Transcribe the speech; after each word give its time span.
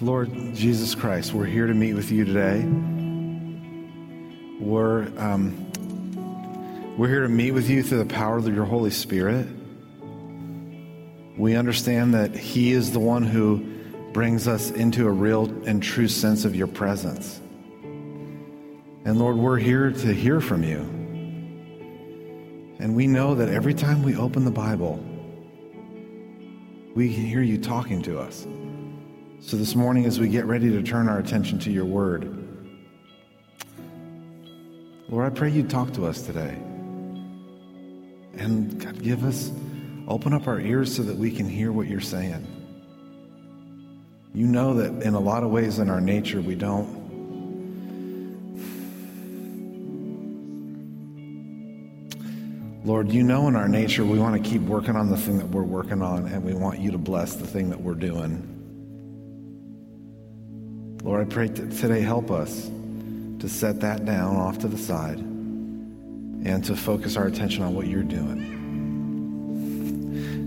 Lord 0.00 0.30
Jesus 0.54 0.94
Christ, 0.94 1.34
we're 1.34 1.44
here 1.44 1.66
to 1.66 1.74
meet 1.74 1.94
with 1.94 2.12
you 2.12 2.24
today. 2.24 2.64
We're, 4.60 5.08
um, 5.18 5.72
we're 6.96 7.08
here 7.08 7.22
to 7.22 7.28
meet 7.28 7.50
with 7.50 7.68
you 7.68 7.82
through 7.82 8.04
the 8.04 8.14
power 8.14 8.36
of 8.36 8.46
your 8.54 8.64
Holy 8.64 8.92
Spirit. 8.92 9.48
We 11.36 11.56
understand 11.56 12.14
that 12.14 12.32
He 12.36 12.70
is 12.70 12.92
the 12.92 13.00
one 13.00 13.24
who 13.24 13.58
brings 14.12 14.46
us 14.46 14.70
into 14.70 15.04
a 15.08 15.10
real 15.10 15.46
and 15.64 15.82
true 15.82 16.06
sense 16.06 16.44
of 16.44 16.54
your 16.54 16.68
presence. 16.68 17.40
And 17.82 19.18
Lord, 19.18 19.36
we're 19.36 19.58
here 19.58 19.90
to 19.90 20.14
hear 20.14 20.40
from 20.40 20.62
you. 20.62 20.78
And 22.78 22.94
we 22.94 23.08
know 23.08 23.34
that 23.34 23.48
every 23.48 23.74
time 23.74 24.04
we 24.04 24.14
open 24.14 24.44
the 24.44 24.52
Bible, 24.52 25.04
we 26.94 27.12
can 27.12 27.24
hear 27.24 27.42
you 27.42 27.58
talking 27.58 28.00
to 28.02 28.20
us. 28.20 28.46
So 29.40 29.56
this 29.56 29.76
morning, 29.76 30.04
as 30.04 30.18
we 30.18 30.28
get 30.28 30.46
ready 30.46 30.68
to 30.70 30.82
turn 30.82 31.08
our 31.08 31.20
attention 31.20 31.60
to 31.60 31.70
your 31.70 31.84
word, 31.84 32.44
Lord, 35.08 35.26
I 35.26 35.34
pray 35.34 35.48
you 35.50 35.62
talk 35.62 35.92
to 35.92 36.06
us 36.06 36.22
today. 36.22 36.58
And 38.34 38.80
God, 38.80 39.00
give 39.00 39.24
us, 39.24 39.52
open 40.08 40.32
up 40.32 40.48
our 40.48 40.58
ears 40.58 40.94
so 40.94 41.04
that 41.04 41.16
we 41.16 41.30
can 41.30 41.48
hear 41.48 41.70
what 41.70 41.86
you're 41.86 42.00
saying. 42.00 42.46
You 44.34 44.46
know 44.46 44.74
that 44.74 45.04
in 45.04 45.14
a 45.14 45.20
lot 45.20 45.44
of 45.44 45.50
ways 45.50 45.78
in 45.78 45.88
our 45.88 46.00
nature, 46.00 46.40
we 46.40 46.56
don't. 46.56 46.98
Lord, 52.84 53.12
you 53.12 53.22
know 53.22 53.46
in 53.46 53.54
our 53.54 53.68
nature 53.68 54.04
we 54.04 54.18
want 54.18 54.42
to 54.42 54.50
keep 54.50 54.62
working 54.62 54.96
on 54.96 55.08
the 55.08 55.16
thing 55.16 55.38
that 55.38 55.48
we're 55.48 55.62
working 55.62 56.02
on, 56.02 56.26
and 56.26 56.42
we 56.42 56.54
want 56.54 56.80
you 56.80 56.90
to 56.90 56.98
bless 56.98 57.36
the 57.36 57.46
thing 57.46 57.70
that 57.70 57.80
we're 57.80 57.94
doing. 57.94 58.57
Lord, 61.02 61.20
I 61.20 61.24
pray 61.32 61.48
t- 61.48 61.66
today 61.78 62.00
help 62.00 62.30
us 62.30 62.70
to 63.38 63.48
set 63.48 63.80
that 63.80 64.04
down 64.04 64.36
off 64.36 64.58
to 64.58 64.68
the 64.68 64.78
side 64.78 65.18
and 65.18 66.64
to 66.64 66.76
focus 66.76 67.16
our 67.16 67.26
attention 67.26 67.62
on 67.62 67.74
what 67.74 67.86
you're 67.86 68.02
doing. 68.02 68.56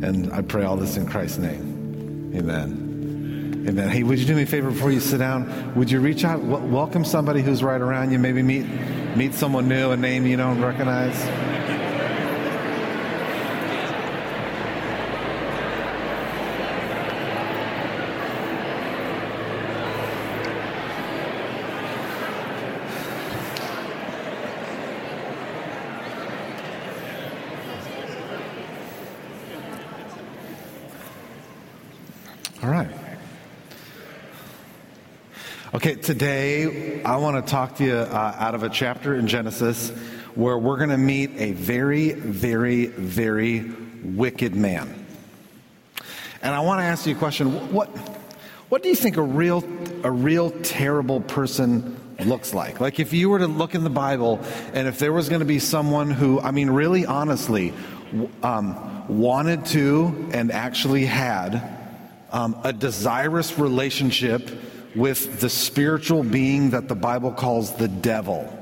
And 0.03 0.31
I 0.33 0.41
pray 0.41 0.63
all 0.63 0.77
this 0.77 0.97
in 0.97 1.07
Christ's 1.07 1.37
name. 1.37 2.33
Amen. 2.35 3.65
Amen. 3.67 3.89
Hey, 3.89 4.03
would 4.03 4.17
you 4.19 4.25
do 4.25 4.35
me 4.35 4.41
a 4.43 4.45
favor 4.45 4.71
before 4.71 4.91
you 4.91 4.99
sit 4.99 5.19
down? 5.19 5.73
Would 5.75 5.91
you 5.91 5.99
reach 5.99 6.25
out, 6.25 6.41
w- 6.41 6.73
welcome 6.73 7.05
somebody 7.05 7.41
who's 7.41 7.61
right 7.61 7.79
around 7.79 8.11
you, 8.11 8.17
maybe 8.19 8.41
meet 8.41 8.65
meet 9.15 9.33
someone 9.33 9.67
new, 9.67 9.91
a 9.91 9.97
name 9.97 10.25
you 10.25 10.37
don't 10.37 10.59
recognize? 10.61 11.50
All 32.63 32.69
right. 32.69 32.91
Okay, 35.73 35.95
today 35.95 37.01
I 37.01 37.15
want 37.15 37.43
to 37.43 37.51
talk 37.51 37.77
to 37.77 37.83
you 37.83 37.95
uh, 37.95 38.35
out 38.37 38.53
of 38.53 38.61
a 38.61 38.69
chapter 38.69 39.15
in 39.15 39.25
Genesis 39.25 39.89
where 40.35 40.59
we're 40.59 40.77
going 40.77 40.91
to 40.91 40.97
meet 40.97 41.31
a 41.37 41.53
very, 41.53 42.11
very, 42.11 42.85
very 42.85 43.61
wicked 44.03 44.55
man. 44.55 45.07
And 46.43 46.53
I 46.53 46.59
want 46.59 46.81
to 46.81 46.83
ask 46.83 47.07
you 47.07 47.15
a 47.15 47.17
question. 47.17 47.73
What, 47.73 47.87
what 48.69 48.83
do 48.83 48.89
you 48.89 48.95
think 48.95 49.17
a 49.17 49.23
real, 49.23 49.63
a 50.03 50.11
real 50.11 50.51
terrible 50.51 51.19
person 51.19 51.99
looks 52.23 52.53
like? 52.53 52.79
Like 52.79 52.99
if 52.99 53.11
you 53.11 53.29
were 53.29 53.39
to 53.39 53.47
look 53.47 53.73
in 53.73 53.83
the 53.83 53.89
Bible 53.89 54.39
and 54.73 54.87
if 54.87 54.99
there 54.99 55.13
was 55.13 55.29
going 55.29 55.39
to 55.39 55.45
be 55.45 55.57
someone 55.57 56.11
who, 56.11 56.39
I 56.39 56.51
mean, 56.51 56.69
really 56.69 57.07
honestly, 57.07 57.73
um, 58.43 59.07
wanted 59.07 59.65
to 59.67 60.29
and 60.31 60.51
actually 60.51 61.05
had 61.05 61.80
um, 62.31 62.59
a 62.63 62.73
desirous 62.73 63.57
relationship 63.57 64.49
with 64.95 65.39
the 65.39 65.49
spiritual 65.49 66.23
being 66.23 66.71
that 66.71 66.87
the 66.87 66.95
Bible 66.95 67.31
calls 67.31 67.75
the 67.75 67.87
devil. 67.87 68.57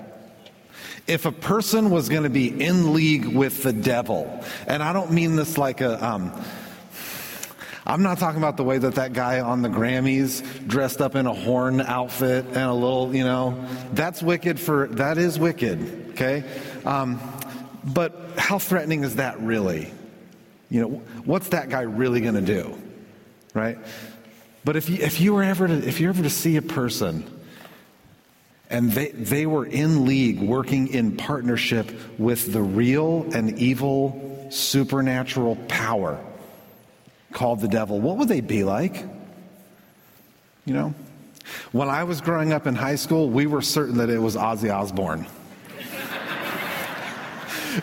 If 1.08 1.26
a 1.26 1.32
person 1.32 1.90
was 1.90 2.08
going 2.08 2.24
to 2.24 2.30
be 2.30 2.50
in 2.50 2.94
league 2.94 3.26
with 3.26 3.64
the 3.64 3.74
devil, 3.74 4.44
and 4.68 4.84
I 4.84 4.94
don't 4.94 5.12
mean 5.12 5.36
this 5.36 5.58
like 5.58 5.82
a, 5.82 6.06
um, 6.06 6.32
I'm 7.86 8.04
not 8.04 8.20
talking 8.20 8.38
about 8.38 8.58
the 8.58 8.64
way 8.64 8.78
that 8.78 8.96
that 8.96 9.14
guy 9.14 9.40
on 9.40 9.64
the 9.64 9.70
Grammys 9.70 10.68
dressed 10.68 11.02
up 11.02 11.16
in 11.16 11.26
a 11.26 11.34
horn 11.34 11.82
outfit 11.82 12.46
and 12.46 12.58
a 12.58 12.74
little, 12.74 13.16
you 13.16 13.24
know, 13.24 13.66
that's 13.94 14.22
wicked 14.22 14.60
for, 14.60 14.88
that 14.92 15.18
is 15.18 15.40
wicked, 15.40 16.12
okay? 16.12 16.44
Um, 16.86 17.20
but 17.84 18.16
how 18.38 18.60
threatening 18.60 19.04
is 19.04 19.16
that 19.16 19.40
really? 19.40 19.92
You 20.70 20.82
know, 20.82 20.88
what's 21.26 21.50
that 21.50 21.70
guy 21.70 21.82
really 21.82 22.22
going 22.22 22.36
to 22.36 22.42
do? 22.42 22.80
Right? 23.54 23.78
But 24.64 24.76
if 24.76 24.90
you, 24.90 24.98
if 24.98 25.20
you 25.20 25.34
were 25.34 25.44
ever 25.44 25.68
to, 25.68 25.88
if 25.88 26.00
you're 26.00 26.10
ever 26.10 26.24
to 26.24 26.30
see 26.30 26.58
a 26.58 26.62
person 26.62 27.24
and 28.70 28.92
they, 28.92 29.10
they 29.10 29.46
were 29.46 29.66
in 29.66 30.06
league 30.06 30.40
working 30.40 30.88
in 30.90 31.18
partnership 31.18 31.92
with 32.20 32.54
the 32.54 32.62
real 32.62 33.28
and 33.34 33.58
evil 33.58 34.48
supernatural 34.52 35.56
power 35.68 36.24
called 37.32 37.62
the 37.62 37.68
devil, 37.68 38.00
what 38.00 38.18
would 38.18 38.28
they 38.28 38.42
be 38.42 38.64
like? 38.64 39.04
You 40.66 40.74
know? 40.74 40.94
When 41.72 41.90
I 41.90 42.04
was 42.04 42.22
growing 42.22 42.54
up 42.54 42.68
in 42.68 42.76
high 42.76 42.96
school, 42.96 43.30
we 43.30 43.48
were 43.48 43.62
certain 43.62 43.98
that 43.98 44.10
it 44.10 44.20
was 44.20 44.36
Ozzy 44.36 44.74
Osbourne. 44.74 45.26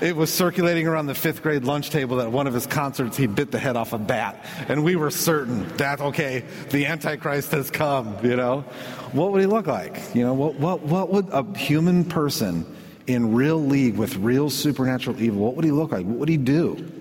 It 0.00 0.16
was 0.16 0.32
circulating 0.32 0.86
around 0.86 1.06
the 1.06 1.14
fifth 1.14 1.42
grade 1.42 1.64
lunch 1.64 1.90
table 1.90 2.16
that 2.18 2.30
one 2.30 2.46
of 2.46 2.54
his 2.54 2.66
concerts 2.66 3.16
he 3.16 3.26
bit 3.26 3.50
the 3.50 3.58
head 3.58 3.76
off 3.76 3.92
a 3.92 3.98
bat. 3.98 4.44
And 4.68 4.84
we 4.84 4.96
were 4.96 5.10
certain 5.10 5.66
that, 5.76 6.00
okay, 6.00 6.44
the 6.70 6.86
Antichrist 6.86 7.52
has 7.52 7.70
come, 7.70 8.16
you 8.24 8.36
know? 8.36 8.60
What 9.12 9.32
would 9.32 9.40
he 9.40 9.46
look 9.46 9.66
like? 9.66 10.14
You 10.14 10.24
know, 10.24 10.34
what, 10.34 10.54
what, 10.56 10.82
what 10.82 11.10
would 11.10 11.28
a 11.30 11.44
human 11.58 12.04
person 12.04 12.66
in 13.06 13.34
real 13.34 13.58
league 13.58 13.96
with 13.96 14.16
real 14.16 14.50
supernatural 14.50 15.20
evil, 15.20 15.40
what 15.40 15.54
would 15.54 15.64
he 15.64 15.70
look 15.70 15.92
like? 15.92 16.04
What 16.04 16.18
would 16.18 16.28
he 16.28 16.36
do? 16.36 16.92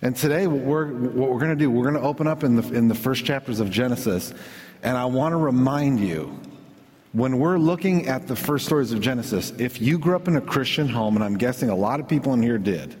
And 0.00 0.16
today, 0.16 0.46
what 0.46 0.62
we're, 0.62 0.86
what 0.86 1.30
we're 1.30 1.40
going 1.40 1.50
to 1.50 1.56
do, 1.56 1.70
we're 1.70 1.82
going 1.82 2.00
to 2.00 2.08
open 2.08 2.26
up 2.26 2.44
in 2.44 2.56
the, 2.56 2.74
in 2.74 2.88
the 2.88 2.94
first 2.94 3.24
chapters 3.24 3.60
of 3.60 3.68
Genesis. 3.70 4.32
And 4.82 4.96
I 4.96 5.06
want 5.06 5.32
to 5.32 5.36
remind 5.36 6.00
you 6.00 6.38
when 7.12 7.38
we're 7.38 7.58
looking 7.58 8.06
at 8.06 8.26
the 8.26 8.36
first 8.36 8.66
stories 8.66 8.92
of 8.92 9.00
Genesis, 9.00 9.52
if 9.58 9.80
you 9.80 9.98
grew 9.98 10.14
up 10.14 10.28
in 10.28 10.36
a 10.36 10.40
Christian 10.40 10.88
home, 10.88 11.16
and 11.16 11.24
I'm 11.24 11.38
guessing 11.38 11.70
a 11.70 11.74
lot 11.74 12.00
of 12.00 12.08
people 12.08 12.34
in 12.34 12.42
here 12.42 12.58
did, 12.58 12.96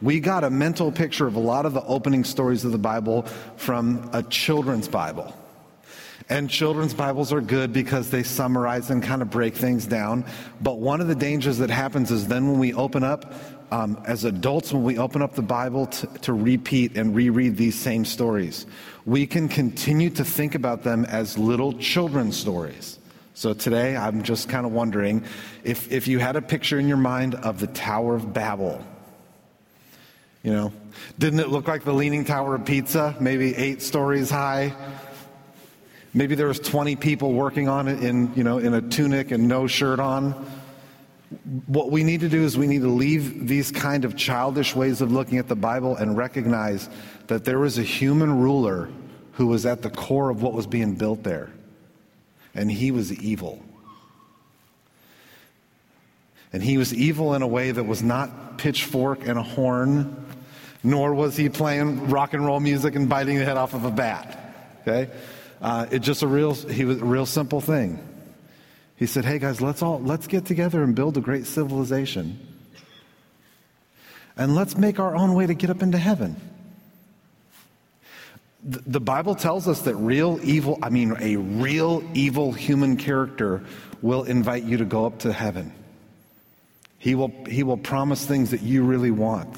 we 0.00 0.20
got 0.20 0.44
a 0.44 0.50
mental 0.50 0.90
picture 0.90 1.26
of 1.26 1.34
a 1.34 1.40
lot 1.40 1.66
of 1.66 1.74
the 1.74 1.84
opening 1.84 2.24
stories 2.24 2.64
of 2.64 2.72
the 2.72 2.78
Bible 2.78 3.22
from 3.56 4.08
a 4.12 4.22
children's 4.22 4.88
Bible. 4.88 5.34
And 6.30 6.48
children's 6.48 6.94
Bibles 6.94 7.32
are 7.32 7.40
good 7.40 7.72
because 7.72 8.10
they 8.10 8.22
summarize 8.22 8.90
and 8.90 9.02
kind 9.02 9.22
of 9.22 9.30
break 9.30 9.54
things 9.54 9.86
down. 9.86 10.24
But 10.60 10.78
one 10.78 11.00
of 11.00 11.08
the 11.08 11.14
dangers 11.14 11.58
that 11.58 11.70
happens 11.70 12.10
is 12.10 12.28
then 12.28 12.48
when 12.50 12.58
we 12.58 12.74
open 12.74 13.02
up, 13.02 13.34
um, 13.70 14.00
as 14.06 14.24
adults, 14.24 14.72
when 14.72 14.84
we 14.84 14.98
open 14.98 15.20
up 15.20 15.34
the 15.34 15.42
Bible 15.42 15.86
to, 15.86 16.06
to 16.06 16.32
repeat 16.32 16.96
and 16.96 17.14
reread 17.14 17.56
these 17.56 17.78
same 17.78 18.04
stories, 18.04 18.66
we 19.04 19.26
can 19.26 19.48
continue 19.48 20.10
to 20.10 20.24
think 20.24 20.54
about 20.54 20.82
them 20.82 21.04
as 21.06 21.36
little 21.38 21.72
children's 21.74 22.36
stories. 22.36 22.97
So 23.38 23.54
today, 23.54 23.96
I'm 23.96 24.24
just 24.24 24.48
kind 24.48 24.66
of 24.66 24.72
wondering 24.72 25.22
if, 25.62 25.92
if 25.92 26.08
you 26.08 26.18
had 26.18 26.34
a 26.34 26.42
picture 26.42 26.76
in 26.80 26.88
your 26.88 26.96
mind 26.96 27.36
of 27.36 27.60
the 27.60 27.68
Tower 27.68 28.16
of 28.16 28.34
Babel. 28.34 28.84
You 30.42 30.50
know, 30.50 30.72
didn't 31.20 31.38
it 31.38 31.48
look 31.48 31.68
like 31.68 31.84
the 31.84 31.92
Leaning 31.92 32.24
Tower 32.24 32.56
of 32.56 32.64
Pisa, 32.64 33.14
maybe 33.20 33.54
eight 33.54 33.80
stories 33.80 34.28
high? 34.28 34.74
Maybe 36.12 36.34
there 36.34 36.48
was 36.48 36.58
20 36.58 36.96
people 36.96 37.32
working 37.32 37.68
on 37.68 37.86
it 37.86 38.02
in, 38.02 38.34
you 38.34 38.42
know, 38.42 38.58
in 38.58 38.74
a 38.74 38.82
tunic 38.82 39.30
and 39.30 39.46
no 39.46 39.68
shirt 39.68 40.00
on. 40.00 40.32
What 41.66 41.92
we 41.92 42.02
need 42.02 42.22
to 42.22 42.28
do 42.28 42.42
is 42.42 42.58
we 42.58 42.66
need 42.66 42.82
to 42.82 42.88
leave 42.88 43.46
these 43.46 43.70
kind 43.70 44.04
of 44.04 44.16
childish 44.16 44.74
ways 44.74 45.00
of 45.00 45.12
looking 45.12 45.38
at 45.38 45.46
the 45.46 45.54
Bible 45.54 45.94
and 45.94 46.16
recognize 46.16 46.90
that 47.28 47.44
there 47.44 47.60
was 47.60 47.78
a 47.78 47.84
human 47.84 48.40
ruler 48.40 48.88
who 49.34 49.46
was 49.46 49.64
at 49.64 49.82
the 49.82 49.90
core 49.90 50.28
of 50.28 50.42
what 50.42 50.54
was 50.54 50.66
being 50.66 50.96
built 50.96 51.22
there. 51.22 51.52
And 52.54 52.70
he 52.70 52.90
was 52.90 53.12
evil. 53.12 53.62
And 56.52 56.62
he 56.62 56.78
was 56.78 56.94
evil 56.94 57.34
in 57.34 57.42
a 57.42 57.46
way 57.46 57.70
that 57.70 57.84
was 57.84 58.02
not 58.02 58.58
pitchfork 58.58 59.26
and 59.26 59.38
a 59.38 59.42
horn, 59.42 60.26
nor 60.82 61.14
was 61.14 61.36
he 61.36 61.48
playing 61.48 62.08
rock 62.08 62.32
and 62.32 62.44
roll 62.44 62.60
music 62.60 62.94
and 62.94 63.08
biting 63.08 63.38
the 63.38 63.44
head 63.44 63.56
off 63.56 63.74
of 63.74 63.84
a 63.84 63.90
bat. 63.90 64.78
Okay? 64.82 65.10
Uh, 65.60 65.86
it's 65.90 66.06
just 66.06 66.22
a 66.22 66.26
real, 66.26 66.54
he 66.54 66.84
was 66.84 67.00
a 67.00 67.04
real 67.04 67.26
simple 67.26 67.60
thing. 67.60 67.98
He 68.98 69.06
said, 69.06 69.24
"Hey 69.24 69.38
guys, 69.38 69.60
let's 69.60 69.80
all 69.80 70.00
let's 70.00 70.26
get 70.26 70.44
together 70.44 70.82
and 70.82 70.92
build 70.92 71.16
a 71.16 71.20
great 71.20 71.46
civilization, 71.46 72.38
and 74.36 74.56
let's 74.56 74.76
make 74.76 74.98
our 74.98 75.14
own 75.14 75.34
way 75.34 75.46
to 75.46 75.54
get 75.54 75.70
up 75.70 75.82
into 75.82 75.98
heaven." 75.98 76.34
The 78.62 79.00
Bible 79.00 79.34
tells 79.34 79.68
us 79.68 79.82
that 79.82 79.94
real 79.94 80.40
evil, 80.42 80.78
I 80.82 80.90
mean, 80.90 81.14
a 81.20 81.36
real 81.36 82.02
evil 82.14 82.52
human 82.52 82.96
character 82.96 83.64
will 84.02 84.24
invite 84.24 84.64
you 84.64 84.78
to 84.78 84.84
go 84.84 85.06
up 85.06 85.20
to 85.20 85.32
heaven. 85.32 85.72
He 86.98 87.14
will, 87.14 87.32
he 87.48 87.62
will 87.62 87.76
promise 87.76 88.26
things 88.26 88.50
that 88.50 88.62
you 88.62 88.82
really 88.82 89.12
want. 89.12 89.56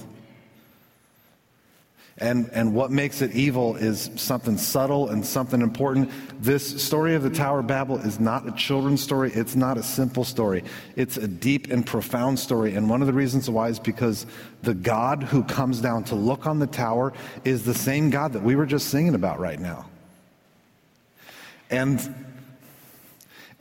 And, 2.20 2.50
and 2.52 2.74
what 2.74 2.90
makes 2.90 3.22
it 3.22 3.32
evil 3.32 3.76
is 3.76 4.10
something 4.16 4.58
subtle 4.58 5.08
and 5.08 5.24
something 5.24 5.62
important. 5.62 6.10
This 6.42 6.82
story 6.82 7.14
of 7.14 7.22
the 7.22 7.30
Tower 7.30 7.60
of 7.60 7.66
Babel 7.66 7.96
is 7.96 8.20
not 8.20 8.46
a 8.46 8.52
children's 8.52 9.02
story. 9.02 9.32
It's 9.32 9.56
not 9.56 9.78
a 9.78 9.82
simple 9.82 10.24
story. 10.24 10.62
It's 10.96 11.16
a 11.16 11.26
deep 11.26 11.70
and 11.70 11.84
profound 11.86 12.38
story. 12.38 12.74
And 12.74 12.90
one 12.90 13.00
of 13.00 13.06
the 13.06 13.14
reasons 13.14 13.48
why 13.48 13.68
is 13.68 13.78
because 13.78 14.26
the 14.60 14.74
God 14.74 15.22
who 15.22 15.42
comes 15.42 15.80
down 15.80 16.04
to 16.04 16.14
look 16.14 16.46
on 16.46 16.58
the 16.58 16.66
tower 16.66 17.14
is 17.44 17.64
the 17.64 17.74
same 17.74 18.10
God 18.10 18.34
that 18.34 18.42
we 18.42 18.54
were 18.54 18.66
just 18.66 18.88
singing 18.88 19.14
about 19.14 19.40
right 19.40 19.58
now. 19.58 19.86
And, 21.70 22.26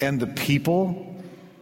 and 0.01 0.19
the 0.19 0.27
people 0.27 1.15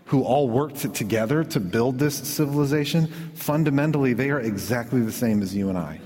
who 0.06 0.24
all 0.24 0.50
worked 0.50 0.96
together 0.96 1.44
to 1.44 1.60
build 1.60 2.00
this 2.00 2.16
civilization, 2.16 3.06
fundamentally, 3.36 4.14
they 4.14 4.32
are 4.32 4.40
exactly 4.40 5.02
the 5.02 5.12
same 5.12 5.44
as 5.44 5.54
you 5.54 5.70
and 5.70 5.78
I. 5.78 6.00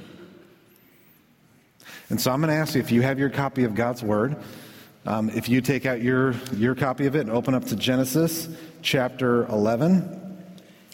And 2.12 2.20
so 2.20 2.30
I'm 2.30 2.42
going 2.42 2.50
to 2.50 2.56
ask 2.56 2.76
you 2.76 2.82
if 2.82 2.92
you 2.92 3.02
have 3.04 3.18
your 3.18 3.30
copy 3.30 3.64
of 3.64 3.74
God's 3.74 4.04
Word, 4.04 4.36
um, 5.06 5.30
if 5.30 5.48
you 5.48 5.62
take 5.62 5.86
out 5.86 6.02
your, 6.02 6.36
your 6.58 6.76
copy 6.76 7.06
of 7.06 7.16
it 7.16 7.22
and 7.22 7.30
open 7.30 7.54
up 7.54 7.64
to 7.68 7.76
Genesis 7.78 8.50
chapter 8.82 9.46
11. 9.46 10.44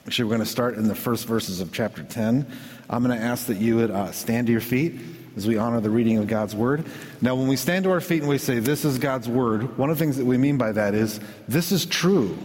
Actually, 0.06 0.26
we're 0.26 0.36
going 0.36 0.42
to 0.42 0.46
start 0.46 0.76
in 0.76 0.88
the 0.88 0.94
first 0.94 1.26
verses 1.26 1.60
of 1.60 1.74
chapter 1.74 2.04
10. 2.04 2.46
I'm 2.88 3.04
going 3.04 3.18
to 3.18 3.26
ask 3.26 3.48
that 3.48 3.58
you 3.58 3.78
would 3.78 3.90
uh, 3.90 4.12
stand 4.12 4.46
to 4.46 4.52
your 4.52 4.62
feet 4.62 5.02
as 5.36 5.48
we 5.48 5.58
honor 5.58 5.82
the 5.82 5.90
reading 5.90 6.20
of 6.20 6.28
God's 6.28 6.56
Word. 6.56 6.86
Now, 7.20 7.34
when 7.34 7.48
we 7.48 7.56
stand 7.56 7.86
to 7.86 7.92
our 7.92 8.00
feet 8.00 8.22
and 8.22 8.30
we 8.30 8.38
say, 8.38 8.60
This 8.60 8.86
is 8.86 9.00
God's 9.00 9.28
Word, 9.28 9.76
one 9.76 9.90
of 9.90 9.98
the 9.98 10.06
things 10.06 10.18
that 10.18 10.26
we 10.26 10.38
mean 10.38 10.60
by 10.60 10.72
that 10.72 10.94
is, 10.94 11.20
This 11.48 11.72
is 11.72 11.88
true. 11.88 12.38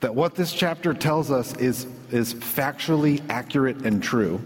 That 0.00 0.14
what 0.14 0.34
this 0.34 0.52
chapter 0.52 0.92
tells 0.92 1.30
us 1.30 1.56
is, 1.56 1.86
is 2.10 2.34
factually 2.34 3.22
accurate 3.30 3.86
and 3.86 4.02
true. 4.02 4.38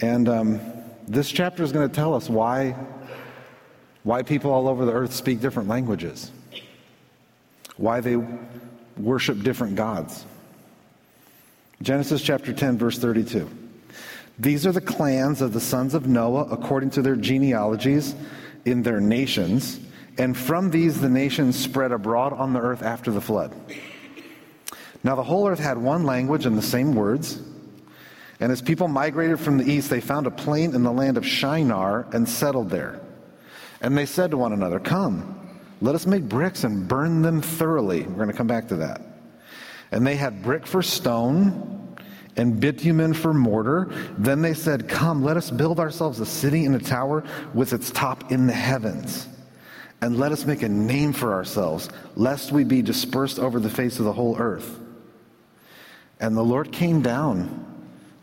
And 0.00 0.28
um, 0.28 0.60
this 1.08 1.30
chapter 1.30 1.62
is 1.62 1.72
going 1.72 1.88
to 1.88 1.94
tell 1.94 2.14
us 2.14 2.28
why, 2.28 2.76
why 4.02 4.22
people 4.22 4.50
all 4.50 4.68
over 4.68 4.84
the 4.84 4.92
earth 4.92 5.12
speak 5.12 5.40
different 5.40 5.68
languages, 5.68 6.30
why 7.76 8.00
they 8.00 8.16
worship 8.96 9.42
different 9.42 9.74
gods. 9.74 10.24
Genesis 11.80 12.20
chapter 12.22 12.52
10, 12.52 12.76
verse 12.76 12.98
32. 12.98 13.48
These 14.38 14.66
are 14.66 14.72
the 14.72 14.80
clans 14.80 15.40
of 15.40 15.52
the 15.52 15.60
sons 15.60 15.94
of 15.94 16.06
Noah 16.06 16.48
according 16.50 16.90
to 16.90 17.02
their 17.02 17.16
genealogies 17.16 18.14
in 18.64 18.82
their 18.82 19.00
nations, 19.00 19.80
and 20.18 20.36
from 20.36 20.70
these 20.70 21.00
the 21.00 21.08
nations 21.08 21.58
spread 21.58 21.92
abroad 21.92 22.32
on 22.32 22.52
the 22.52 22.60
earth 22.60 22.82
after 22.82 23.10
the 23.10 23.20
flood. 23.20 23.52
Now 25.02 25.14
the 25.14 25.22
whole 25.22 25.48
earth 25.48 25.58
had 25.58 25.78
one 25.78 26.04
language 26.04 26.44
and 26.44 26.58
the 26.58 26.62
same 26.62 26.94
words. 26.94 27.40
And 28.40 28.52
as 28.52 28.62
people 28.62 28.88
migrated 28.88 29.40
from 29.40 29.58
the 29.58 29.70
east, 29.70 29.90
they 29.90 30.00
found 30.00 30.26
a 30.26 30.30
plain 30.30 30.74
in 30.74 30.82
the 30.82 30.92
land 30.92 31.16
of 31.16 31.26
Shinar 31.26 32.06
and 32.12 32.28
settled 32.28 32.70
there. 32.70 33.00
And 33.80 33.96
they 33.96 34.06
said 34.06 34.30
to 34.30 34.36
one 34.36 34.52
another, 34.52 34.78
Come, 34.78 35.58
let 35.80 35.94
us 35.94 36.06
make 36.06 36.24
bricks 36.24 36.64
and 36.64 36.86
burn 36.86 37.22
them 37.22 37.40
thoroughly. 37.40 38.02
We're 38.02 38.14
going 38.14 38.28
to 38.28 38.34
come 38.34 38.46
back 38.46 38.68
to 38.68 38.76
that. 38.76 39.00
And 39.90 40.06
they 40.06 40.16
had 40.16 40.42
brick 40.42 40.66
for 40.66 40.82
stone 40.82 41.96
and 42.36 42.60
bitumen 42.60 43.14
for 43.14 43.34
mortar. 43.34 43.90
Then 44.18 44.42
they 44.42 44.54
said, 44.54 44.88
Come, 44.88 45.24
let 45.24 45.36
us 45.36 45.50
build 45.50 45.80
ourselves 45.80 46.20
a 46.20 46.26
city 46.26 46.64
and 46.64 46.76
a 46.76 46.80
tower 46.80 47.24
with 47.54 47.72
its 47.72 47.90
top 47.90 48.30
in 48.30 48.46
the 48.46 48.52
heavens. 48.52 49.26
And 50.00 50.16
let 50.16 50.30
us 50.30 50.44
make 50.44 50.62
a 50.62 50.68
name 50.68 51.12
for 51.12 51.32
ourselves, 51.32 51.88
lest 52.14 52.52
we 52.52 52.62
be 52.62 52.82
dispersed 52.82 53.40
over 53.40 53.58
the 53.58 53.70
face 53.70 53.98
of 53.98 54.04
the 54.04 54.12
whole 54.12 54.38
earth. 54.38 54.78
And 56.20 56.36
the 56.36 56.42
Lord 56.42 56.70
came 56.70 57.02
down 57.02 57.67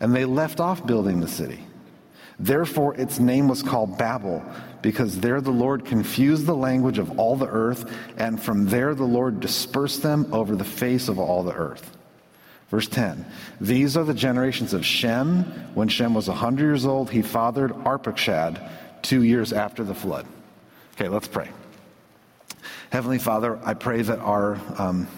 and 0.00 0.14
they 0.14 0.24
left 0.24 0.60
off 0.60 0.86
building 0.86 1.20
the 1.20 1.28
city. 1.28 1.60
Therefore, 2.38 2.94
its 2.94 3.18
name 3.18 3.48
was 3.48 3.62
called 3.62 3.96
Babel, 3.96 4.44
because 4.82 5.20
there 5.20 5.40
the 5.40 5.50
Lord 5.50 5.84
confused 5.84 6.46
the 6.46 6.54
language 6.54 6.98
of 6.98 7.18
all 7.18 7.36
the 7.36 7.48
earth, 7.48 7.90
and 8.18 8.40
from 8.40 8.66
there 8.66 8.94
the 8.94 9.04
Lord 9.04 9.40
dispersed 9.40 10.02
them 10.02 10.32
over 10.32 10.54
the 10.54 10.64
face 10.64 11.08
of 11.08 11.18
all 11.18 11.42
the 11.42 11.54
earth. 11.54 11.96
Verse 12.68 12.88
10 12.88 13.24
These 13.60 13.96
are 13.96 14.04
the 14.04 14.14
generations 14.14 14.74
of 14.74 14.84
Shem. 14.84 15.44
When 15.74 15.88
Shem 15.88 16.14
was 16.14 16.28
100 16.28 16.62
years 16.62 16.84
old, 16.84 17.10
he 17.10 17.22
fathered 17.22 17.72
Arpachshad 17.72 18.70
two 19.02 19.22
years 19.22 19.52
after 19.52 19.82
the 19.82 19.94
flood. 19.94 20.26
Okay, 20.94 21.08
let's 21.08 21.28
pray. 21.28 21.48
Heavenly 22.90 23.18
Father, 23.18 23.58
I 23.64 23.74
pray 23.74 24.02
that 24.02 24.18
our. 24.18 24.60
Um, 24.78 25.08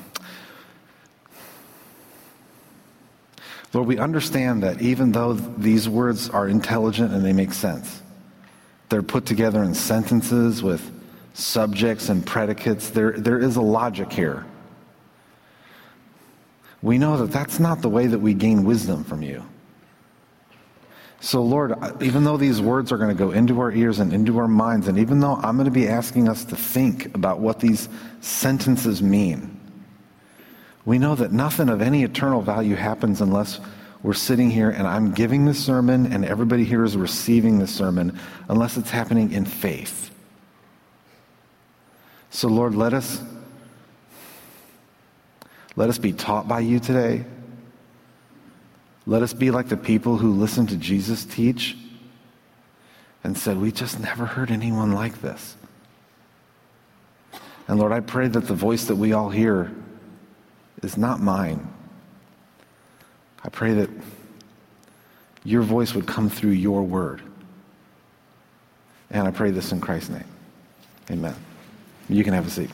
Lord, 3.73 3.87
we 3.87 3.99
understand 3.99 4.63
that 4.63 4.81
even 4.81 5.13
though 5.13 5.35
these 5.35 5.89
words 5.89 6.31
are 6.31 6.49
intelligent 6.49 7.13
and 7.13 7.25
they 7.25 7.33
make 7.33 7.53
sense, 7.53 8.03
they're 8.89 9.03
put 9.03 9.27
together 9.27 9.63
in 9.63 9.75
sentences 9.75 10.63
with 10.63 10.91
subjects 11.35 12.09
and 12.09 12.25
predicates. 12.25 12.91
There, 12.91 13.13
there 13.13 13.39
is 13.39 13.57
a 13.57 13.63
logic 13.63 14.13
here. 14.13 14.47
We 16.81 16.97
know 16.97 17.19
that 17.19 17.33
that's 17.33 17.61
not 17.61 17.83
the 17.83 17.89
way 17.89 18.07
that 18.07 18.19
we 18.19 18.35
gain 18.35 18.65
wisdom 18.65 19.05
from 19.05 19.23
you. 19.23 19.45
So, 21.21 21.43
Lord, 21.43 21.75
even 22.01 22.23
though 22.23 22.37
these 22.37 22.61
words 22.61 22.93
are 22.93 22.97
going 22.97 23.15
to 23.15 23.15
go 23.15 23.33
into 23.33 23.61
our 23.61 23.73
ears 23.73 23.99
and 23.99 24.13
into 24.13 24.39
our 24.39 24.47
minds, 24.47 24.87
and 24.87 24.99
even 24.99 25.19
though 25.19 25.35
I'm 25.35 25.57
going 25.57 25.65
to 25.65 25.71
be 25.71 25.89
asking 25.89 26.29
us 26.29 26.45
to 26.47 26.57
think 26.57 27.13
about 27.15 27.41
what 27.41 27.59
these 27.59 27.89
sentences 28.21 29.03
mean, 29.03 29.58
we 30.89 30.99
know 30.99 31.15
that 31.15 31.33
nothing 31.33 31.69
of 31.69 31.83
any 31.83 32.03
eternal 32.03 32.41
value 32.41 32.75
happens 32.75 33.21
unless 33.21 33.61
we're 34.03 34.15
sitting 34.15 34.51
here 34.51 34.71
and 34.71 34.89
I'm 34.89 35.13
giving 35.13 35.45
the 35.45 35.53
sermon 35.53 36.11
and 36.11 36.25
everybody 36.25 36.65
here 36.65 36.83
is 36.83 36.97
receiving 36.97 37.59
the 37.59 37.67
sermon, 37.67 38.19
unless 38.49 38.79
it's 38.79 38.89
happening 38.89 39.33
in 39.33 39.45
faith. 39.45 40.11
So, 42.31 42.49
Lord, 42.49 42.75
let 42.75 42.95
us. 42.95 43.23
Let 45.77 45.91
us 45.91 45.99
be 45.99 46.15
taught 46.15 46.49
by 46.49 46.61
you 46.61 46.81
today. 46.81 47.27
Let 49.05 49.23
us 49.23 49.35
be 49.35 49.51
like 49.51 49.69
the 49.69 49.77
people 49.77 50.17
who 50.17 50.33
listened 50.33 50.71
to 50.71 50.77
Jesus 50.77 51.27
teach 51.27 51.77
and 53.23 53.37
said, 53.37 53.59
We 53.59 53.73
just 53.73 54.01
never 54.01 54.25
heard 54.25 54.51
anyone 54.51 54.93
like 54.93 55.21
this. 55.21 55.55
And 57.67 57.79
Lord, 57.79 57.93
I 57.93 58.01
pray 58.01 58.29
that 58.29 58.47
the 58.47 58.55
voice 58.55 58.87
that 58.87 58.97
we 58.97 59.13
all 59.13 59.29
hear 59.29 59.71
is 60.83 60.97
not 60.97 61.21
mine. 61.21 61.69
I 63.45 63.49
pray 63.49 63.75
that 63.75 63.91
your 65.45 65.63
voice 65.63 65.95
would 65.95 66.07
come 66.07 66.29
through 66.29 66.51
your 66.51 66.83
word. 66.83 67.23
And 69.11 69.27
I 69.27 69.31
pray 69.31 69.51
this 69.51 69.73
in 69.73 69.81
Christ's 69.81 70.11
name. 70.11 70.25
Amen. 71.11 71.35
You 72.09 72.23
can 72.25 72.35
have 72.35 72.47
a 72.47 72.51
seat. 72.51 72.71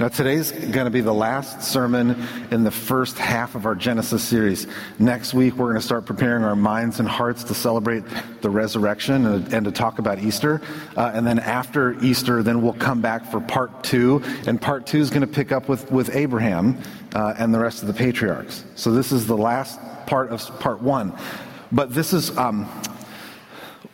Now, 0.00 0.08
today's 0.08 0.50
going 0.50 0.86
to 0.86 0.90
be 0.90 1.02
the 1.02 1.12
last 1.12 1.62
sermon 1.62 2.26
in 2.50 2.64
the 2.64 2.70
first 2.70 3.18
half 3.18 3.54
of 3.54 3.66
our 3.66 3.74
Genesis 3.74 4.24
series. 4.24 4.66
Next 4.98 5.34
week, 5.34 5.56
we're 5.56 5.66
going 5.66 5.76
to 5.76 5.86
start 5.86 6.06
preparing 6.06 6.42
our 6.42 6.56
minds 6.56 7.00
and 7.00 7.06
hearts 7.06 7.44
to 7.44 7.54
celebrate 7.54 8.04
the 8.40 8.48
resurrection 8.48 9.26
and, 9.26 9.52
and 9.52 9.66
to 9.66 9.70
talk 9.70 9.98
about 9.98 10.18
Easter. 10.18 10.62
Uh, 10.96 11.12
and 11.12 11.26
then 11.26 11.38
after 11.38 12.02
Easter, 12.02 12.42
then 12.42 12.62
we'll 12.62 12.72
come 12.72 13.02
back 13.02 13.30
for 13.30 13.42
part 13.42 13.84
two. 13.84 14.22
And 14.46 14.58
part 14.58 14.86
two 14.86 15.00
is 15.00 15.10
going 15.10 15.20
to 15.20 15.26
pick 15.26 15.52
up 15.52 15.68
with, 15.68 15.92
with 15.92 16.16
Abraham 16.16 16.80
uh, 17.14 17.34
and 17.36 17.52
the 17.52 17.58
rest 17.58 17.82
of 17.82 17.88
the 17.88 17.92
patriarchs. 17.92 18.64
So 18.76 18.92
this 18.92 19.12
is 19.12 19.26
the 19.26 19.36
last 19.36 19.78
part 20.06 20.30
of 20.30 20.40
part 20.60 20.80
one. 20.80 21.12
But 21.72 21.92
this 21.92 22.14
is. 22.14 22.34
Um, 22.38 22.70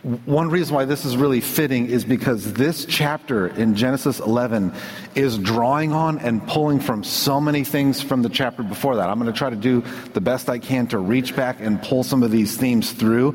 One 0.07 0.51
reason 0.51 0.73
why 0.73 0.85
this 0.85 1.05
is 1.05 1.17
really 1.17 1.41
fitting 1.41 1.87
is 1.89 2.05
because 2.05 2.53
this 2.53 2.85
chapter 2.85 3.49
in 3.49 3.75
Genesis 3.75 4.21
11 4.21 4.73
is 5.17 5.37
drawing 5.37 5.93
on 5.93 6.21
and 6.21 6.47
pulling 6.47 6.79
from 6.79 7.03
so 7.03 7.41
many 7.41 7.65
things 7.65 8.01
from 8.01 8.23
the 8.23 8.29
chapter 8.29 8.63
before 8.63 8.95
that. 8.95 9.11
I'm 9.11 9.19
going 9.19 9.33
to 9.33 9.37
try 9.37 9.51
to 9.51 9.57
do 9.57 9.83
the 10.15 10.21
best 10.21 10.49
I 10.49 10.61
can 10.61 10.87
to 10.89 11.01
reach 11.01 11.35
back 11.35 11.57
and 11.59 11.83
pull 11.83 12.05
some 12.05 12.23
of 12.23 12.31
these 12.31 12.57
themes 12.57 12.93
through, 12.93 13.35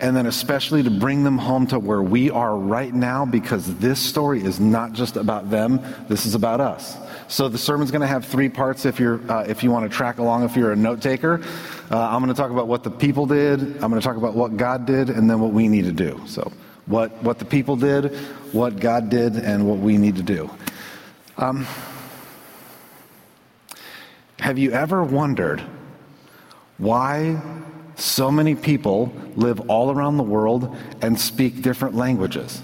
and 0.00 0.16
then 0.16 0.26
especially 0.26 0.84
to 0.84 0.90
bring 0.90 1.24
them 1.24 1.38
home 1.38 1.66
to 1.66 1.80
where 1.80 2.02
we 2.02 2.30
are 2.30 2.56
right 2.56 2.94
now 2.94 3.24
because 3.24 3.74
this 3.78 3.98
story 3.98 4.44
is 4.44 4.60
not 4.60 4.92
just 4.92 5.16
about 5.16 5.50
them, 5.50 5.80
this 6.08 6.24
is 6.24 6.36
about 6.36 6.60
us. 6.60 6.96
So 7.28 7.48
the 7.48 7.58
sermon's 7.58 7.90
going 7.90 8.02
to 8.02 8.06
have 8.06 8.24
three 8.24 8.48
parts 8.48 8.84
if, 8.84 9.00
you're, 9.00 9.20
uh, 9.30 9.44
if 9.44 9.62
you 9.62 9.70
want 9.70 9.90
to 9.90 9.96
track 9.96 10.18
along 10.18 10.44
if 10.44 10.56
you're 10.56 10.72
a 10.72 10.76
note 10.76 11.00
taker. 11.00 11.40
Uh, 11.90 11.98
I'm 11.98 12.22
going 12.22 12.34
to 12.34 12.40
talk 12.40 12.50
about 12.50 12.68
what 12.68 12.82
the 12.82 12.90
people 12.90 13.26
did, 13.26 13.60
I'm 13.60 13.90
going 13.90 14.00
to 14.00 14.00
talk 14.00 14.16
about 14.16 14.34
what 14.34 14.56
God 14.56 14.86
did, 14.86 15.10
and 15.10 15.28
then 15.28 15.40
what 15.40 15.52
we 15.52 15.68
need 15.68 15.84
to 15.84 15.92
do. 15.92 16.20
So, 16.26 16.52
what, 16.86 17.22
what 17.22 17.38
the 17.38 17.44
people 17.44 17.76
did, 17.76 18.14
what 18.52 18.80
God 18.80 19.08
did, 19.08 19.36
and 19.36 19.68
what 19.68 19.78
we 19.78 19.98
need 19.98 20.16
to 20.16 20.22
do. 20.22 20.50
Um, 21.36 21.66
have 24.38 24.58
you 24.58 24.72
ever 24.72 25.04
wondered 25.04 25.62
why 26.78 27.40
so 27.96 28.30
many 28.30 28.54
people 28.54 29.12
live 29.36 29.70
all 29.70 29.90
around 29.90 30.16
the 30.16 30.24
world 30.24 30.76
and 31.00 31.18
speak 31.18 31.62
different 31.62 31.94
languages? 31.94 32.60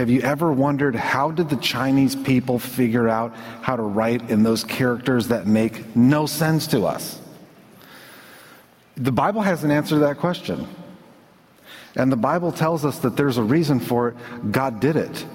Have 0.00 0.08
you 0.08 0.22
ever 0.22 0.50
wondered 0.50 0.94
how 0.94 1.30
did 1.30 1.50
the 1.50 1.56
Chinese 1.56 2.16
people 2.16 2.58
figure 2.58 3.06
out 3.06 3.34
how 3.60 3.76
to 3.76 3.82
write 3.82 4.30
in 4.30 4.42
those 4.42 4.64
characters 4.64 5.28
that 5.28 5.46
make 5.46 5.94
no 5.94 6.24
sense 6.24 6.68
to 6.68 6.86
us? 6.86 7.20
The 8.96 9.12
Bible 9.12 9.42
has 9.42 9.62
an 9.62 9.70
answer 9.70 9.96
to 9.96 9.98
that 9.98 10.16
question. 10.16 10.66
And 11.96 12.10
the 12.10 12.16
Bible 12.16 12.50
tells 12.50 12.86
us 12.86 13.00
that 13.00 13.14
there's 13.14 13.36
a 13.36 13.42
reason 13.42 13.78
for 13.78 14.08
it. 14.08 14.16
God 14.50 14.80
did 14.80 14.96
it. 14.96 15.26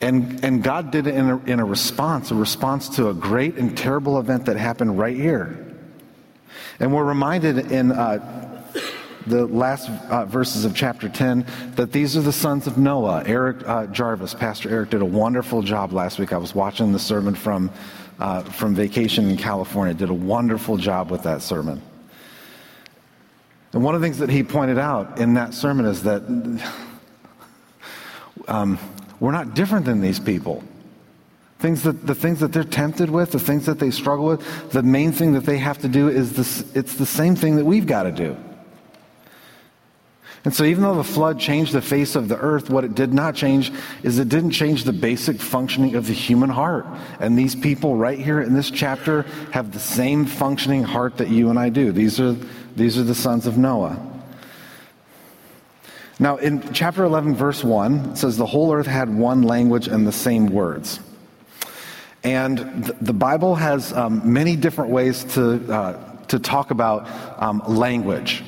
And, 0.00 0.44
and 0.44 0.60
God 0.60 0.90
did 0.90 1.06
it 1.06 1.14
in 1.14 1.30
a, 1.30 1.38
in 1.44 1.60
a 1.60 1.64
response, 1.64 2.32
a 2.32 2.34
response 2.34 2.88
to 2.96 3.10
a 3.10 3.14
great 3.14 3.58
and 3.58 3.78
terrible 3.78 4.18
event 4.18 4.46
that 4.46 4.56
happened 4.56 4.98
right 4.98 5.16
here. 5.16 5.72
And 6.80 6.92
we're 6.92 7.04
reminded 7.04 7.70
in 7.70 7.92
uh, 7.92 8.49
the 9.26 9.46
last 9.46 9.88
uh, 9.88 10.24
verses 10.24 10.64
of 10.64 10.74
chapter 10.74 11.08
10 11.08 11.46
that 11.76 11.92
these 11.92 12.16
are 12.16 12.22
the 12.22 12.32
sons 12.32 12.66
of 12.66 12.78
Noah. 12.78 13.22
Eric 13.26 13.66
uh, 13.66 13.86
Jarvis, 13.86 14.34
Pastor 14.34 14.70
Eric, 14.70 14.90
did 14.90 15.02
a 15.02 15.06
wonderful 15.06 15.62
job 15.62 15.92
last 15.92 16.18
week. 16.18 16.32
I 16.32 16.38
was 16.38 16.54
watching 16.54 16.92
the 16.92 16.98
sermon 16.98 17.34
from, 17.34 17.70
uh, 18.18 18.42
from 18.42 18.74
vacation 18.74 19.28
in 19.28 19.36
California, 19.36 19.94
did 19.94 20.10
a 20.10 20.14
wonderful 20.14 20.76
job 20.76 21.10
with 21.10 21.22
that 21.24 21.42
sermon. 21.42 21.82
And 23.72 23.84
one 23.84 23.94
of 23.94 24.00
the 24.00 24.06
things 24.06 24.18
that 24.18 24.30
he 24.30 24.42
pointed 24.42 24.78
out 24.78 25.18
in 25.18 25.34
that 25.34 25.54
sermon 25.54 25.86
is 25.86 26.02
that 26.02 26.22
um, 28.48 28.78
we're 29.20 29.32
not 29.32 29.54
different 29.54 29.84
than 29.84 30.00
these 30.00 30.18
people. 30.18 30.64
Things 31.58 31.82
that, 31.82 32.06
the 32.06 32.14
things 32.14 32.40
that 32.40 32.54
they're 32.54 32.64
tempted 32.64 33.10
with, 33.10 33.32
the 33.32 33.38
things 33.38 33.66
that 33.66 33.78
they 33.78 33.90
struggle 33.90 34.24
with, 34.24 34.72
the 34.72 34.82
main 34.82 35.12
thing 35.12 35.34
that 35.34 35.44
they 35.44 35.58
have 35.58 35.76
to 35.78 35.88
do 35.88 36.08
is 36.08 36.32
this, 36.32 36.64
it's 36.74 36.94
the 36.94 37.04
same 37.04 37.36
thing 37.36 37.56
that 37.56 37.66
we've 37.66 37.86
got 37.86 38.04
to 38.04 38.12
do. 38.12 38.34
And 40.42 40.54
so, 40.54 40.64
even 40.64 40.82
though 40.82 40.94
the 40.94 41.04
flood 41.04 41.38
changed 41.38 41.72
the 41.72 41.82
face 41.82 42.16
of 42.16 42.28
the 42.28 42.38
earth, 42.38 42.70
what 42.70 42.82
it 42.82 42.94
did 42.94 43.12
not 43.12 43.34
change 43.34 43.70
is 44.02 44.18
it 44.18 44.30
didn't 44.30 44.52
change 44.52 44.84
the 44.84 44.92
basic 44.92 45.38
functioning 45.38 45.96
of 45.96 46.06
the 46.06 46.14
human 46.14 46.48
heart. 46.48 46.86
And 47.18 47.38
these 47.38 47.54
people, 47.54 47.96
right 47.96 48.18
here 48.18 48.40
in 48.40 48.54
this 48.54 48.70
chapter, 48.70 49.22
have 49.52 49.72
the 49.72 49.78
same 49.78 50.24
functioning 50.24 50.82
heart 50.82 51.18
that 51.18 51.28
you 51.28 51.50
and 51.50 51.58
I 51.58 51.68
do. 51.68 51.92
These 51.92 52.20
are, 52.20 52.36
these 52.74 52.96
are 52.96 53.02
the 53.02 53.14
sons 53.14 53.46
of 53.46 53.58
Noah. 53.58 54.06
Now, 56.18 56.36
in 56.36 56.72
chapter 56.72 57.04
11, 57.04 57.34
verse 57.34 57.62
1, 57.62 58.10
it 58.10 58.16
says, 58.16 58.38
The 58.38 58.46
whole 58.46 58.72
earth 58.72 58.86
had 58.86 59.14
one 59.14 59.42
language 59.42 59.88
and 59.88 60.06
the 60.06 60.12
same 60.12 60.46
words. 60.46 61.00
And 62.22 62.84
the 63.00 63.14
Bible 63.14 63.54
has 63.56 63.92
um, 63.92 64.32
many 64.32 64.56
different 64.56 64.90
ways 64.90 65.24
to, 65.34 65.72
uh, 65.72 66.16
to 66.26 66.38
talk 66.38 66.70
about 66.70 67.08
um, 67.42 67.62
language. 67.66 68.42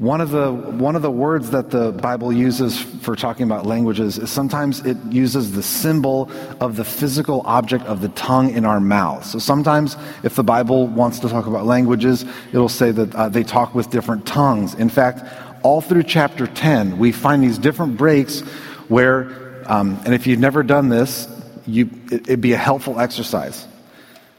One 0.00 0.22
of, 0.22 0.30
the, 0.30 0.50
one 0.50 0.96
of 0.96 1.02
the 1.02 1.10
words 1.10 1.50
that 1.50 1.68
the 1.68 1.92
Bible 1.92 2.32
uses 2.32 2.80
for 2.80 3.14
talking 3.14 3.44
about 3.44 3.66
languages 3.66 4.16
is 4.16 4.30
sometimes 4.30 4.80
it 4.86 4.96
uses 5.10 5.52
the 5.52 5.62
symbol 5.62 6.30
of 6.58 6.76
the 6.76 6.84
physical 6.86 7.42
object 7.44 7.84
of 7.84 8.00
the 8.00 8.08
tongue 8.08 8.48
in 8.54 8.64
our 8.64 8.80
mouth. 8.80 9.26
So 9.26 9.38
sometimes, 9.38 9.98
if 10.22 10.36
the 10.36 10.42
Bible 10.42 10.86
wants 10.86 11.18
to 11.18 11.28
talk 11.28 11.46
about 11.46 11.66
languages, 11.66 12.24
it'll 12.50 12.70
say 12.70 12.92
that 12.92 13.14
uh, 13.14 13.28
they 13.28 13.42
talk 13.42 13.74
with 13.74 13.90
different 13.90 14.24
tongues. 14.24 14.72
In 14.72 14.88
fact, 14.88 15.22
all 15.62 15.82
through 15.82 16.04
chapter 16.04 16.46
10, 16.46 16.96
we 16.96 17.12
find 17.12 17.42
these 17.42 17.58
different 17.58 17.98
breaks 17.98 18.40
where, 18.88 19.62
um, 19.66 20.00
and 20.06 20.14
if 20.14 20.26
you've 20.26 20.40
never 20.40 20.62
done 20.62 20.88
this, 20.88 21.28
you, 21.66 21.90
it, 22.10 22.26
would 22.26 22.40
be 22.40 22.54
a 22.54 22.56
helpful 22.56 22.98
exercise. 22.98 23.68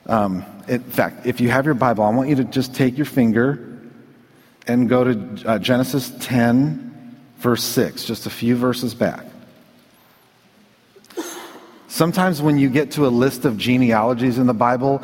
Um, 0.08 0.44
in 0.68 0.82
fact, 0.82 1.27
if 1.27 1.39
you 1.39 1.51
have 1.51 1.65
your 1.65 1.75
Bible, 1.75 2.03
I 2.03 2.10
want 2.10 2.30
you 2.30 2.36
to 2.38 2.46
just 2.46 2.74
take 2.74 2.98
your 2.98 3.06
finger 3.06 3.71
and 4.68 4.88
go 4.88 5.03
to 5.03 5.50
uh, 5.50 5.60
Genesis 5.60 6.13
10, 6.20 7.18
verse 7.38 7.63
6, 7.63 8.06
just 8.06 8.25
a 8.25 8.30
few 8.30 8.56
verses 8.56 8.94
back. 8.94 9.25
Sometimes 11.88 12.41
when 12.41 12.58
you 12.58 12.70
get 12.70 12.91
to 12.91 13.06
a 13.06 13.10
list 13.10 13.44
of 13.44 13.58
genealogies 13.58 14.38
in 14.38 14.48
the 14.48 14.53
Bible, 14.53 15.03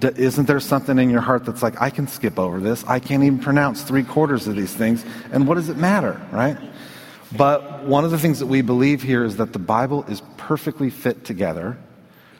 isn't 0.00 0.46
there 0.46 0.60
something 0.60 0.96
in 0.98 1.10
your 1.10 1.20
heart 1.20 1.44
that's 1.44 1.64
like, 1.64 1.80
I 1.82 1.90
can 1.90 2.06
skip 2.06 2.38
over 2.38 2.60
this? 2.60 2.84
I 2.84 3.00
can't 3.00 3.24
even 3.24 3.40
pronounce 3.40 3.82
three 3.82 4.04
quarters 4.04 4.46
of 4.46 4.54
these 4.54 4.72
things. 4.72 5.04
And 5.32 5.48
what 5.48 5.56
does 5.56 5.68
it 5.68 5.76
matter, 5.76 6.20
right? 6.30 6.56
But 7.36 7.84
one 7.84 8.04
of 8.04 8.12
the 8.12 8.18
things 8.18 8.38
that 8.38 8.46
we 8.46 8.62
believe 8.62 9.02
here 9.02 9.24
is 9.24 9.36
that 9.38 9.52
the 9.52 9.58
Bible 9.58 10.04
is 10.04 10.22
perfectly 10.36 10.90
fit 10.90 11.24
together, 11.24 11.76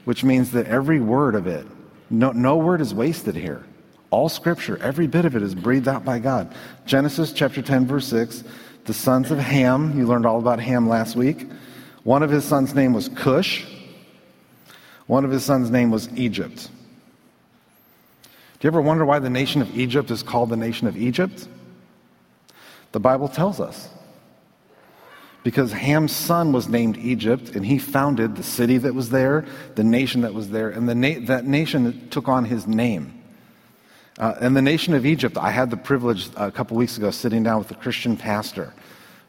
which 0.05 0.23
means 0.23 0.53
that 0.53 0.67
every 0.67 1.01
word 1.01 1.35
of 1.35 1.47
it, 1.47 1.67
no, 2.09 2.31
no 2.31 2.57
word 2.57 2.81
is 2.81 2.95
wasted 2.95 3.35
here. 3.35 3.65
All 4.11 4.29
scripture, 4.29 4.79
every 4.79 5.07
bit 5.07 5.25
of 5.25 5.37
it 5.37 5.43
is 5.43 5.55
breathed 5.55 5.89
out 5.89 6.05
by 6.05 6.19
God. 6.19 6.55
Genesis 6.87 7.33
chapter 7.33 7.61
10, 7.61 7.87
verse 7.87 8.07
6, 8.09 8.43
the 8.85 8.95
sons 8.95 9.31
of 9.31 9.39
Ham, 9.39 9.99
you 9.99 10.07
learned 10.07 10.25
all 10.25 10.39
about 10.39 10.61
Ham 10.61 10.89
last 10.89 11.15
week. 11.15 11.47
One 12.05 12.23
of 12.23 12.31
his 12.31 12.45
sons' 12.45 12.75
name 12.75 12.95
was 12.95 13.11
Cush. 13.11 13.67
One 15.07 15.27
of 15.27 15.31
his 15.31 15.45
sons' 15.45 15.71
name 15.71 15.91
was 15.91 16.09
Egypt. 16.17 16.71
Do 18.23 18.67
you 18.67 18.69
ever 18.69 18.81
wonder 18.81 19.05
why 19.05 19.19
the 19.19 19.31
nation 19.31 19.61
of 19.61 19.79
Egypt 19.79 20.11
is 20.11 20.23
called 20.23 20.49
the 20.49 20.57
nation 20.57 20.89
of 20.89 20.97
Egypt? 20.97 21.47
The 22.93 23.01
Bible 23.01 23.29
tells 23.29 23.61
us. 23.61 23.89
Because 25.45 25.73
Ham's 25.73 26.13
son 26.13 26.53
was 26.53 26.69
named 26.69 26.97
Egypt, 26.97 27.51
and 27.51 27.65
he 27.65 27.79
founded 27.79 28.37
the 28.37 28.43
city 28.43 28.79
that 28.79 28.95
was 28.95 29.11
there, 29.11 29.45
the 29.77 29.85
nation 29.85 30.23
that 30.23 30.35
was 30.35 30.51
there, 30.51 30.71
and 30.71 30.89
the 30.89 30.95
na- 30.95 31.27
that 31.27 31.47
nation 31.47 32.09
took 32.09 32.27
on 32.27 32.47
his 32.47 32.67
name. 32.67 33.18
Uh, 34.19 34.35
in 34.41 34.55
the 34.55 34.63
nation 34.63 34.95
of 34.95 35.07
Egypt, 35.07 35.39
I 35.39 35.51
had 35.51 35.71
the 35.71 35.77
privilege 35.77 36.29
a 36.37 36.51
couple 36.51 36.77
weeks 36.77 36.99
ago 36.99 37.13
sitting 37.13 37.45
down 37.45 37.61
with 37.61 37.71
a 37.71 37.75
Christian 37.75 38.17
pastor 38.17 38.75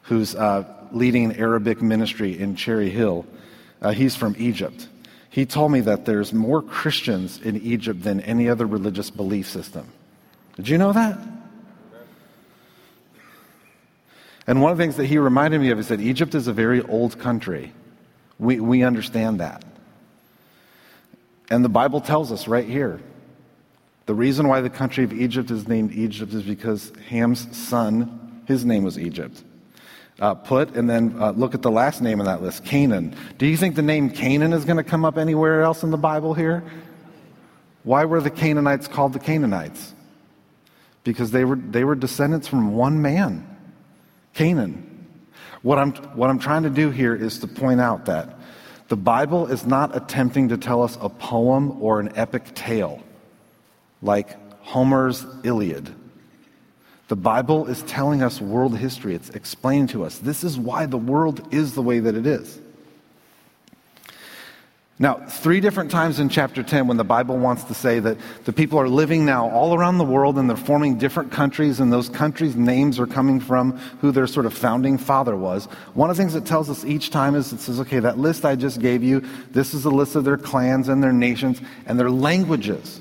who's 0.02 0.34
uh, 0.34 0.64
leading 0.90 1.36
Arabic 1.36 1.80
ministry 1.80 2.36
in 2.36 2.56
Cherry 2.56 2.90
Hill. 2.90 3.24
Uh, 3.80 3.92
he's 3.92 4.16
from 4.16 4.34
Egypt. 4.36 4.88
He 5.28 5.46
told 5.46 5.70
me 5.70 5.80
that 5.82 6.06
there's 6.06 6.32
more 6.32 6.60
Christians 6.60 7.40
in 7.40 7.60
Egypt 7.60 8.02
than 8.02 8.20
any 8.22 8.48
other 8.48 8.66
religious 8.66 9.10
belief 9.10 9.48
system. 9.48 9.86
Did 10.56 10.68
you 10.68 10.76
know 10.76 10.92
that? 10.92 11.16
And 14.48 14.60
one 14.60 14.72
of 14.72 14.78
the 14.78 14.82
things 14.82 14.96
that 14.96 15.06
he 15.06 15.18
reminded 15.18 15.60
me 15.60 15.70
of 15.70 15.78
is 15.78 15.86
that 15.86 16.00
Egypt 16.00 16.34
is 16.34 16.48
a 16.48 16.52
very 16.52 16.82
old 16.82 17.16
country. 17.20 17.72
We, 18.40 18.58
we 18.58 18.82
understand 18.82 19.38
that. 19.38 19.64
And 21.48 21.64
the 21.64 21.68
Bible 21.68 22.00
tells 22.00 22.32
us 22.32 22.48
right 22.48 22.66
here 22.66 23.00
the 24.06 24.14
reason 24.14 24.48
why 24.48 24.60
the 24.60 24.70
country 24.70 25.04
of 25.04 25.12
Egypt 25.12 25.50
is 25.50 25.68
named 25.68 25.92
Egypt 25.92 26.32
is 26.32 26.42
because 26.42 26.92
Ham's 27.08 27.56
son, 27.56 28.42
his 28.46 28.64
name 28.64 28.82
was 28.82 28.98
Egypt. 28.98 29.44
Uh, 30.18 30.34
put 30.34 30.74
and 30.76 30.88
then 30.88 31.14
uh, 31.18 31.30
look 31.30 31.54
at 31.54 31.62
the 31.62 31.70
last 31.70 32.02
name 32.02 32.20
on 32.20 32.26
that 32.26 32.42
list, 32.42 32.64
Canaan. 32.64 33.16
Do 33.38 33.46
you 33.46 33.56
think 33.56 33.74
the 33.74 33.82
name 33.82 34.10
Canaan 34.10 34.52
is 34.52 34.64
going 34.64 34.76
to 34.76 34.84
come 34.84 35.04
up 35.04 35.16
anywhere 35.16 35.62
else 35.62 35.82
in 35.82 35.90
the 35.90 35.96
Bible 35.96 36.34
here? 36.34 36.62
Why 37.84 38.04
were 38.04 38.20
the 38.20 38.30
Canaanites 38.30 38.86
called 38.86 39.14
the 39.14 39.18
Canaanites? 39.18 39.94
Because 41.04 41.30
they 41.30 41.46
were, 41.46 41.56
they 41.56 41.84
were 41.84 41.94
descendants 41.94 42.46
from 42.46 42.74
one 42.74 43.00
man, 43.00 43.46
Canaan. 44.34 45.08
What 45.62 45.78
I'm, 45.78 45.92
what 46.16 46.28
I'm 46.28 46.38
trying 46.38 46.64
to 46.64 46.70
do 46.70 46.90
here 46.90 47.14
is 47.14 47.38
to 47.38 47.46
point 47.46 47.80
out 47.80 48.06
that 48.06 48.38
the 48.88 48.96
Bible 48.96 49.46
is 49.46 49.64
not 49.64 49.96
attempting 49.96 50.48
to 50.48 50.58
tell 50.58 50.82
us 50.82 50.98
a 51.00 51.08
poem 51.08 51.80
or 51.82 52.00
an 52.00 52.12
epic 52.16 52.54
tale 52.54 53.02
like 54.02 54.36
Homer's 54.62 55.26
Iliad. 55.42 55.94
The 57.08 57.16
Bible 57.16 57.66
is 57.66 57.82
telling 57.82 58.22
us 58.22 58.40
world 58.40 58.76
history. 58.76 59.14
It's 59.14 59.30
explaining 59.30 59.88
to 59.88 60.04
us 60.04 60.18
this 60.18 60.44
is 60.44 60.56
why 60.56 60.86
the 60.86 60.96
world 60.96 61.52
is 61.52 61.74
the 61.74 61.82
way 61.82 61.98
that 61.98 62.14
it 62.14 62.26
is. 62.26 62.60
Now, 65.00 65.14
three 65.14 65.60
different 65.60 65.90
times 65.90 66.20
in 66.20 66.28
chapter 66.28 66.62
10, 66.62 66.86
when 66.86 66.98
the 66.98 67.04
Bible 67.04 67.38
wants 67.38 67.64
to 67.64 67.74
say 67.74 68.00
that 68.00 68.18
the 68.44 68.52
people 68.52 68.78
are 68.78 68.88
living 68.88 69.24
now 69.24 69.48
all 69.48 69.74
around 69.74 69.96
the 69.96 70.04
world 70.04 70.36
and 70.36 70.48
they're 70.48 70.58
forming 70.58 70.98
different 70.98 71.32
countries, 71.32 71.80
and 71.80 71.90
those 71.90 72.10
countries' 72.10 72.54
names 72.54 73.00
are 73.00 73.06
coming 73.06 73.40
from 73.40 73.78
who 74.02 74.12
their 74.12 74.26
sort 74.26 74.44
of 74.44 74.52
founding 74.52 74.98
father 74.98 75.34
was. 75.34 75.64
One 75.94 76.10
of 76.10 76.16
the 76.18 76.22
things 76.22 76.34
it 76.34 76.44
tells 76.44 76.68
us 76.68 76.84
each 76.84 77.08
time 77.08 77.34
is 77.34 77.50
it 77.50 77.60
says, 77.60 77.80
okay, 77.80 77.98
that 77.98 78.18
list 78.18 78.44
I 78.44 78.56
just 78.56 78.78
gave 78.78 79.02
you, 79.02 79.24
this 79.52 79.72
is 79.72 79.86
a 79.86 79.90
list 79.90 80.16
of 80.16 80.24
their 80.24 80.36
clans 80.36 80.90
and 80.90 81.02
their 81.02 81.14
nations 81.14 81.62
and 81.86 81.98
their 81.98 82.10
languages. 82.10 83.00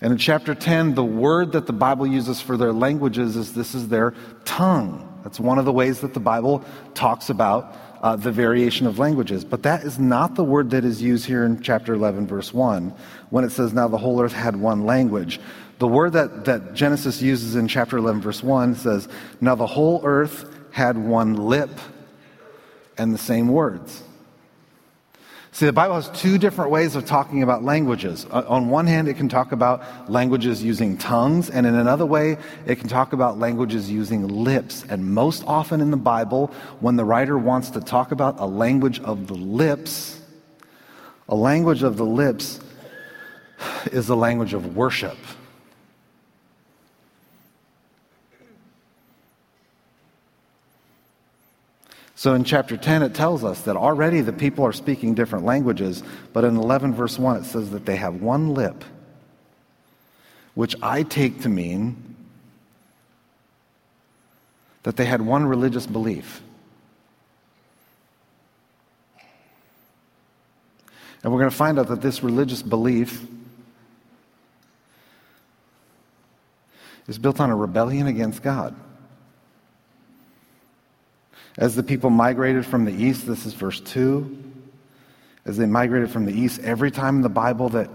And 0.00 0.12
in 0.12 0.18
chapter 0.18 0.54
10, 0.54 0.94
the 0.94 1.04
word 1.04 1.52
that 1.52 1.66
the 1.66 1.72
Bible 1.72 2.06
uses 2.06 2.40
for 2.40 2.56
their 2.56 2.72
languages 2.72 3.36
is 3.36 3.52
this 3.52 3.74
is 3.74 3.88
their 3.88 4.14
tongue. 4.44 5.04
That's 5.24 5.40
one 5.40 5.58
of 5.58 5.64
the 5.64 5.72
ways 5.72 6.00
that 6.00 6.14
the 6.14 6.20
Bible 6.20 6.64
talks 6.94 7.30
about 7.30 7.76
uh, 8.00 8.14
the 8.14 8.30
variation 8.30 8.86
of 8.86 8.98
languages. 8.98 9.44
But 9.44 9.64
that 9.64 9.82
is 9.82 9.98
not 9.98 10.36
the 10.36 10.44
word 10.44 10.70
that 10.70 10.84
is 10.84 11.02
used 11.02 11.26
here 11.26 11.44
in 11.44 11.60
chapter 11.60 11.94
11, 11.94 12.28
verse 12.28 12.54
1, 12.54 12.94
when 13.30 13.44
it 13.44 13.50
says, 13.50 13.72
Now 13.72 13.88
the 13.88 13.98
whole 13.98 14.20
earth 14.20 14.32
had 14.32 14.54
one 14.54 14.86
language. 14.86 15.40
The 15.80 15.88
word 15.88 16.12
that, 16.12 16.44
that 16.44 16.74
Genesis 16.74 17.20
uses 17.20 17.56
in 17.56 17.66
chapter 17.66 17.98
11, 17.98 18.20
verse 18.20 18.42
1 18.42 18.76
says, 18.76 19.08
Now 19.40 19.56
the 19.56 19.66
whole 19.66 20.00
earth 20.04 20.48
had 20.70 20.96
one 20.96 21.34
lip 21.34 21.70
and 22.96 23.12
the 23.12 23.18
same 23.18 23.48
words. 23.48 24.02
See, 25.58 25.66
the 25.66 25.72
Bible 25.72 25.96
has 25.96 26.08
two 26.10 26.38
different 26.38 26.70
ways 26.70 26.94
of 26.94 27.04
talking 27.04 27.42
about 27.42 27.64
languages. 27.64 28.26
On 28.26 28.68
one 28.68 28.86
hand, 28.86 29.08
it 29.08 29.14
can 29.14 29.28
talk 29.28 29.50
about 29.50 30.08
languages 30.08 30.62
using 30.62 30.96
tongues, 30.96 31.50
and 31.50 31.66
in 31.66 31.74
another 31.74 32.06
way, 32.06 32.38
it 32.64 32.76
can 32.76 32.88
talk 32.88 33.12
about 33.12 33.40
languages 33.40 33.90
using 33.90 34.28
lips. 34.28 34.84
And 34.88 35.12
most 35.12 35.42
often 35.48 35.80
in 35.80 35.90
the 35.90 35.96
Bible, 35.96 36.52
when 36.78 36.94
the 36.94 37.04
writer 37.04 37.36
wants 37.36 37.70
to 37.70 37.80
talk 37.80 38.12
about 38.12 38.38
a 38.38 38.46
language 38.46 39.00
of 39.00 39.26
the 39.26 39.34
lips, 39.34 40.20
a 41.28 41.34
language 41.34 41.82
of 41.82 41.96
the 41.96 42.06
lips 42.06 42.60
is 43.90 44.06
the 44.06 44.16
language 44.16 44.54
of 44.54 44.76
worship. 44.76 45.18
So 52.18 52.34
in 52.34 52.42
chapter 52.42 52.76
10, 52.76 53.04
it 53.04 53.14
tells 53.14 53.44
us 53.44 53.60
that 53.60 53.76
already 53.76 54.22
the 54.22 54.32
people 54.32 54.66
are 54.66 54.72
speaking 54.72 55.14
different 55.14 55.44
languages, 55.44 56.02
but 56.32 56.42
in 56.42 56.56
11, 56.56 56.92
verse 56.92 57.16
1, 57.16 57.36
it 57.36 57.44
says 57.44 57.70
that 57.70 57.86
they 57.86 57.94
have 57.94 58.20
one 58.20 58.54
lip, 58.54 58.82
which 60.54 60.74
I 60.82 61.04
take 61.04 61.42
to 61.42 61.48
mean 61.48 62.16
that 64.82 64.96
they 64.96 65.04
had 65.04 65.22
one 65.22 65.46
religious 65.46 65.86
belief. 65.86 66.42
And 71.22 71.32
we're 71.32 71.38
going 71.38 71.52
to 71.52 71.56
find 71.56 71.78
out 71.78 71.86
that 71.86 72.02
this 72.02 72.24
religious 72.24 72.62
belief 72.62 73.24
is 77.06 77.16
built 77.16 77.38
on 77.38 77.50
a 77.50 77.54
rebellion 77.54 78.08
against 78.08 78.42
God. 78.42 78.74
As 81.58 81.74
the 81.74 81.82
people 81.82 82.08
migrated 82.08 82.64
from 82.64 82.84
the 82.84 82.92
east, 82.92 83.26
this 83.26 83.44
is 83.44 83.52
verse 83.52 83.80
2. 83.80 84.44
As 85.44 85.56
they 85.56 85.66
migrated 85.66 86.08
from 86.10 86.24
the 86.24 86.32
east, 86.32 86.60
every 86.60 86.92
time 86.92 87.16
in 87.16 87.22
the 87.22 87.28
Bible 87.28 87.68
that, 87.70 87.90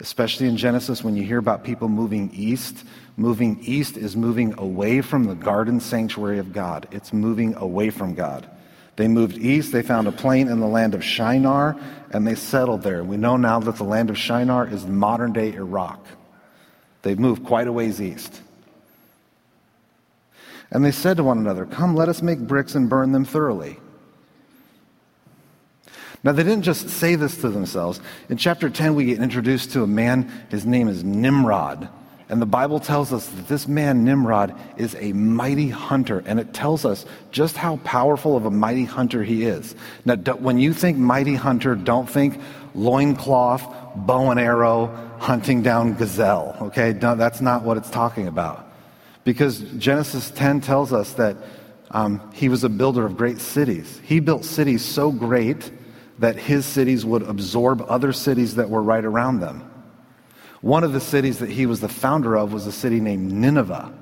especially 0.00 0.46
in 0.46 0.58
Genesis, 0.58 1.02
when 1.02 1.16
you 1.16 1.22
hear 1.22 1.38
about 1.38 1.64
people 1.64 1.88
moving 1.88 2.30
east, 2.34 2.84
moving 3.16 3.58
east 3.62 3.96
is 3.96 4.14
moving 4.14 4.54
away 4.58 5.00
from 5.00 5.24
the 5.24 5.34
garden 5.34 5.80
sanctuary 5.80 6.38
of 6.38 6.52
God. 6.52 6.86
It's 6.92 7.14
moving 7.14 7.54
away 7.54 7.88
from 7.88 8.14
God. 8.14 8.46
They 8.96 9.08
moved 9.08 9.38
east, 9.38 9.72
they 9.72 9.80
found 9.80 10.06
a 10.06 10.12
plain 10.12 10.48
in 10.48 10.60
the 10.60 10.66
land 10.66 10.94
of 10.94 11.02
Shinar, 11.02 11.80
and 12.10 12.26
they 12.26 12.34
settled 12.34 12.82
there. 12.82 13.02
We 13.02 13.16
know 13.16 13.38
now 13.38 13.58
that 13.60 13.76
the 13.76 13.84
land 13.84 14.10
of 14.10 14.18
Shinar 14.18 14.68
is 14.68 14.84
modern 14.84 15.32
day 15.32 15.54
Iraq. 15.54 16.06
They've 17.00 17.18
moved 17.18 17.44
quite 17.44 17.68
a 17.68 17.72
ways 17.72 18.02
east. 18.02 18.42
And 20.72 20.82
they 20.82 20.90
said 20.90 21.18
to 21.18 21.24
one 21.24 21.38
another, 21.38 21.66
Come, 21.66 21.94
let 21.94 22.08
us 22.08 22.22
make 22.22 22.40
bricks 22.40 22.74
and 22.74 22.88
burn 22.88 23.12
them 23.12 23.24
thoroughly. 23.24 23.78
Now, 26.24 26.32
they 26.32 26.42
didn't 26.44 26.62
just 26.62 26.88
say 26.88 27.14
this 27.14 27.36
to 27.38 27.50
themselves. 27.50 28.00
In 28.28 28.36
chapter 28.36 28.70
10, 28.70 28.94
we 28.94 29.06
get 29.06 29.18
introduced 29.18 29.72
to 29.72 29.82
a 29.82 29.86
man. 29.86 30.30
His 30.50 30.64
name 30.64 30.88
is 30.88 31.04
Nimrod. 31.04 31.88
And 32.28 32.40
the 32.40 32.46
Bible 32.46 32.80
tells 32.80 33.12
us 33.12 33.26
that 33.26 33.48
this 33.48 33.68
man, 33.68 34.04
Nimrod, 34.04 34.54
is 34.78 34.96
a 34.98 35.12
mighty 35.12 35.68
hunter. 35.68 36.22
And 36.24 36.40
it 36.40 36.54
tells 36.54 36.86
us 36.86 37.04
just 37.32 37.56
how 37.56 37.76
powerful 37.78 38.36
of 38.36 38.46
a 38.46 38.50
mighty 38.50 38.84
hunter 38.84 39.22
he 39.22 39.44
is. 39.44 39.74
Now, 40.06 40.16
when 40.16 40.58
you 40.58 40.72
think 40.72 40.96
mighty 40.96 41.34
hunter, 41.34 41.74
don't 41.74 42.08
think 42.08 42.40
loincloth, 42.74 43.62
bow 43.94 44.30
and 44.30 44.40
arrow, 44.40 44.86
hunting 45.18 45.60
down 45.62 45.94
gazelle. 45.94 46.56
Okay? 46.62 46.92
That's 46.92 47.42
not 47.42 47.64
what 47.64 47.76
it's 47.76 47.90
talking 47.90 48.28
about. 48.28 48.71
Because 49.24 49.60
Genesis 49.78 50.30
10 50.30 50.60
tells 50.60 50.92
us 50.92 51.12
that 51.14 51.36
um, 51.90 52.32
he 52.32 52.48
was 52.48 52.64
a 52.64 52.68
builder 52.68 53.04
of 53.04 53.16
great 53.16 53.40
cities. 53.40 54.00
He 54.02 54.20
built 54.20 54.44
cities 54.44 54.84
so 54.84 55.12
great 55.12 55.70
that 56.18 56.36
his 56.36 56.64
cities 56.64 57.04
would 57.04 57.22
absorb 57.22 57.84
other 57.88 58.12
cities 58.12 58.56
that 58.56 58.70
were 58.70 58.82
right 58.82 59.04
around 59.04 59.40
them. 59.40 59.68
One 60.60 60.84
of 60.84 60.92
the 60.92 61.00
cities 61.00 61.38
that 61.38 61.50
he 61.50 61.66
was 61.66 61.80
the 61.80 61.88
founder 61.88 62.36
of 62.36 62.52
was 62.52 62.66
a 62.66 62.72
city 62.72 63.00
named 63.00 63.30
Nineveh. 63.32 63.92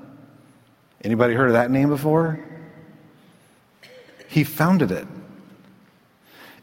Anybody 1.03 1.33
heard 1.33 1.47
of 1.47 1.53
that 1.53 1.71
name 1.71 1.89
before? 1.89 2.39
He 4.27 4.43
founded 4.43 4.91
it. 4.91 5.07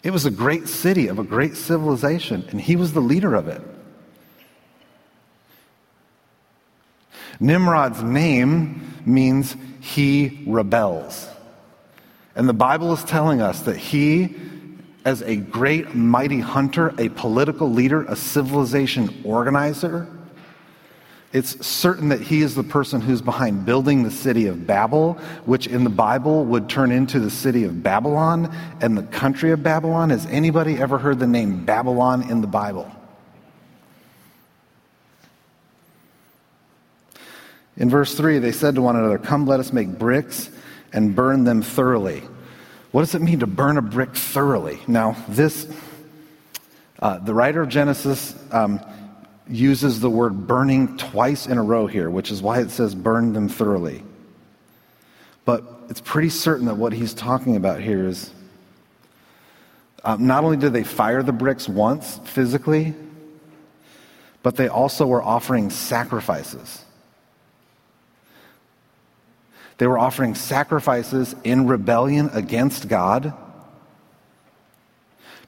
It 0.02 0.10
was 0.12 0.24
a 0.24 0.30
great 0.30 0.68
city 0.68 1.08
of 1.08 1.18
a 1.18 1.24
great 1.24 1.56
civilization, 1.56 2.46
and 2.50 2.60
he 2.60 2.76
was 2.76 2.92
the 2.92 3.00
leader 3.00 3.34
of 3.34 3.48
it. 3.48 3.60
Nimrod's 7.40 8.02
name 8.02 8.94
means 9.06 9.56
he 9.80 10.44
rebels. 10.46 11.28
And 12.34 12.48
the 12.48 12.54
Bible 12.54 12.92
is 12.92 13.02
telling 13.04 13.40
us 13.40 13.62
that 13.62 13.76
he, 13.76 14.36
as 15.04 15.22
a 15.22 15.36
great, 15.36 15.94
mighty 15.94 16.40
hunter, 16.40 16.94
a 16.98 17.08
political 17.10 17.70
leader, 17.70 18.04
a 18.04 18.16
civilization 18.16 19.22
organizer, 19.24 20.08
it's 21.32 21.66
certain 21.66 22.08
that 22.08 22.22
he 22.22 22.40
is 22.40 22.54
the 22.54 22.62
person 22.62 23.02
who's 23.02 23.20
behind 23.20 23.66
building 23.66 24.02
the 24.02 24.10
city 24.10 24.46
of 24.46 24.66
Babel, 24.66 25.14
which 25.44 25.66
in 25.66 25.84
the 25.84 25.90
Bible 25.90 26.44
would 26.46 26.70
turn 26.70 26.90
into 26.90 27.20
the 27.20 27.30
city 27.30 27.64
of 27.64 27.82
Babylon 27.82 28.54
and 28.80 28.96
the 28.96 29.02
country 29.02 29.50
of 29.50 29.62
Babylon. 29.62 30.08
Has 30.08 30.24
anybody 30.26 30.78
ever 30.78 30.96
heard 30.96 31.18
the 31.18 31.26
name 31.26 31.66
Babylon 31.66 32.30
in 32.30 32.40
the 32.40 32.46
Bible? 32.46 32.90
In 37.78 37.88
verse 37.88 38.14
3, 38.14 38.40
they 38.40 38.50
said 38.50 38.74
to 38.74 38.82
one 38.82 38.96
another, 38.96 39.18
Come, 39.18 39.46
let 39.46 39.60
us 39.60 39.72
make 39.72 39.88
bricks 39.88 40.50
and 40.92 41.14
burn 41.14 41.44
them 41.44 41.62
thoroughly. 41.62 42.22
What 42.90 43.02
does 43.02 43.14
it 43.14 43.22
mean 43.22 43.40
to 43.40 43.46
burn 43.46 43.78
a 43.78 43.82
brick 43.82 44.16
thoroughly? 44.16 44.80
Now, 44.88 45.16
this, 45.28 45.70
uh, 46.98 47.18
the 47.18 47.32
writer 47.32 47.62
of 47.62 47.68
Genesis 47.68 48.34
um, 48.50 48.80
uses 49.48 50.00
the 50.00 50.10
word 50.10 50.48
burning 50.48 50.96
twice 50.96 51.46
in 51.46 51.56
a 51.56 51.62
row 51.62 51.86
here, 51.86 52.10
which 52.10 52.32
is 52.32 52.42
why 52.42 52.58
it 52.60 52.70
says 52.70 52.96
burn 52.96 53.32
them 53.32 53.48
thoroughly. 53.48 54.02
But 55.44 55.64
it's 55.88 56.00
pretty 56.00 56.30
certain 56.30 56.66
that 56.66 56.76
what 56.76 56.92
he's 56.92 57.14
talking 57.14 57.54
about 57.54 57.80
here 57.80 58.08
is 58.08 58.32
um, 60.02 60.26
not 60.26 60.42
only 60.42 60.56
did 60.56 60.72
they 60.72 60.84
fire 60.84 61.22
the 61.22 61.32
bricks 61.32 61.68
once 61.68 62.18
physically, 62.24 62.94
but 64.42 64.56
they 64.56 64.66
also 64.68 65.06
were 65.06 65.22
offering 65.22 65.70
sacrifices. 65.70 66.84
They 69.78 69.86
were 69.86 69.98
offering 69.98 70.34
sacrifices 70.34 71.34
in 71.44 71.66
rebellion 71.66 72.30
against 72.32 72.88
God 72.88 73.32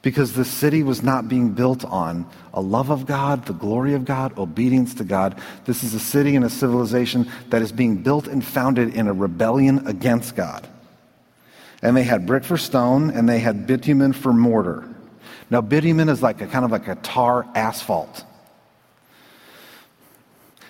because 0.03 0.33
the 0.33 0.45
city 0.45 0.83
was 0.83 1.03
not 1.03 1.29
being 1.29 1.51
built 1.51 1.85
on 1.85 2.27
a 2.55 2.61
love 2.61 2.90
of 2.90 3.07
God, 3.07 3.45
the 3.45 3.53
glory 3.53 3.95
of 3.95 4.05
God, 4.05 4.38
obedience 4.38 4.95
to 4.95 5.05
God. 5.05 5.38
This 5.66 5.85
is 5.85 5.95
a 5.95 6.01
city 6.01 6.37
and 6.37 6.45
a 6.45 6.51
civilization 6.51 7.31
that 7.51 7.61
is 7.61 7.71
being 7.71 7.97
built 7.97 8.27
and 8.27 8.43
founded 8.43 8.95
in 8.95 9.09
a 9.09 9.12
rebellion 9.12 9.87
against 9.87 10.37
God. 10.37 10.66
And 11.83 11.97
they 11.97 12.03
had 12.05 12.27
brick 12.27 12.45
for 12.45 12.57
stone 12.57 13.11
and 13.11 13.29
they 13.29 13.40
had 13.40 13.66
bitumen 13.66 14.12
for 14.12 14.33
mortar. 14.33 14.88
Now, 15.51 15.61
bitumen 15.61 16.09
is 16.09 16.23
like 16.23 16.40
a 16.40 16.47
kind 16.47 16.64
of 16.64 16.71
like 16.71 16.88
a 16.88 16.95
tar 16.95 17.47
asphalt. 17.55 18.25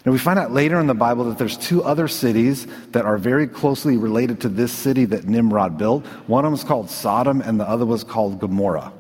Now, 0.05 0.13
we 0.13 0.19
find 0.19 0.39
out 0.39 0.51
later 0.53 0.81
in 0.81 0.87
the 0.87 0.95
Bible 0.95 1.25
that 1.25 1.39
there's 1.39 1.59
two 1.59 1.83
other 1.83 2.09
cities 2.09 2.67
that 2.93 3.05
are 3.05 3.19
very 3.19 3.47
closely 3.47 3.99
related 3.99 4.41
to 4.41 4.49
this 4.49 4.73
city 4.73 5.05
that 5.05 5.27
Nimrod 5.27 5.77
built. 5.77 6.07
One 6.27 6.45
of 6.45 6.51
them 6.51 6.59
is 6.59 6.65
called 6.65 6.91
Sodom, 6.91 7.43
and 7.43 7.61
the 7.61 7.69
other 7.69 7.85
was 7.85 8.03
called 8.03 8.39
Gomorrah. 8.39 8.93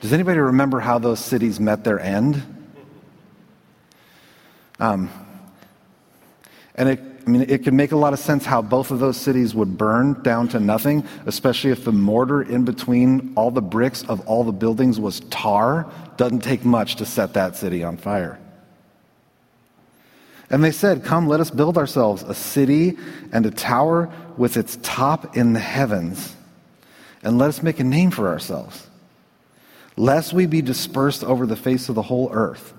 Does 0.00 0.12
anybody 0.12 0.40
remember 0.40 0.80
how 0.80 0.98
those 0.98 1.20
cities 1.20 1.58
met 1.58 1.84
their 1.84 1.98
end? 1.98 2.42
Um, 4.78 5.10
And 6.78 6.90
it, 6.90 7.00
I 7.26 7.30
mean, 7.30 7.46
it 7.48 7.64
could 7.64 7.74
make 7.74 7.90
a 7.90 7.96
lot 7.96 8.12
of 8.12 8.20
sense 8.20 8.46
how 8.46 8.62
both 8.62 8.92
of 8.92 9.00
those 9.00 9.16
cities 9.16 9.52
would 9.52 9.76
burn 9.76 10.22
down 10.22 10.46
to 10.48 10.60
nothing, 10.60 11.04
especially 11.26 11.72
if 11.72 11.84
the 11.84 11.92
mortar 11.92 12.40
in 12.40 12.64
between 12.64 13.32
all 13.34 13.50
the 13.50 13.60
bricks 13.60 14.04
of 14.04 14.20
all 14.28 14.44
the 14.44 14.52
buildings 14.52 15.00
was 15.00 15.20
tar. 15.28 15.90
Doesn't 16.16 16.44
take 16.44 16.64
much 16.64 16.96
to 16.96 17.04
set 17.04 17.34
that 17.34 17.56
city 17.56 17.82
on 17.82 17.96
fire. 17.96 18.38
And 20.50 20.64
they 20.64 20.70
said, 20.70 21.04
Come, 21.04 21.28
let 21.28 21.40
us 21.40 21.50
build 21.50 21.76
ourselves 21.76 22.22
a 22.22 22.34
city 22.34 22.96
and 23.32 23.44
a 23.44 23.50
tower 23.50 24.10
with 24.36 24.56
its 24.56 24.78
top 24.82 25.36
in 25.36 25.52
the 25.52 25.60
heavens, 25.60 26.34
and 27.22 27.38
let 27.38 27.48
us 27.48 27.62
make 27.62 27.80
a 27.80 27.84
name 27.84 28.10
for 28.10 28.28
ourselves, 28.28 28.86
lest 29.96 30.32
we 30.32 30.46
be 30.46 30.62
dispersed 30.62 31.24
over 31.24 31.46
the 31.46 31.56
face 31.56 31.88
of 31.88 31.94
the 31.94 32.02
whole 32.02 32.30
earth. 32.32 32.72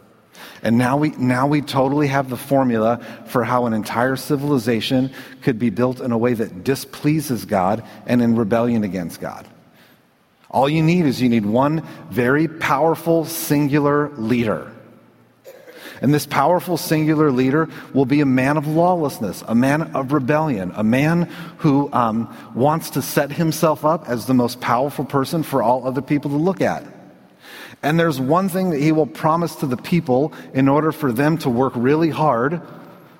And 0.61 0.77
now 0.77 0.97
we, 0.97 1.09
now 1.11 1.47
we 1.47 1.61
totally 1.61 2.07
have 2.07 2.29
the 2.29 2.37
formula 2.37 3.05
for 3.27 3.43
how 3.43 3.65
an 3.65 3.73
entire 3.73 4.15
civilization 4.15 5.11
could 5.41 5.59
be 5.59 5.69
built 5.69 6.01
in 6.01 6.11
a 6.11 6.17
way 6.17 6.33
that 6.33 6.63
displeases 6.63 7.45
God 7.45 7.83
and 8.05 8.21
in 8.21 8.35
rebellion 8.35 8.83
against 8.83 9.21
God. 9.21 9.47
All 10.49 10.67
you 10.67 10.81
need 10.81 11.05
is 11.05 11.21
you 11.21 11.29
need 11.29 11.45
one 11.45 11.85
very 12.09 12.47
powerful, 12.47 13.25
singular 13.25 14.09
leader. 14.15 14.71
And 16.01 16.13
this 16.13 16.25
powerful, 16.25 16.77
singular 16.77 17.31
leader 17.31 17.69
will 17.93 18.05
be 18.05 18.21
a 18.21 18.25
man 18.25 18.57
of 18.57 18.67
lawlessness, 18.67 19.43
a 19.47 19.55
man 19.55 19.95
of 19.95 20.11
rebellion, 20.11 20.71
a 20.75 20.83
man 20.83 21.23
who 21.57 21.91
um, 21.93 22.35
wants 22.55 22.91
to 22.91 23.01
set 23.01 23.31
himself 23.31 23.83
up 23.85 24.07
as 24.07 24.25
the 24.25 24.33
most 24.33 24.61
powerful 24.61 25.05
person 25.05 25.43
for 25.43 25.61
all 25.61 25.85
other 25.85 26.01
people 26.01 26.31
to 26.31 26.37
look 26.37 26.61
at. 26.61 26.83
And 27.81 27.99
there's 27.99 28.19
one 28.19 28.49
thing 28.49 28.71
that 28.71 28.79
he 28.79 28.91
will 28.91 29.07
promise 29.07 29.55
to 29.57 29.65
the 29.65 29.77
people 29.77 30.33
in 30.53 30.67
order 30.67 30.91
for 30.91 31.11
them 31.11 31.37
to 31.39 31.49
work 31.49 31.73
really 31.75 32.09
hard 32.09 32.61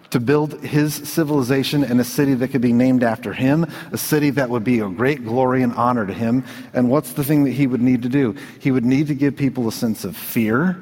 to 0.10 0.20
build 0.20 0.60
his 0.62 0.96
civilization 0.96 1.84
in 1.84 2.00
a 2.00 2.04
city 2.04 2.34
that 2.34 2.50
could 2.50 2.62
be 2.62 2.74
named 2.74 3.04
after 3.04 3.32
him, 3.32 3.66
a 3.92 3.98
city 3.98 4.32
that 4.32 4.50
would 4.50 4.64
be 4.64 4.80
a 4.80 4.90
great 4.90 5.24
glory 5.24 5.62
and 5.62 5.74
honor 5.74 6.06
to 6.06 6.14
him. 6.14 6.44
And 6.74 6.90
what's 6.90 7.14
the 7.14 7.24
thing 7.24 7.44
that 7.44 7.52
he 7.52 7.68
would 7.68 7.82
need 7.82 8.02
to 8.04 8.10
do? 8.10 8.36
He 8.60 8.72
would 8.72 8.86
need 8.86 9.08
to 9.08 9.14
give 9.14 9.36
people 9.38 9.68
a 9.68 9.72
sense 9.72 10.04
of 10.04 10.18
fear. 10.18 10.80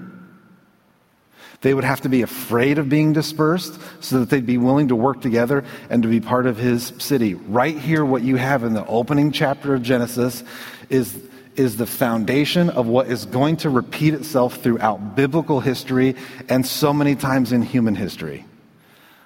They 1.62 1.74
would 1.74 1.84
have 1.84 2.02
to 2.02 2.10
be 2.10 2.22
afraid 2.22 2.78
of 2.78 2.88
being 2.88 3.13
dispersed 3.13 3.80
so 4.00 4.20
that 4.20 4.30
they'd 4.30 4.46
be 4.46 4.60
willing 4.60 4.89
to 4.89 4.96
work 4.96 5.22
together 5.22 5.63
and 5.89 6.04
to 6.04 6.10
be 6.10 6.20
part 6.20 6.46
of 6.46 6.58
his 6.58 6.93
city. 7.00 7.34
Right 7.34 7.78
here, 7.78 8.06
what 8.06 8.22
you 8.22 8.36
have 8.36 8.63
in 8.63 8.74
the 8.74 8.86
opening 8.86 9.32
chapter 9.32 9.74
of 9.74 9.82
Genesis 9.82 10.43
is 10.89 11.17
is 11.58 11.76
the 11.76 11.88
foundation 11.88 12.70
of 12.70 12.86
what 12.86 13.08
is 13.08 13.26
going 13.26 13.58
to 13.58 13.70
repeat 13.70 14.13
itself 14.13 14.62
throughout 14.62 15.15
biblical 15.15 15.60
history 15.60 16.15
and 16.48 16.65
so 16.65 16.93
many 16.93 17.15
times 17.15 17.52
in 17.52 17.63
human 17.63 17.96
history. 17.96 18.46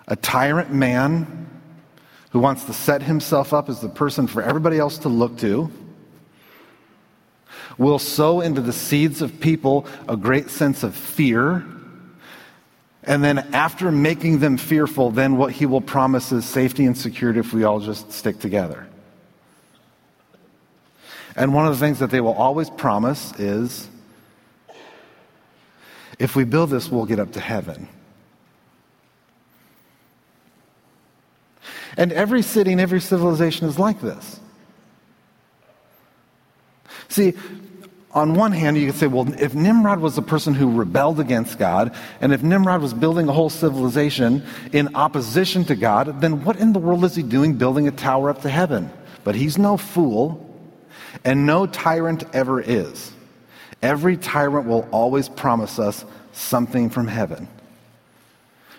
A 0.07 0.15
tyrant 0.15 0.71
man 0.71 1.49
who 2.31 2.39
wants 2.39 2.63
to 2.63 2.73
set 2.73 3.03
himself 3.03 3.53
up 3.53 3.69
as 3.69 3.81
the 3.81 3.89
person 3.89 4.27
for 4.27 4.41
everybody 4.41 4.79
else 4.79 4.97
to 4.99 5.09
look 5.09 5.37
to 5.39 5.69
will 7.77 7.99
sow 7.99 8.39
into 8.39 8.61
the 8.61 8.73
seeds 8.73 9.21
of 9.21 9.39
people 9.41 9.85
a 10.07 10.15
great 10.15 10.49
sense 10.49 10.83
of 10.83 10.95
fear. 10.95 11.65
And 13.03 13.23
then, 13.23 13.39
after 13.53 13.91
making 13.91 14.39
them 14.39 14.57
fearful, 14.57 15.09
then 15.09 15.37
what 15.37 15.51
he 15.51 15.65
will 15.65 15.81
promise 15.81 16.31
is 16.31 16.45
safety 16.45 16.85
and 16.85 16.95
security 16.95 17.39
if 17.39 17.51
we 17.51 17.63
all 17.63 17.79
just 17.79 18.11
stick 18.11 18.39
together. 18.39 18.87
And 21.35 21.53
one 21.53 21.65
of 21.65 21.73
the 21.73 21.79
things 21.79 21.99
that 21.99 22.11
they 22.11 22.21
will 22.21 22.33
always 22.33 22.69
promise 22.69 23.31
is 23.39 23.87
if 26.19 26.35
we 26.35 26.43
build 26.43 26.69
this, 26.69 26.89
we'll 26.89 27.05
get 27.05 27.19
up 27.19 27.31
to 27.31 27.39
heaven. 27.39 27.87
And 31.97 32.13
every 32.13 32.41
city 32.41 32.71
and 32.71 32.79
every 32.79 33.01
civilization 33.01 33.67
is 33.67 33.79
like 33.79 33.99
this. 34.01 34.39
See, 37.09 37.33
on 38.13 38.35
one 38.35 38.51
hand, 38.51 38.77
you 38.77 38.87
could 38.87 38.99
say, 38.99 39.07
well, 39.07 39.31
if 39.41 39.53
Nimrod 39.53 39.99
was 39.99 40.15
the 40.15 40.21
person 40.21 40.53
who 40.53 40.77
rebelled 40.77 41.19
against 41.19 41.57
God, 41.57 41.95
and 42.19 42.33
if 42.33 42.43
Nimrod 42.43 42.81
was 42.81 42.93
building 42.93 43.29
a 43.29 43.31
whole 43.31 43.49
civilization 43.49 44.43
in 44.73 44.95
opposition 44.95 45.63
to 45.65 45.75
God, 45.75 46.19
then 46.21 46.43
what 46.43 46.57
in 46.57 46.73
the 46.73 46.79
world 46.79 47.05
is 47.05 47.15
he 47.15 47.23
doing 47.23 47.55
building 47.55 47.87
a 47.87 47.91
tower 47.91 48.29
up 48.29 48.41
to 48.41 48.49
heaven? 48.49 48.91
But 49.23 49.35
he's 49.35 49.57
no 49.57 49.77
fool. 49.77 50.47
And 51.23 51.45
no 51.45 51.67
tyrant 51.67 52.23
ever 52.33 52.61
is. 52.61 53.11
Every 53.81 54.17
tyrant 54.17 54.67
will 54.67 54.87
always 54.91 55.27
promise 55.27 55.79
us 55.79 56.05
something 56.31 56.89
from 56.89 57.07
heaven. 57.07 57.47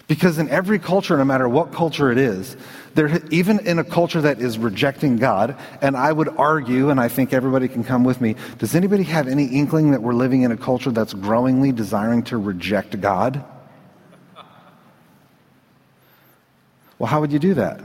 Because 0.09 0.39
in 0.39 0.49
every 0.49 0.79
culture, 0.79 1.17
no 1.17 1.25
matter 1.25 1.49
what 1.49 1.73
culture 1.73 2.11
it 2.11 2.19
is, 2.19 2.57
there, 2.95 3.23
even 3.31 3.61
in 3.61 3.79
a 3.79 3.85
culture 3.85 4.21
that 4.21 4.41
is 4.41 4.59
rejecting 4.59 5.17
God, 5.17 5.57
and 5.81 5.97
I 5.97 6.13
would 6.13 6.29
argue, 6.29 6.91
and 6.91 7.01
I 7.01 7.09
think 7.09 7.33
everybody 7.33 7.69
can 7.69 7.85
come 7.85 8.05
with 8.05 8.21
me, 8.21 8.37
does 8.59 8.75
anybody 8.75 9.03
have 9.05 9.29
any 9.29 9.47
inkling 9.47 9.93
that 9.93 10.03
we're 10.03 10.15
living 10.15 10.43
in 10.43 10.53
a 10.53 10.57
culture 10.57 10.91
that's 10.91 11.15
growingly 11.15 11.73
desiring 11.73 12.23
to 12.25 12.37
reject 12.37 13.01
God? 13.01 13.45
Well, 16.99 17.09
how 17.09 17.21
would 17.21 17.33
you 17.33 17.39
do 17.39 17.55
that? 17.55 17.81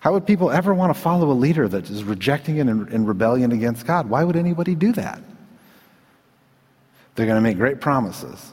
How 0.00 0.12
would 0.12 0.26
people 0.26 0.50
ever 0.50 0.74
want 0.74 0.94
to 0.94 1.00
follow 1.00 1.30
a 1.30 1.34
leader 1.34 1.66
that 1.66 1.90
is 1.90 2.04
rejecting 2.04 2.58
it 2.58 2.68
and 2.68 2.88
in 2.90 3.06
rebellion 3.06 3.52
against 3.52 3.86
God? 3.86 4.08
Why 4.08 4.22
would 4.22 4.36
anybody 4.36 4.74
do 4.74 4.92
that? 4.92 5.20
They're 7.14 7.26
going 7.26 7.36
to 7.36 7.42
make 7.42 7.56
great 7.56 7.80
promises. 7.80 8.52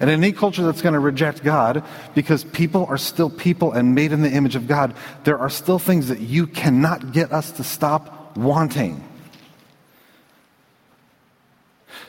And 0.00 0.08
in 0.08 0.22
any 0.22 0.32
culture 0.32 0.62
that's 0.62 0.82
going 0.82 0.92
to 0.92 1.00
reject 1.00 1.42
God, 1.42 1.82
because 2.14 2.44
people 2.44 2.86
are 2.86 2.98
still 2.98 3.30
people 3.30 3.72
and 3.72 3.94
made 3.94 4.12
in 4.12 4.22
the 4.22 4.30
image 4.30 4.54
of 4.54 4.68
God, 4.68 4.94
there 5.24 5.38
are 5.38 5.50
still 5.50 5.78
things 5.78 6.08
that 6.08 6.20
you 6.20 6.46
cannot 6.46 7.12
get 7.12 7.32
us 7.32 7.50
to 7.52 7.64
stop 7.64 8.36
wanting. 8.36 9.04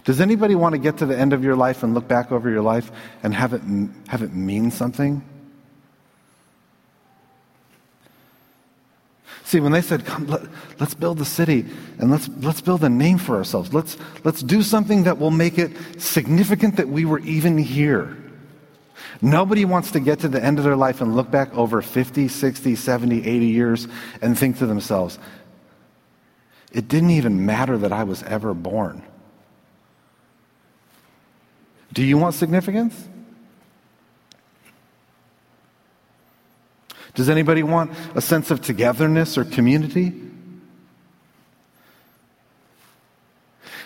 Does 0.04 0.22
anybody 0.22 0.56
want 0.56 0.74
to 0.74 0.80
get 0.80 0.98
to 1.00 1.06
the 1.06 1.18
end 1.18 1.34
of 1.34 1.44
your 1.44 1.56
life 1.56 1.84
and 1.84 1.94
look 1.94 2.08
back 2.08 2.32
over 2.32 2.50
your 2.50 2.62
life 2.62 2.92
and 3.24 3.34
have 3.34 3.54
it, 3.54 3.62
have 4.08 4.22
it 4.22 4.34
mean 4.34 4.72
something? 4.72 5.24
See, 9.50 9.60
when 9.60 9.72
they 9.72 9.82
said, 9.82 10.06
Come, 10.06 10.28
let, 10.28 10.44
us 10.80 10.94
build 10.94 11.20
a 11.22 11.26
city 11.26 11.66
and 11.98 12.12
let's, 12.12 12.30
let's 12.42 12.62
build 12.62 12.84
a 12.84 12.90
name 12.90 13.18
for 13.18 13.36
ourselves, 13.36 13.74
let's, 13.74 13.98
let's 14.24 14.44
do 14.44 14.62
something 14.62 15.06
that 15.06 15.18
will 15.18 15.32
make 15.32 15.58
it 15.58 15.72
significant 16.00 16.76
that 16.76 16.88
we 16.88 17.04
were 17.04 17.18
even 17.22 17.58
here. 17.58 18.16
Nobody 19.24 19.66
wants 19.66 19.90
to 19.94 20.00
get 20.00 20.20
to 20.20 20.28
the 20.28 20.40
end 20.40 20.60
of 20.60 20.66
their 20.66 20.76
life 20.76 21.02
and 21.02 21.16
look 21.16 21.32
back 21.32 21.52
over 21.58 21.82
50, 21.82 22.28
60, 22.28 22.76
70, 22.76 23.26
80 23.26 23.46
years 23.48 23.88
and 24.22 24.38
think 24.38 24.60
to 24.60 24.68
themselves, 24.68 25.18
it 26.72 26.88
didn't 26.88 27.10
even 27.10 27.44
matter 27.48 27.76
that 27.80 27.92
I 27.92 28.04
was 28.04 28.22
ever 28.22 28.54
born. 28.54 29.02
Do 31.92 32.04
you 32.04 32.20
want 32.20 32.36
significance? 32.36 33.09
Does 37.20 37.28
anybody 37.28 37.64
want 37.64 37.92
a 38.16 38.22
sense 38.22 38.50
of 38.50 38.62
togetherness 38.62 39.38
or 39.38 39.44
community? 39.44 40.14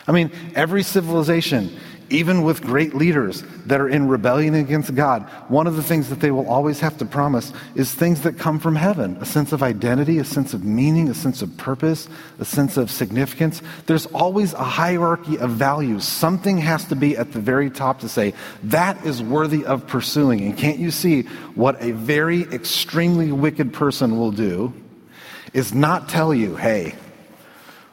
I 0.08 0.12
mean, 0.12 0.30
every 0.54 0.84
civilization 0.84 1.76
even 2.14 2.44
with 2.44 2.62
great 2.62 2.94
leaders 2.94 3.44
that 3.66 3.82
are 3.82 3.90
in 3.90 4.08
rebellion 4.08 4.54
against 4.54 4.94
God, 4.94 5.24
one 5.48 5.66
of 5.66 5.76
the 5.76 5.82
things 5.82 6.10
that 6.10 6.20
they 6.20 6.30
will 6.30 6.48
always 6.48 6.80
have 6.80 6.98
to 7.00 7.06
promise 7.06 7.52
is 7.74 7.92
things 7.92 8.22
that 8.22 8.38
come 8.38 8.60
from 8.60 8.76
heaven 8.76 9.18
a 9.20 9.26
sense 9.26 9.52
of 9.52 9.64
identity, 9.64 10.20
a 10.20 10.24
sense 10.24 10.54
of 10.54 10.64
meaning, 10.64 11.10
a 11.10 11.14
sense 11.14 11.42
of 11.42 11.58
purpose, 11.58 12.08
a 12.40 12.46
sense 12.46 12.78
of 12.78 12.92
significance. 12.92 13.64
There's 13.88 14.06
always 14.08 14.54
a 14.54 14.64
hierarchy 14.64 15.40
of 15.40 15.52
values. 15.52 16.04
Something 16.04 16.60
has 16.60 16.86
to 16.86 16.96
be 16.96 17.18
at 17.18 17.32
the 17.32 17.40
very 17.40 17.72
top 17.72 18.02
to 18.02 18.10
say, 18.10 18.34
that 18.64 19.04
is 19.06 19.24
worthy 19.24 19.66
of 19.66 19.88
pursuing. 19.88 20.42
And 20.42 20.56
can't 20.56 20.78
you 20.78 20.92
see 20.92 21.24
what 21.56 21.82
a 21.82 21.92
very 21.92 22.44
extremely 22.44 23.32
wicked 23.32 23.74
person 23.74 24.20
will 24.20 24.32
do? 24.32 24.74
Is 25.54 25.74
not 25.74 26.10
tell 26.10 26.34
you, 26.34 26.56
hey, 26.56 26.96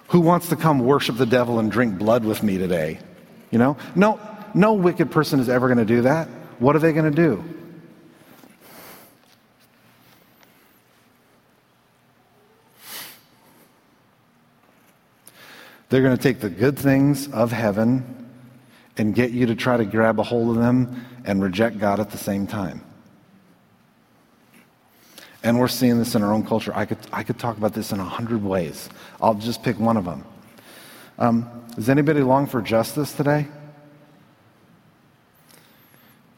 who 0.08 0.20
wants 0.20 0.48
to 0.48 0.56
come 0.56 0.80
worship 0.80 1.16
the 1.16 1.26
devil 1.26 1.58
and 1.58 1.70
drink 1.70 1.98
blood 1.98 2.24
with 2.24 2.42
me 2.42 2.58
today? 2.58 2.98
You 3.50 3.58
know? 3.58 3.76
No, 3.94 4.20
no 4.54 4.74
wicked 4.74 5.10
person 5.10 5.40
is 5.40 5.48
ever 5.48 5.68
going 5.68 5.78
to 5.78 5.84
do 5.84 6.02
that. 6.02 6.28
What 6.58 6.76
are 6.76 6.78
they 6.78 6.92
going 6.92 7.10
to 7.12 7.16
do? 7.16 7.42
They're 15.88 16.02
going 16.02 16.16
to 16.16 16.22
take 16.22 16.40
the 16.40 16.50
good 16.50 16.78
things 16.78 17.28
of 17.32 17.50
heaven 17.50 18.28
and 18.96 19.14
get 19.14 19.32
you 19.32 19.46
to 19.46 19.56
try 19.56 19.76
to 19.76 19.84
grab 19.84 20.20
a 20.20 20.22
hold 20.22 20.56
of 20.56 20.62
them 20.62 21.04
and 21.24 21.42
reject 21.42 21.78
God 21.78 21.98
at 21.98 22.10
the 22.10 22.18
same 22.18 22.46
time. 22.46 22.84
And 25.42 25.58
we're 25.58 25.68
seeing 25.68 25.98
this 25.98 26.14
in 26.14 26.22
our 26.22 26.32
own 26.32 26.46
culture. 26.46 26.72
I 26.76 26.84
could, 26.84 26.98
I 27.12 27.22
could 27.22 27.38
talk 27.38 27.56
about 27.56 27.72
this 27.72 27.92
in 27.92 27.98
a 27.98 28.04
hundred 28.04 28.44
ways. 28.44 28.88
I'll 29.20 29.34
just 29.34 29.62
pick 29.62 29.80
one 29.80 29.96
of 29.96 30.04
them. 30.04 30.24
Um, 31.20 31.48
does 31.76 31.90
anybody 31.90 32.22
long 32.22 32.46
for 32.46 32.62
justice 32.62 33.12
today? 33.12 33.46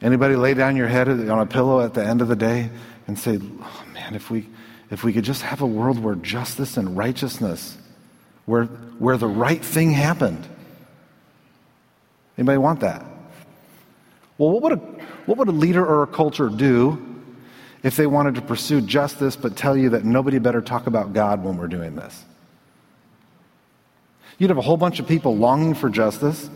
Anybody 0.01 0.35
lay 0.35 0.53
down 0.53 0.75
your 0.75 0.89
head 0.89 1.07
on 1.07 1.39
a 1.39 1.45
pillow 1.45 1.79
at 1.79 1.93
the 1.93 2.05
end 2.05 2.21
of 2.21 2.27
the 2.27 2.35
day 2.35 2.69
and 3.07 3.17
say, 3.17 3.39
oh, 3.41 3.83
man, 3.93 4.13
if 4.13 4.29
we, 4.29 4.49
if 4.91 5.05
we 5.05 5.13
could 5.13 5.23
just 5.23 5.41
have 5.41 5.61
a 5.61 5.65
world 5.65 5.97
where 5.97 6.15
justice 6.15 6.75
and 6.75 6.97
righteousness, 6.97 7.77
where, 8.45 8.65
where 8.99 9.15
the 9.17 9.27
right 9.27 9.63
thing 9.63 9.91
happened. 9.91 10.45
Anybody 12.37 12.57
want 12.57 12.81
that? 12.81 13.05
Well, 14.37 14.51
what 14.51 14.63
would, 14.63 14.73
a, 14.73 14.81
what 15.25 15.37
would 15.37 15.47
a 15.47 15.51
leader 15.51 15.85
or 15.85 16.03
a 16.03 16.07
culture 16.07 16.49
do 16.49 17.21
if 17.83 17.95
they 17.95 18.07
wanted 18.07 18.35
to 18.35 18.41
pursue 18.41 18.81
justice 18.81 19.37
but 19.37 19.55
tell 19.55 19.77
you 19.77 19.89
that 19.91 20.03
nobody 20.03 20.39
better 20.39 20.61
talk 20.61 20.87
about 20.87 21.13
God 21.13 21.41
when 21.41 21.55
we're 21.55 21.67
doing 21.67 21.95
this? 21.95 22.25
You'd 24.37 24.49
have 24.49 24.57
a 24.57 24.61
whole 24.61 24.77
bunch 24.77 24.99
of 24.99 25.07
people 25.07 25.37
longing 25.37 25.73
for 25.73 25.89
justice, 25.89 26.49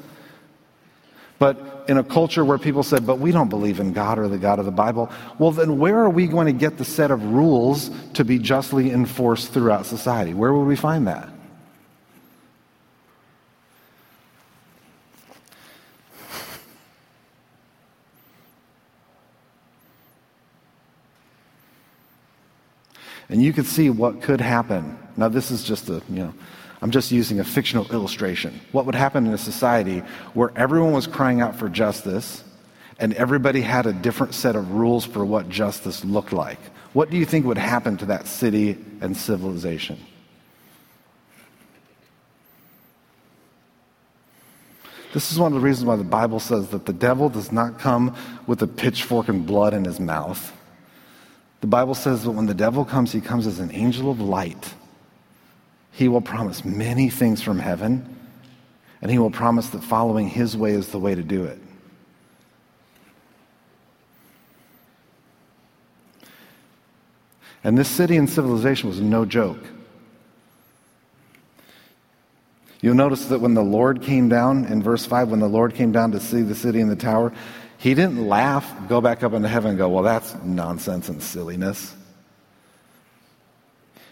but 1.39 1.85
in 1.87 1.97
a 1.97 2.03
culture 2.03 2.43
where 2.43 2.57
people 2.57 2.83
said, 2.83 3.05
but 3.05 3.19
we 3.19 3.31
don't 3.31 3.49
believe 3.49 3.79
in 3.79 3.93
God 3.93 4.19
or 4.19 4.27
the 4.27 4.37
God 4.37 4.59
of 4.59 4.65
the 4.65 4.71
Bible, 4.71 5.11
well, 5.39 5.51
then 5.51 5.77
where 5.77 5.99
are 5.99 6.09
we 6.09 6.27
going 6.27 6.47
to 6.47 6.53
get 6.53 6.77
the 6.77 6.85
set 6.85 7.11
of 7.11 7.23
rules 7.23 7.89
to 8.13 8.25
be 8.25 8.39
justly 8.39 8.91
enforced 8.91 9.53
throughout 9.53 9.85
society? 9.85 10.33
Where 10.33 10.53
would 10.53 10.65
we 10.65 10.75
find 10.75 11.07
that? 11.07 11.29
And 23.29 23.43
you 23.43 23.51
could 23.53 23.65
see 23.65 23.89
what 23.89 24.21
could 24.21 24.39
happen. 24.39 24.97
Now, 25.17 25.27
this 25.27 25.51
is 25.51 25.63
just 25.63 25.89
a, 25.89 26.01
you 26.09 26.23
know, 26.23 26.33
I'm 26.81 26.91
just 26.91 27.11
using 27.11 27.39
a 27.39 27.43
fictional 27.43 27.91
illustration. 27.91 28.59
What 28.71 28.85
would 28.85 28.95
happen 28.95 29.25
in 29.25 29.33
a 29.33 29.37
society 29.37 29.99
where 30.33 30.51
everyone 30.55 30.93
was 30.93 31.07
crying 31.07 31.41
out 31.41 31.55
for 31.55 31.69
justice 31.69 32.43
and 32.99 33.13
everybody 33.13 33.61
had 33.61 33.85
a 33.85 33.93
different 33.93 34.33
set 34.33 34.55
of 34.55 34.71
rules 34.71 35.05
for 35.05 35.25
what 35.25 35.49
justice 35.49 36.05
looked 36.05 36.33
like? 36.33 36.59
What 36.93 37.09
do 37.09 37.17
you 37.17 37.25
think 37.25 37.45
would 37.45 37.57
happen 37.57 37.97
to 37.97 38.05
that 38.07 38.27
city 38.27 38.77
and 39.01 39.17
civilization? 39.17 39.99
This 45.13 45.31
is 45.31 45.39
one 45.39 45.51
of 45.51 45.59
the 45.59 45.65
reasons 45.65 45.85
why 45.85 45.95
the 45.95 46.03
Bible 46.03 46.39
says 46.39 46.69
that 46.69 46.85
the 46.85 46.93
devil 46.93 47.29
does 47.29 47.51
not 47.51 47.79
come 47.79 48.15
with 48.45 48.61
a 48.61 48.67
pitchfork 48.67 49.29
and 49.29 49.47
blood 49.47 49.73
in 49.73 49.83
his 49.83 49.99
mouth. 49.99 50.53
The 51.61 51.67
Bible 51.67 51.95
says 51.95 52.23
that 52.23 52.31
when 52.31 52.45
the 52.45 52.53
devil 52.53 52.85
comes, 52.85 53.11
he 53.11 53.21
comes 53.21 53.47
as 53.47 53.59
an 53.59 53.71
angel 53.73 54.11
of 54.11 54.19
light. 54.19 54.75
He 55.97 56.07
will 56.07 56.21
promise 56.21 56.63
many 56.63 57.09
things 57.09 57.41
from 57.41 57.57
heaven, 57.57 58.19
and 59.01 59.09
he 59.09 59.17
will 59.17 59.31
promise 59.31 59.69
that 59.69 59.83
following 59.83 60.27
his 60.29 60.55
way 60.55 60.73
is 60.73 60.89
the 60.89 60.99
way 60.99 61.15
to 61.15 61.23
do 61.23 61.45
it. 61.45 61.57
And 67.63 67.75
this 67.75 67.87
city 67.87 68.15
and 68.15 68.29
civilization 68.29 68.89
was 68.89 69.01
no 69.01 69.25
joke. 69.25 69.57
You'll 72.79 72.93
notice 72.93 73.25
that 73.25 73.41
when 73.41 73.55
the 73.55 73.63
Lord 73.63 74.03
came 74.03 74.29
down 74.29 74.65
in 74.65 74.83
verse 74.83 75.03
5, 75.03 75.29
when 75.29 75.39
the 75.39 75.49
Lord 75.49 75.73
came 75.73 75.91
down 75.91 76.11
to 76.11 76.19
see 76.19 76.43
the 76.43 76.53
city 76.53 76.79
and 76.79 76.91
the 76.91 76.95
tower, 76.95 77.33
he 77.79 77.95
didn't 77.95 78.27
laugh, 78.27 78.71
go 78.87 79.01
back 79.01 79.23
up 79.23 79.33
into 79.33 79.47
heaven 79.47 79.69
and 79.69 79.79
go, 79.79 79.89
well, 79.89 80.03
that's 80.03 80.35
nonsense 80.43 81.09
and 81.09 81.23
silliness. 81.23 81.95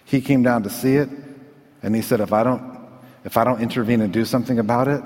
He 0.05 0.19
came 0.19 0.41
down 0.41 0.63
to 0.63 0.71
see 0.71 0.95
it, 0.95 1.09
and 1.85 1.95
he 1.95 2.01
said, 2.01 2.19
if 2.19 2.33
I 2.33 2.43
don't, 2.43 2.79
if 3.25 3.37
I 3.37 3.43
don't 3.43 3.61
intervene 3.61 4.01
and 4.01 4.11
do 4.11 4.25
something 4.25 4.57
about 4.57 4.87
it, 4.87 5.03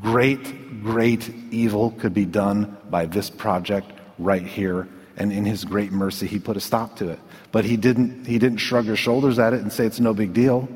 great, 0.00 0.82
great 0.82 1.32
evil 1.52 1.92
could 1.92 2.12
be 2.12 2.24
done 2.24 2.76
by 2.90 3.06
this 3.06 3.30
project 3.30 3.92
right 4.18 4.44
here. 4.44 4.88
And 5.16 5.32
in 5.32 5.44
his 5.44 5.64
great 5.64 5.92
mercy, 5.92 6.26
he 6.26 6.40
put 6.40 6.56
a 6.56 6.60
stop 6.60 6.96
to 6.96 7.10
it. 7.10 7.20
But 7.52 7.64
he 7.64 7.76
didn't, 7.76 8.26
he 8.26 8.40
didn't 8.40 8.58
shrug 8.58 8.86
his 8.86 8.98
shoulders 8.98 9.38
at 9.38 9.52
it 9.52 9.60
and 9.60 9.72
say 9.72 9.86
it's 9.86 10.00
no 10.00 10.12
big 10.12 10.32
deal. 10.32 10.68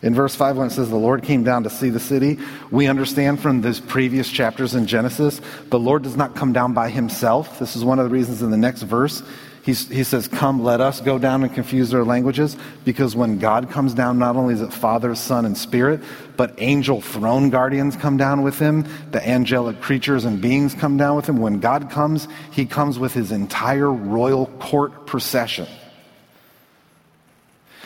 In 0.00 0.14
verse 0.14 0.36
5, 0.36 0.56
when 0.56 0.68
it 0.68 0.70
says 0.70 0.88
the 0.88 0.94
Lord 0.94 1.24
came 1.24 1.42
down 1.42 1.64
to 1.64 1.70
see 1.70 1.90
the 1.90 1.98
city, 1.98 2.38
we 2.70 2.86
understand 2.86 3.40
from 3.40 3.62
these 3.62 3.80
previous 3.80 4.30
chapters 4.30 4.76
in 4.76 4.86
Genesis, 4.86 5.40
the 5.70 5.80
Lord 5.80 6.04
does 6.04 6.16
not 6.16 6.36
come 6.36 6.52
down 6.52 6.74
by 6.74 6.90
himself. 6.90 7.58
This 7.58 7.74
is 7.74 7.84
one 7.84 7.98
of 7.98 8.04
the 8.04 8.14
reasons 8.14 8.40
in 8.40 8.52
the 8.52 8.56
next 8.56 8.82
verse, 8.82 9.24
He's, 9.68 9.86
he 9.86 10.02
says, 10.02 10.28
Come, 10.28 10.64
let 10.64 10.80
us 10.80 11.02
go 11.02 11.18
down 11.18 11.42
and 11.42 11.52
confuse 11.52 11.90
their 11.90 12.02
languages. 12.02 12.56
Because 12.86 13.14
when 13.14 13.38
God 13.38 13.68
comes 13.68 13.92
down, 13.92 14.18
not 14.18 14.34
only 14.34 14.54
is 14.54 14.62
it 14.62 14.72
Father, 14.72 15.14
Son, 15.14 15.44
and 15.44 15.58
Spirit, 15.58 16.00
but 16.38 16.54
angel 16.56 17.02
throne 17.02 17.50
guardians 17.50 17.94
come 17.94 18.16
down 18.16 18.40
with 18.40 18.58
him. 18.58 18.86
The 19.10 19.28
angelic 19.28 19.82
creatures 19.82 20.24
and 20.24 20.40
beings 20.40 20.72
come 20.72 20.96
down 20.96 21.16
with 21.16 21.28
him. 21.28 21.36
When 21.36 21.60
God 21.60 21.90
comes, 21.90 22.28
he 22.50 22.64
comes 22.64 22.98
with 22.98 23.12
his 23.12 23.30
entire 23.30 23.92
royal 23.92 24.46
court 24.58 25.04
procession. 25.04 25.68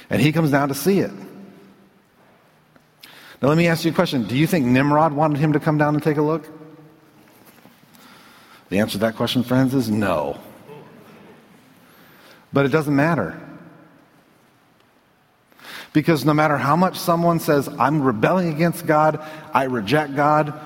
And 0.09 0.23
he 0.23 0.31
comes 0.31 0.53
down 0.53 0.69
to 0.69 0.77
see 0.77 1.01
it. 1.01 1.11
Now, 3.43 3.49
let 3.49 3.59
me 3.59 3.67
ask 3.67 3.85
you 3.85 3.91
a 3.91 3.95
question. 3.95 4.29
Do 4.29 4.37
you 4.37 4.47
think 4.47 4.67
Nimrod 4.67 5.15
wanted 5.15 5.39
him 5.39 5.55
to 5.55 5.59
come 5.59 5.79
down 5.79 5.95
and 5.95 6.03
take 6.05 6.17
a 6.17 6.23
look? 6.23 6.45
The 8.69 8.79
answer 8.79 8.93
to 8.93 8.99
that 8.99 9.17
question, 9.17 9.43
friends, 9.43 9.75
is 9.75 9.91
no. 9.91 10.39
But 12.53 12.67
it 12.67 12.69
doesn't 12.69 12.95
matter. 12.95 13.41
Because 15.93 16.25
no 16.25 16.33
matter 16.33 16.57
how 16.57 16.77
much 16.77 16.99
someone 16.99 17.39
says, 17.39 17.69
I'm 17.69 18.03
rebelling 18.03 18.53
against 18.53 18.87
God, 18.87 19.25
I 19.53 19.65
reject 19.65 20.17
God, 20.17 20.59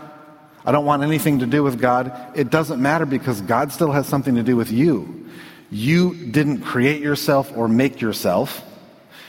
I 0.65 0.73
don't 0.73 0.85
want 0.85 1.03
anything 1.03 1.41
to 1.41 1.47
do 1.47 1.63
with 1.63 1.81
God, 1.81 2.33
it 2.35 2.51
doesn't 2.51 2.81
matter 2.81 3.07
because 3.07 3.41
God 3.41 3.73
still 3.73 3.93
has 3.93 4.07
something 4.07 4.37
to 4.37 4.43
do 4.43 4.57
with 4.57 4.71
you. 4.71 5.29
You 5.71 6.15
didn't 6.15 6.63
create 6.63 7.03
yourself 7.03 7.53
or 7.57 7.69
make 7.69 8.01
yourself. 8.01 8.65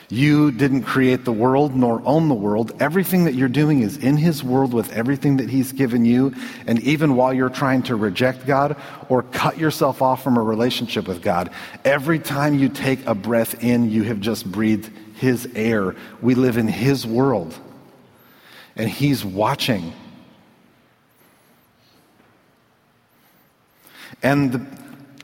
You 0.10 0.52
didn't 0.52 0.84
create 0.84 1.26
the 1.26 1.34
world 1.34 1.76
nor 1.76 2.02
own 2.06 2.30
the 2.30 2.36
world. 2.36 2.72
Everything 2.80 3.26
that 3.26 3.34
you're 3.34 3.50
doing 3.50 3.82
is 3.82 3.98
in 3.98 4.16
His 4.16 4.42
world 4.42 4.74
with 4.74 4.94
everything 4.94 5.38
that 5.38 5.50
He's 5.50 5.74
given 5.74 6.06
you. 6.06 6.34
And 6.66 6.82
even 6.84 7.16
while 7.18 7.34
you're 7.34 7.50
trying 7.50 7.84
to 7.84 7.96
reject 7.98 8.46
God 8.46 8.78
or 9.10 9.24
cut 9.24 9.58
yourself 9.58 10.02
off 10.02 10.24
from 10.24 10.38
a 10.38 10.42
relationship 10.42 11.10
with 11.10 11.22
God, 11.22 11.50
every 11.84 12.20
time 12.20 12.58
you 12.58 12.70
take 12.70 13.06
a 13.06 13.14
breath 13.14 13.62
in, 13.62 13.92
you 13.92 14.04
have 14.04 14.22
just 14.22 14.50
breathed 14.50 14.90
His 15.16 15.50
air. 15.56 15.94
We 16.22 16.36
live 16.36 16.56
in 16.56 16.70
His 16.70 17.06
world. 17.06 17.58
And 18.78 18.90
He's 18.90 19.26
watching. 19.26 19.92
And 24.24 24.54
the, 24.54 24.66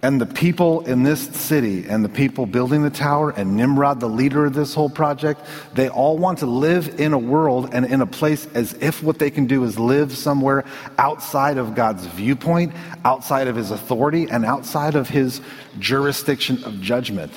and 0.03 0.19
the 0.19 0.25
people 0.25 0.81
in 0.81 1.03
this 1.03 1.21
city 1.29 1.87
and 1.87 2.03
the 2.03 2.09
people 2.09 2.45
building 2.45 2.83
the 2.83 2.89
tower 2.89 3.29
and 3.29 3.55
Nimrod, 3.55 4.01
the 4.01 4.09
leader 4.09 4.45
of 4.45 4.53
this 4.53 4.73
whole 4.73 4.89
project, 4.89 5.39
they 5.75 5.87
all 5.87 6.17
want 6.17 6.39
to 6.39 6.45
live 6.45 6.99
in 6.99 7.13
a 7.13 7.17
world 7.17 7.69
and 7.71 7.85
in 7.85 8.01
a 8.01 8.05
place 8.05 8.45
as 8.53 8.73
if 8.73 9.01
what 9.01 9.17
they 9.17 9.31
can 9.31 9.47
do 9.47 9.63
is 9.63 9.79
live 9.79 10.11
somewhere 10.15 10.65
outside 10.97 11.57
of 11.57 11.73
God's 11.73 12.05
viewpoint, 12.05 12.73
outside 13.05 13.47
of 13.47 13.55
his 13.55 13.71
authority, 13.71 14.27
and 14.29 14.43
outside 14.43 14.95
of 14.95 15.07
his 15.07 15.39
jurisdiction 15.79 16.61
of 16.65 16.81
judgment. 16.81 17.31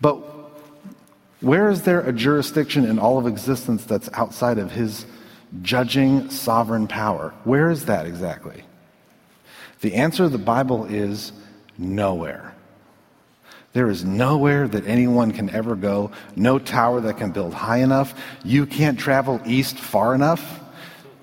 But 0.00 0.16
where 1.40 1.70
is 1.70 1.82
there 1.82 2.00
a 2.00 2.12
jurisdiction 2.12 2.84
in 2.84 2.98
all 2.98 3.18
of 3.18 3.28
existence 3.28 3.84
that's 3.84 4.10
outside 4.14 4.58
of 4.58 4.72
his 4.72 5.06
judging 5.62 6.28
sovereign 6.28 6.88
power? 6.88 7.32
Where 7.44 7.70
is 7.70 7.84
that 7.84 8.04
exactly? 8.04 8.64
The 9.80 9.94
answer 9.94 10.24
of 10.24 10.32
the 10.32 10.38
Bible 10.38 10.86
is 10.86 11.32
nowhere. 11.76 12.54
There 13.72 13.90
is 13.90 14.04
nowhere 14.04 14.66
that 14.66 14.86
anyone 14.86 15.30
can 15.32 15.50
ever 15.50 15.76
go, 15.76 16.10
no 16.34 16.58
tower 16.58 17.00
that 17.02 17.18
can 17.18 17.30
build 17.30 17.54
high 17.54 17.78
enough. 17.78 18.18
You 18.42 18.66
can't 18.66 18.98
travel 18.98 19.40
east 19.46 19.78
far 19.78 20.14
enough. 20.14 20.60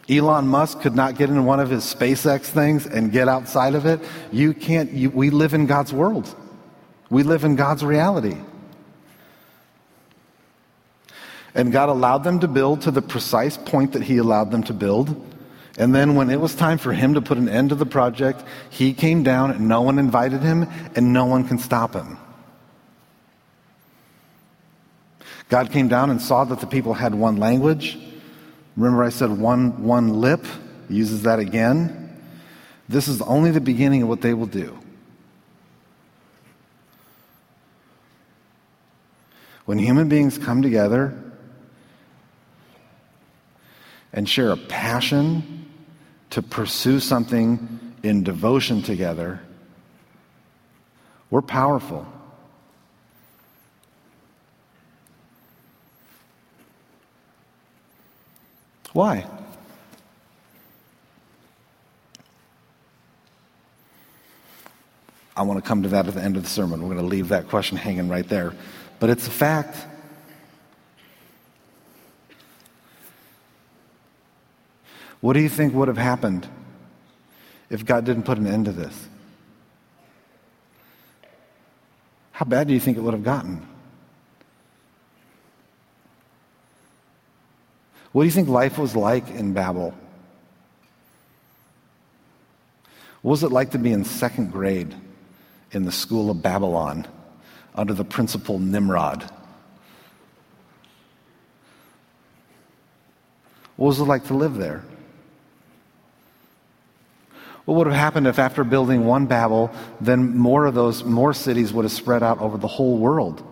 Elon 0.08 0.48
Musk 0.48 0.82
could 0.82 0.96
not 0.96 1.18
get 1.18 1.30
in 1.30 1.46
one 1.46 1.60
of 1.60 1.70
his 1.70 1.84
SpaceX 1.84 2.44
things 2.44 2.86
and 2.86 3.12
get 3.12 3.28
outside 3.28 3.74
of 3.74 3.86
it. 3.88 4.00
You 4.32 4.54
can't, 4.54 4.92
you, 4.92 5.10
we 5.10 5.32
live 5.32 5.56
in 5.56 5.66
God's 5.66 5.92
world. 5.92 6.34
We 7.10 7.24
live 7.24 7.44
in 7.44 7.56
God's 7.56 7.84
reality. 7.84 8.38
And 11.56 11.72
God 11.72 11.90
allowed 11.90 12.24
them 12.24 12.40
to 12.42 12.48
build 12.48 12.82
to 12.82 12.92
the 12.92 13.02
precise 13.02 13.58
point 13.58 13.94
that 13.94 14.04
He 14.04 14.18
allowed 14.18 14.52
them 14.52 14.64
to 14.64 14.74
build. 14.74 15.35
And 15.78 15.94
then 15.94 16.16
when 16.16 16.30
it 16.30 16.40
was 16.40 16.56
time 16.56 16.78
for 16.78 16.94
him 16.94 17.16
to 17.16 17.22
put 17.22 17.38
an 17.38 17.50
end 17.50 17.70
to 17.70 17.76
the 17.76 17.86
project, 17.86 18.44
he 18.70 18.94
came 18.94 19.24
down 19.24 19.52
and 19.52 19.68
no 19.68 19.82
one 19.82 20.00
invited 20.00 20.42
him 20.42 20.68
and 20.96 21.12
no 21.12 21.26
one 21.26 21.46
can 21.46 21.58
stop 21.58 21.94
him. 21.94 22.18
God 25.50 25.72
came 25.72 25.88
down 25.88 26.10
and 26.10 26.22
saw 26.22 26.44
that 26.46 26.60
the 26.60 26.68
people 26.68 26.94
had 26.94 27.14
one 27.14 27.38
language. 27.38 28.00
Remember 28.78 29.04
I 29.04 29.10
said 29.10 29.30
one 29.30 29.84
one 29.84 30.22
lip? 30.22 30.46
He 30.88 30.96
uses 30.96 31.24
that 31.24 31.40
again. 31.40 32.02
This 32.88 33.08
is 33.08 33.22
only 33.22 33.52
the 33.52 33.62
beginning 33.62 34.02
of 34.02 34.10
what 34.10 34.22
they 34.22 34.34
will 34.34 34.48
do. 34.48 34.78
When 39.66 39.80
human 39.80 40.08
beings 40.10 40.38
come 40.38 40.62
together 40.62 41.20
and 44.14 44.30
share 44.30 44.52
a 44.52 44.58
passion 44.58 45.55
to 46.36 46.42
pursue 46.42 47.00
something 47.00 47.96
in 48.04 48.22
devotion 48.22 48.82
together, 48.82 49.40
we're 51.30 51.42
powerful. 51.42 52.06
Why? 58.92 59.26
I 65.38 65.44
want 65.44 65.64
to 65.64 65.66
come 65.66 65.84
to 65.84 65.90
that 65.90 66.06
at 66.10 66.16
the 66.16 66.22
end 66.22 66.36
of 66.36 66.44
the 66.44 66.50
sermon. 66.50 66.82
We're 66.82 66.96
going 66.96 66.98
to 66.98 67.04
leave 67.06 67.30
that 67.30 67.48
question 67.48 67.78
hanging 67.78 68.10
right 68.10 68.28
there. 68.28 68.54
But 69.00 69.10
it's 69.10 69.26
a 69.26 69.32
fact. 69.32 69.78
What 75.22 75.34
do 75.34 75.40
you 75.40 75.50
think 75.50 75.74
would 75.74 75.88
have 75.88 75.98
happened 75.98 76.48
if 77.70 77.86
God 77.86 78.06
didn't 78.06 78.24
put 78.24 78.38
an 78.38 78.48
end 78.48 78.66
to 78.66 78.72
this? 78.72 79.08
How 82.32 82.46
bad 82.46 82.68
do 82.68 82.74
you 82.74 82.80
think 82.80 82.98
it 82.98 83.02
would 83.02 83.14
have 83.14 83.24
gotten? 83.24 83.66
What 88.12 88.24
do 88.24 88.26
you 88.26 88.32
think 88.32 88.48
life 88.48 88.78
was 88.78 88.96
like 88.96 89.30
in 89.32 89.54
Babel? 89.54 89.94
What 93.22 93.32
was 93.32 93.44
it 93.44 93.52
like 93.52 93.72
to 93.72 93.78
be 93.78 93.92
in 93.92 94.06
second 94.06 94.52
grade 94.52 94.94
in 95.72 95.84
the 95.84 95.92
school 95.92 96.30
of 96.30 96.42
Babylon 96.42 97.08
under 97.74 97.94
the 97.94 98.06
principal 98.06 98.60
Nimrod? 98.60 99.30
What 103.76 103.88
was 103.88 104.00
it 104.00 104.04
like 104.04 104.26
to 104.28 104.34
live 104.34 104.56
there? 104.56 104.84
What 107.66 107.78
would 107.78 107.88
have 107.88 107.96
happened 107.96 108.28
if, 108.28 108.38
after 108.38 108.64
building 108.64 109.06
one 109.06 109.26
Babel, 109.26 109.72
then 110.00 110.38
more 110.38 110.66
of 110.66 110.76
those, 110.76 111.04
more 111.04 111.34
cities 111.34 111.74
would 111.74 111.84
have 111.84 111.92
spread 111.92 112.22
out 112.22 112.40
over 112.40 112.58
the 112.58 112.68
whole 112.68 112.98
world? 112.98 113.44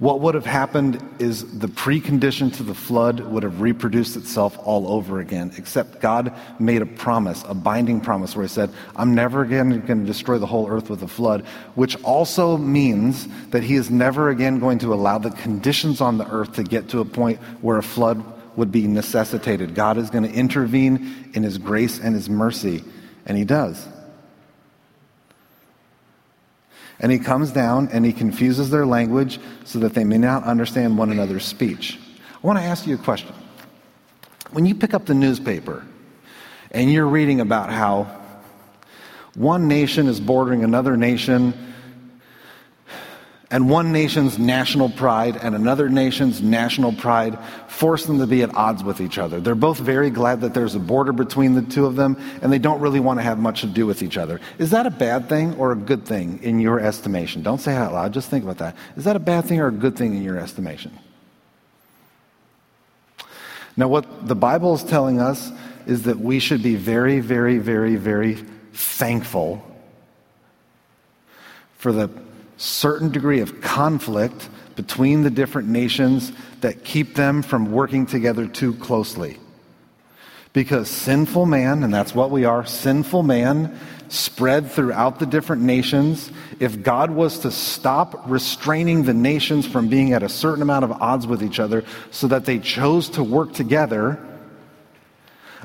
What 0.00 0.20
would 0.20 0.34
have 0.34 0.46
happened 0.46 0.98
is 1.18 1.58
the 1.58 1.68
precondition 1.68 2.54
to 2.56 2.62
the 2.62 2.74
flood 2.74 3.20
would 3.20 3.42
have 3.42 3.60
reproduced 3.60 4.16
itself 4.16 4.58
all 4.58 4.90
over 4.90 5.20
again, 5.20 5.52
except 5.58 6.00
God 6.00 6.34
made 6.58 6.80
a 6.80 6.86
promise, 6.86 7.44
a 7.46 7.52
binding 7.52 8.00
promise, 8.00 8.34
where 8.34 8.46
He 8.46 8.48
said, 8.48 8.70
I'm 8.96 9.14
never 9.14 9.42
again 9.42 9.68
going 9.86 10.00
to 10.00 10.06
destroy 10.06 10.38
the 10.38 10.46
whole 10.46 10.70
earth 10.70 10.88
with 10.88 11.02
a 11.02 11.08
flood, 11.08 11.44
which 11.74 12.02
also 12.02 12.56
means 12.56 13.28
that 13.50 13.62
He 13.62 13.74
is 13.74 13.90
never 13.90 14.30
again 14.30 14.58
going 14.58 14.78
to 14.78 14.94
allow 14.94 15.18
the 15.18 15.32
conditions 15.32 16.00
on 16.00 16.16
the 16.16 16.26
earth 16.30 16.54
to 16.54 16.64
get 16.64 16.88
to 16.90 17.00
a 17.00 17.04
point 17.04 17.38
where 17.60 17.76
a 17.76 17.82
flood 17.82 18.24
would 18.56 18.72
be 18.72 18.86
necessitated. 18.86 19.74
God 19.74 19.96
is 19.96 20.10
going 20.10 20.24
to 20.24 20.32
intervene 20.32 21.30
in 21.34 21.42
His 21.42 21.58
grace 21.58 21.98
and 21.98 22.14
His 22.14 22.28
mercy, 22.28 22.84
and 23.26 23.36
He 23.36 23.44
does. 23.44 23.86
And 27.00 27.10
he 27.10 27.18
comes 27.18 27.50
down 27.50 27.88
and 27.92 28.04
he 28.04 28.12
confuses 28.12 28.68
their 28.68 28.84
language 28.84 29.40
so 29.64 29.78
that 29.78 29.94
they 29.94 30.04
may 30.04 30.18
not 30.18 30.44
understand 30.44 30.98
one 30.98 31.10
another's 31.10 31.46
speech. 31.46 31.98
I 32.42 32.46
want 32.46 32.58
to 32.58 32.64
ask 32.64 32.86
you 32.86 32.94
a 32.94 32.98
question. 32.98 33.34
When 34.50 34.66
you 34.66 34.74
pick 34.74 34.92
up 34.92 35.06
the 35.06 35.14
newspaper 35.14 35.86
and 36.70 36.92
you're 36.92 37.06
reading 37.06 37.40
about 37.40 37.70
how 37.70 38.20
one 39.34 39.66
nation 39.66 40.08
is 40.08 40.20
bordering 40.20 40.62
another 40.62 40.96
nation 40.96 41.69
and 43.52 43.68
one 43.68 43.90
nation's 43.90 44.38
national 44.38 44.90
pride 44.90 45.36
and 45.36 45.56
another 45.56 45.88
nation's 45.88 46.40
national 46.40 46.92
pride 46.92 47.36
force 47.66 48.06
them 48.06 48.18
to 48.20 48.26
be 48.26 48.42
at 48.42 48.54
odds 48.54 48.84
with 48.84 49.00
each 49.00 49.18
other. 49.18 49.40
They're 49.40 49.56
both 49.56 49.78
very 49.78 50.10
glad 50.10 50.42
that 50.42 50.54
there's 50.54 50.76
a 50.76 50.80
border 50.80 51.12
between 51.12 51.54
the 51.54 51.62
two 51.62 51.84
of 51.84 51.96
them, 51.96 52.16
and 52.42 52.52
they 52.52 52.60
don't 52.60 52.80
really 52.80 53.00
want 53.00 53.18
to 53.18 53.24
have 53.24 53.38
much 53.38 53.62
to 53.62 53.66
do 53.66 53.86
with 53.86 54.02
each 54.02 54.16
other. 54.16 54.40
Is 54.58 54.70
that 54.70 54.86
a 54.86 54.90
bad 54.90 55.28
thing 55.28 55.54
or 55.56 55.72
a 55.72 55.76
good 55.76 56.04
thing 56.04 56.40
in 56.42 56.60
your 56.60 56.78
estimation? 56.78 57.42
Don't 57.42 57.60
say 57.60 57.72
it 57.72 57.78
out 57.78 57.92
loud, 57.92 58.14
just 58.14 58.30
think 58.30 58.44
about 58.44 58.58
that. 58.58 58.76
Is 58.96 59.04
that 59.04 59.16
a 59.16 59.20
bad 59.20 59.46
thing 59.46 59.60
or 59.60 59.66
a 59.66 59.72
good 59.72 59.96
thing 59.96 60.14
in 60.14 60.22
your 60.22 60.38
estimation? 60.38 60.96
Now, 63.76 63.88
what 63.88 64.28
the 64.28 64.36
Bible 64.36 64.74
is 64.74 64.84
telling 64.84 65.20
us 65.20 65.50
is 65.86 66.04
that 66.04 66.20
we 66.20 66.38
should 66.38 66.62
be 66.62 66.76
very, 66.76 67.18
very, 67.18 67.58
very, 67.58 67.96
very 67.96 68.34
thankful 68.72 69.64
for 71.78 71.90
the 71.90 72.10
certain 72.60 73.10
degree 73.10 73.40
of 73.40 73.60
conflict 73.62 74.50
between 74.76 75.22
the 75.22 75.30
different 75.30 75.68
nations 75.68 76.30
that 76.60 76.84
keep 76.84 77.14
them 77.14 77.42
from 77.42 77.72
working 77.72 78.04
together 78.04 78.46
too 78.46 78.74
closely. 78.74 79.38
Because 80.52 80.90
sinful 80.90 81.46
man, 81.46 81.82
and 81.82 81.94
that's 81.94 82.14
what 82.14 82.30
we 82.30 82.44
are, 82.44 82.66
sinful 82.66 83.22
man 83.22 83.78
spread 84.08 84.70
throughout 84.70 85.18
the 85.20 85.26
different 85.26 85.62
nations. 85.62 86.30
If 86.58 86.82
God 86.82 87.10
was 87.10 87.38
to 87.40 87.50
stop 87.50 88.28
restraining 88.28 89.04
the 89.04 89.14
nations 89.14 89.66
from 89.66 89.88
being 89.88 90.12
at 90.12 90.22
a 90.22 90.28
certain 90.28 90.62
amount 90.62 90.84
of 90.84 90.92
odds 90.92 91.26
with 91.26 91.42
each 91.42 91.60
other 91.60 91.84
so 92.10 92.26
that 92.28 92.44
they 92.44 92.58
chose 92.58 93.08
to 93.10 93.22
work 93.22 93.54
together, 93.54 94.18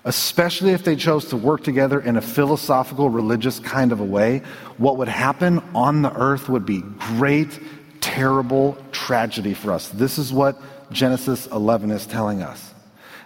especially 0.05 0.71
if 0.71 0.83
they 0.83 0.95
chose 0.95 1.25
to 1.25 1.37
work 1.37 1.63
together 1.63 1.99
in 1.99 2.15
a 2.15 2.21
philosophical, 2.21 3.09
religious 3.09 3.59
kind 3.59 3.91
of 3.91 3.99
a 3.99 4.05
way, 4.05 4.41
what 4.77 4.97
would 4.97 5.07
happen 5.07 5.61
on 5.73 6.03
the 6.03 6.15
earth 6.15 6.47
would 6.47 6.65
be 6.65 6.81
great, 6.99 7.59
terrible 8.01 8.77
tragedy 8.91 9.55
for 9.55 9.71
us. 9.71 9.89
This 9.89 10.19
is 10.19 10.31
what 10.31 10.61
Genesis 10.91 11.47
11 11.47 11.89
is 11.89 12.05
telling 12.05 12.43
us. 12.43 12.71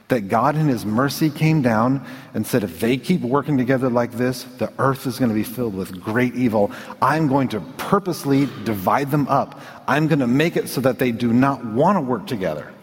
That 0.08 0.22
God, 0.22 0.56
in 0.56 0.68
His 0.68 0.86
mercy, 0.86 1.30
came 1.30 1.62
down 1.62 2.04
and 2.34 2.48
said, 2.48 2.64
if 2.64 2.80
they 2.80 2.98
keep 2.98 3.22
working 3.22 3.58
together 3.58 3.90
like 3.90 4.14
this, 4.14 4.44
the 4.58 4.72
earth 4.80 5.06
is 5.06 5.20
going 5.20 5.30
to 5.30 5.36
be 5.36 5.44
filled 5.44 5.76
with 5.76 6.02
great 6.02 6.34
evil. 6.34 6.72
I'm 7.00 7.28
going 7.28 7.50
to 7.50 7.60
purposely 7.78 8.48
divide 8.64 9.12
them 9.12 9.28
up. 9.28 9.62
I'm 9.88 10.08
going 10.08 10.20
to 10.20 10.28
make 10.28 10.56
it 10.56 10.70
so 10.70 10.82
that 10.82 10.98
they 10.98 11.12
do 11.12 11.32
not 11.32 11.64
want 11.64 11.98
to 11.98 12.02
work 12.02 12.26
together. 12.26 12.74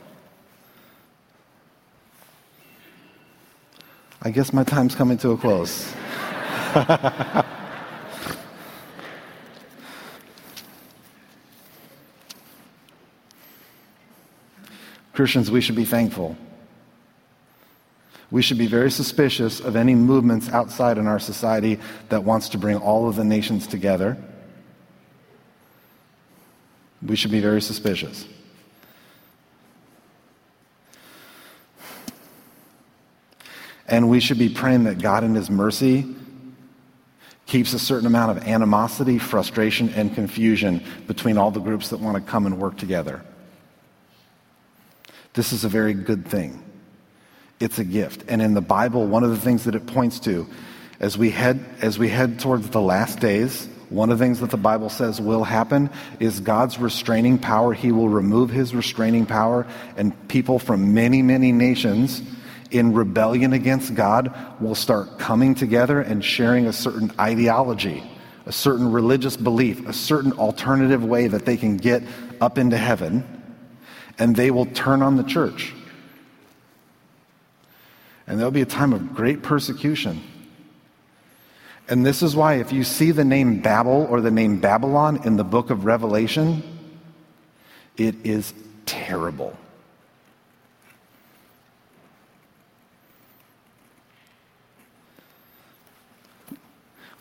I 4.27 4.31
guess 4.31 4.53
my 4.53 4.65
time's 4.65 4.97
coming 4.97 5.19
to 5.19 5.31
a 5.31 5.37
close. 5.37 5.95
Christians, 15.13 15.49
we 15.49 15.61
should 15.61 15.77
be 15.77 15.85
thankful. 15.85 16.37
We 18.33 18.43
should 18.43 18.59
be 18.59 18.67
very 18.67 18.91
suspicious 18.91 19.61
of 19.61 19.77
any 19.77 19.95
movements 19.95 20.49
outside 20.49 20.99
in 20.99 21.07
our 21.07 21.21
society 21.21 21.79
that 22.09 22.25
wants 22.25 22.49
to 22.49 22.59
bring 22.59 22.79
all 22.79 23.09
of 23.09 23.15
the 23.15 23.23
nations 23.23 23.69
together. 23.69 24.17
We 27.01 27.15
should 27.15 27.31
be 27.31 27.39
very 27.39 27.63
suspicious. 27.63 28.27
And 33.89 34.09
we 34.09 34.21
should 34.21 34.39
be 34.39 34.49
praying 34.49 34.85
that 34.85 34.99
God, 34.99 35.25
in 35.25 35.35
His 35.35 35.49
mercy, 35.49 36.17
keeps 37.47 37.73
a 37.73 37.79
certain 37.79 38.07
amount 38.07 38.37
of 38.37 38.47
animosity, 38.47 39.19
frustration, 39.19 39.89
and 39.91 40.15
confusion 40.15 40.83
between 41.07 41.39
all 41.39 41.51
the 41.51 41.61
groups 41.61 41.91
that 41.91 42.01
want 42.01 42.17
to 42.17 42.31
come 42.31 42.47
and 42.47 42.59
work 42.59 42.77
together. 42.77 43.23
This 45.35 45.53
is 45.53 45.65
a 45.65 45.69
very 45.69 45.95
good 45.95 46.27
thing. 46.27 46.63
It's 47.61 47.79
a 47.79 47.85
gift. 47.85 48.25
And 48.29 48.43
in 48.43 48.55
the 48.55 48.61
Bible, 48.61 49.07
one 49.07 49.23
of 49.23 49.31
the 49.31 49.37
things 49.37 49.65
that 49.65 49.75
it 49.75 49.87
points 49.87 50.21
to 50.21 50.47
as 50.99 51.17
we 51.17 51.31
head 51.31 51.65
as 51.81 51.99
we 51.99 52.09
head 52.09 52.41
towards 52.41 52.71
the 52.71 52.81
last 52.81 53.21
days, 53.21 53.69
one 53.91 54.11
of 54.11 54.19
the 54.19 54.25
things 54.25 54.41
that 54.41 54.51
the 54.51 54.57
Bible 54.57 54.89
says 54.89 55.21
will 55.21 55.45
happen 55.45 55.91
is 56.19 56.41
God's 56.41 56.79
restraining 56.79 57.39
power. 57.39 57.73
He 57.73 57.93
will 57.93 58.09
remove 58.09 58.51
his 58.51 58.75
restraining 58.75 59.27
power 59.27 59.67
and 59.97 60.29
people 60.29 60.59
from 60.59 60.95
many, 60.95 61.23
many 61.23 61.53
nations 61.53 62.23
in 62.79 62.93
rebellion 62.93 63.53
against 63.53 63.95
God 63.95 64.35
will 64.61 64.75
start 64.75 65.19
coming 65.19 65.55
together 65.55 66.01
and 66.01 66.25
sharing 66.25 66.67
a 66.67 66.73
certain 66.73 67.13
ideology, 67.19 68.03
a 68.47 68.53
certain 68.53 68.91
religious 68.91 69.37
belief, 69.37 69.87
a 69.87 69.93
certain 69.93 70.33
alternative 70.33 71.05
way 71.05 71.29
that 71.29 71.45
they 71.45 71.57
can 71.57 71.77
get 71.77 72.03
up 72.41 72.59
into 72.59 72.77
heaven, 72.77 73.25
and 74.19 74.35
they 74.37 74.51
will 74.51 74.67
turn 74.67 75.03
on 75.03 75.17
the 75.17 75.23
church. 75.23 75.73
And 78.27 78.39
there'll 78.39 78.51
be 78.51 78.63
a 78.63 78.67
time 78.67 78.93
of 78.93 79.15
great 79.15 79.43
persecution. 79.43 80.23
And 81.89 82.05
this 82.05 82.23
is 82.23 82.35
why, 82.35 82.55
if 82.55 82.73
you 82.73 82.83
see 82.83 83.13
the 83.13 83.25
name 83.25 83.61
Babel 83.61 84.07
or 84.11 84.21
the 84.21 84.31
name 84.31 84.61
Babylon 84.61 85.21
in 85.25 85.37
the 85.37 85.45
book 85.45 85.71
of 85.71 85.85
Revelation, 85.85 86.63
it 87.97 88.17
is 88.25 88.53
terrible. 88.85 89.57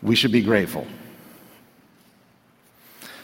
We 0.02 0.14
should 0.14 0.32
be 0.32 0.42
grateful. 0.42 0.86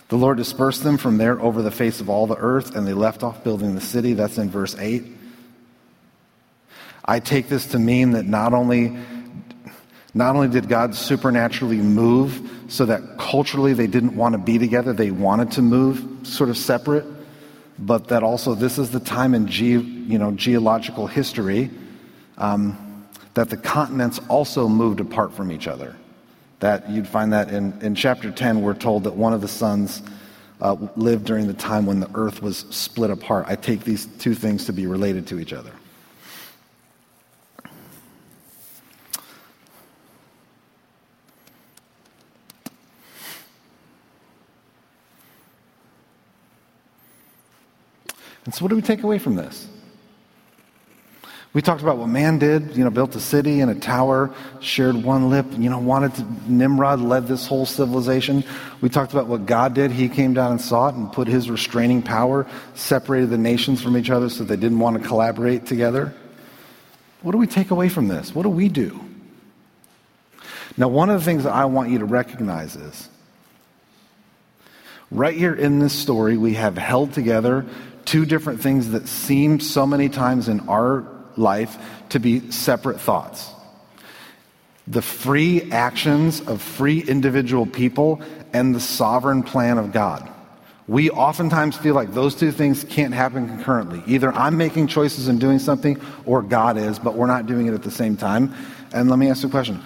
The 0.09 0.19
Lord 0.19 0.37
dispersed 0.37 0.83
them 0.85 0.99
from 0.99 1.17
there 1.17 1.41
over 1.41 1.63
the 1.63 1.71
face 1.71 2.01
of 2.01 2.11
all 2.11 2.27
the 2.27 2.37
earth, 2.37 2.77
and 2.77 2.87
they 2.87 2.93
left 2.93 3.23
off 3.23 3.43
building 3.43 3.75
the 3.75 3.81
city. 3.81 4.13
That's 4.13 4.37
in 4.37 4.51
verse 4.51 4.77
8. 4.79 5.05
I 7.05 7.19
take 7.19 7.49
this 7.49 7.67
to 7.69 7.79
mean 7.79 8.11
that 8.11 8.27
not 8.27 8.53
only, 8.53 8.97
not 10.13 10.37
only 10.37 10.49
did 10.49 10.69
God 10.69 10.95
supernaturally 10.95 11.79
move 11.79 12.67
so 12.69 12.85
that 12.85 13.19
culturally 13.19 13.73
they 13.73 13.87
didn't 13.87 14.15
want 14.15 14.35
to 14.35 14.39
be 14.39 14.59
together, 14.59 14.93
they 14.93 15.11
wanted 15.11 15.53
to 15.53 15.63
move 15.63 16.27
sort 16.27 16.51
of 16.51 16.59
separate, 16.59 17.07
but 17.79 18.09
that 18.09 18.23
also 18.23 18.55
this 18.55 18.79
is 18.79 18.91
the 18.91 19.01
time 19.01 19.35
in 19.35 19.47
ge- 19.49 19.83
you 19.83 20.19
know, 20.19 20.33
geological 20.33 21.07
history 21.07 21.71
um, 22.39 23.07
that 23.35 23.49
the 23.49 23.57
continents 23.57 24.21
also 24.29 24.69
moved 24.69 25.01
apart 25.01 25.33
from 25.33 25.51
each 25.51 25.67
other. 25.67 25.97
That 26.63 26.89
you'd 26.89 27.09
find 27.09 27.33
that 27.33 27.51
in, 27.51 27.77
in 27.83 27.97
chapter 27.97 28.31
10, 28.31 28.63
we're 28.63 28.75
told 28.75 29.03
that 29.03 29.17
one 29.17 29.33
of 29.33 29.41
the 29.41 29.49
sons 29.49 30.01
uh, 30.61 30.77
lived 30.95 31.25
during 31.25 31.49
the 31.49 31.55
time 31.55 31.87
when 31.87 31.99
the 31.99 32.09
earth 32.15 32.41
was 32.41 32.59
split 32.71 33.11
apart. 33.11 33.47
I 33.49 33.57
take 33.57 33.81
these 33.83 34.07
two 34.21 34.37
things 34.37 34.67
to 34.67 34.73
be 34.73 34.87
related 34.87 35.27
to 35.27 35.41
each 35.41 35.53
other. 35.53 35.73
And 48.45 48.55
so, 48.55 48.65
what 48.65 48.69
do 48.69 48.77
we 48.77 48.83
take 48.83 49.03
away 49.03 49.19
from 49.19 49.35
this? 49.35 49.67
We 51.55 51.61
talked 51.61 51.83
about 51.83 51.99
what 51.99 52.09
man 52.09 52.39
did, 52.39 52.79
you 52.79 52.83
know, 52.83 52.89
built 52.89 53.15
a 53.15 53.21
city 53.21 53.61
and 53.61 53.71
a 53.71 53.75
tower, 53.75 54.35
shared 54.61 54.97
one 54.97 55.29
lip, 55.29 55.45
you 55.53 55.69
know, 55.69 55.79
wanted 55.79 56.15
to, 56.15 56.51
Nimrod 56.51 57.01
led 57.01 57.27
this 57.27 57.47
whole 57.47 57.67
civilization. 57.67 58.43
We 58.81 58.89
talked 58.89 59.13
about 59.13 59.27
what 59.27 59.45
God 59.45 59.75
did. 59.75 59.91
He 59.91 60.09
came 60.09 60.33
down 60.33 60.53
and 60.53 60.61
saw 60.61 60.89
it 60.89 60.95
and 60.95 61.13
put 61.13 61.29
his 61.29 61.51
restraining 61.51 62.01
power, 62.01 62.47
separated 62.75 63.29
the 63.29 63.37
nations 63.37 63.83
from 63.83 63.99
each 63.99 64.09
other 64.09 64.31
so 64.31 64.45
they 64.45 64.57
didn't 64.57 64.79
want 64.79 65.01
to 65.03 65.07
collaborate 65.07 65.67
together. 65.67 66.15
What 67.21 67.33
do 67.33 67.39
we 67.39 67.47
take 67.47 67.71
away 67.71 67.91
from 67.91 68.09
this? 68.09 68.35
What 68.35 68.45
do 68.45 68.49
we 68.49 68.71
do? 68.71 68.99
Now, 70.79 70.89
one 70.89 71.11
of 71.11 71.21
the 71.21 71.25
things 71.25 71.45
that 71.45 71.53
I 71.53 71.67
want 71.67 71.91
you 71.91 71.99
to 71.99 72.07
recognize 72.07 72.77
is 72.77 73.11
right 75.11 75.37
here 75.37 75.55
in 75.55 75.81
this 75.81 75.93
story, 75.93 76.39
we 76.39 76.55
have 76.55 76.79
held 76.79 77.13
together 77.13 77.67
two 78.07 78.25
different 78.25 78.63
things 78.63 78.93
that 78.93 79.07
seem 79.07 79.61
so 79.61 79.87
many 79.87 80.09
times 80.09 80.49
in 80.49 80.61
our 80.61 81.07
life 81.39 81.79
to 82.11 82.21
be 82.21 82.51
separate 82.51 83.01
thoughts. 83.01 83.51
The 84.87 85.03
free 85.03 85.71
actions 85.71 86.41
of 86.41 86.61
free 86.61 87.01
individual 87.01 87.67
people 87.67 88.21
and 88.53 88.75
the 88.75 88.81
sovereign 88.81 89.43
plan 89.43 89.79
of 89.79 89.93
God. 89.93 90.29
We 90.89 91.11
oftentimes 91.11 91.77
feel 91.77 91.95
like 91.95 92.13
those 92.13 92.35
two 92.35 92.51
things 92.51 92.85
can't 92.85 93.15
happen 93.15 93.47
concurrently. 93.47 94.03
Either 94.07 94.33
I'm 94.33 94.57
making 94.57 94.89
choices 94.89 95.29
and 95.29 95.41
doing 95.41 95.59
something, 95.59 96.01
or 96.27 96.43
God 96.43 96.77
is, 96.77 96.99
but 96.99 97.15
we're 97.15 97.29
not 97.29 97.47
doing 97.47 97.67
it 97.67 97.75
at 97.75 97.83
the 97.83 97.91
same 97.91 98.17
time. 98.17 98.53
And 98.93 99.09
let 99.09 99.19
me 99.19 99.31
ask 99.31 99.43
you 99.43 99.49
a 99.49 99.51
question 99.51 99.77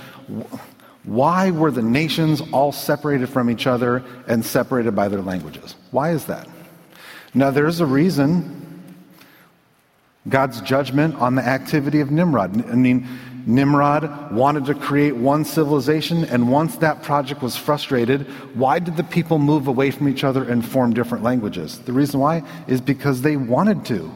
Why 1.05 1.51
were 1.51 1.71
the 1.71 1.83
nations 1.83 2.41
all 2.53 2.73
separated 2.73 3.29
from 3.29 3.51
each 3.51 3.67
other 3.67 4.03
and 4.27 4.45
separated 4.45 4.97
by 4.97 5.09
their 5.09 5.21
languages? 5.21 5.77
Why 5.91 6.11
is 6.11 6.25
that? 6.27 6.49
Now, 7.35 7.51
there's 7.51 7.81
a 7.81 7.87
reason 7.87 8.66
God's 10.29 10.61
judgment 10.61 11.15
on 11.17 11.35
the 11.35 11.43
activity 11.43 12.01
of 12.01 12.11
Nimrod. 12.11 12.69
I 12.71 12.75
mean, 12.75 13.07
Nimrod 13.47 14.33
wanted 14.33 14.67
to 14.67 14.75
create 14.75 15.15
one 15.15 15.45
civilization, 15.45 16.25
and 16.25 16.51
once 16.51 16.77
that 16.79 17.05
project 17.05 17.43
was 17.43 17.57
frustrated, 17.57 18.23
why 18.57 18.81
did 18.81 18.97
the 18.97 19.05
people 19.05 19.39
move 19.39 19.69
away 19.69 19.93
from 19.93 20.09
each 20.09 20.25
other 20.25 20.43
and 20.43 20.67
form 20.67 20.93
different 20.93 21.23
languages? 21.23 21.79
The 21.79 21.93
reason 21.93 22.19
why 22.19 22.43
is 22.67 22.81
because 22.81 23.23
they 23.23 23.37
wanted 23.37 23.85
to. 23.87 24.13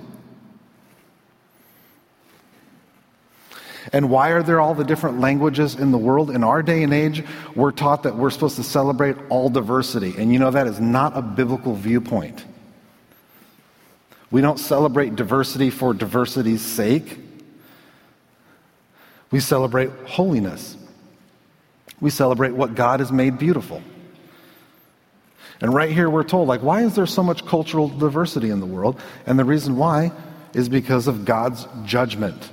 And 3.93 4.11
why 4.11 4.31
are 4.31 4.43
there 4.43 4.61
all 4.61 4.75
the 4.75 4.85
different 4.85 5.21
languages 5.21 5.75
in 5.75 5.91
the 5.91 5.99
world? 5.99 6.31
In 6.31 6.45
our 6.45 6.63
day 6.63 6.83
and 6.83 6.93
age, 6.93 7.25
we're 7.55 7.73
taught 7.73 8.03
that 8.03 8.17
we're 8.17 8.31
supposed 8.31 8.57
to 8.57 8.63
celebrate 8.63 9.17
all 9.29 9.49
diversity. 9.49 10.15
And 10.19 10.33
you 10.33 10.39
know, 10.39 10.51
that 10.51 10.67
is 10.67 10.81
not 10.81 11.17
a 11.17 11.23
biblical 11.23 11.75
viewpoint. 11.75 12.45
We 14.31 14.41
don't 14.41 14.59
celebrate 14.59 15.17
diversity 15.17 15.71
for 15.71 15.93
diversity's 15.93 16.63
sake. 16.63 17.19
We 19.31 19.41
celebrate 19.41 19.91
holiness. 20.07 20.77
We 22.01 22.11
celebrate 22.11 22.53
what 22.53 22.75
God 22.75 23.01
has 23.01 23.13
made 23.13 23.39
beautiful. 23.39 23.83
And 25.61 25.75
right 25.75 25.91
here 25.91 26.09
we're 26.09 26.25
told, 26.25 26.49
like, 26.49 26.63
why 26.63 26.83
is 26.83 26.95
there 26.95 27.07
so 27.07 27.23
much 27.23 27.45
cultural 27.45 27.89
diversity 27.89 28.51
in 28.51 28.61
the 28.61 28.67
world? 28.67 29.01
And 29.27 29.39
the 29.39 29.45
reason 29.45 29.77
why 29.77 30.13
is 30.55 30.69
because 30.69 31.07
of 31.07 31.25
God's 31.25 31.67
judgment. 31.85 32.51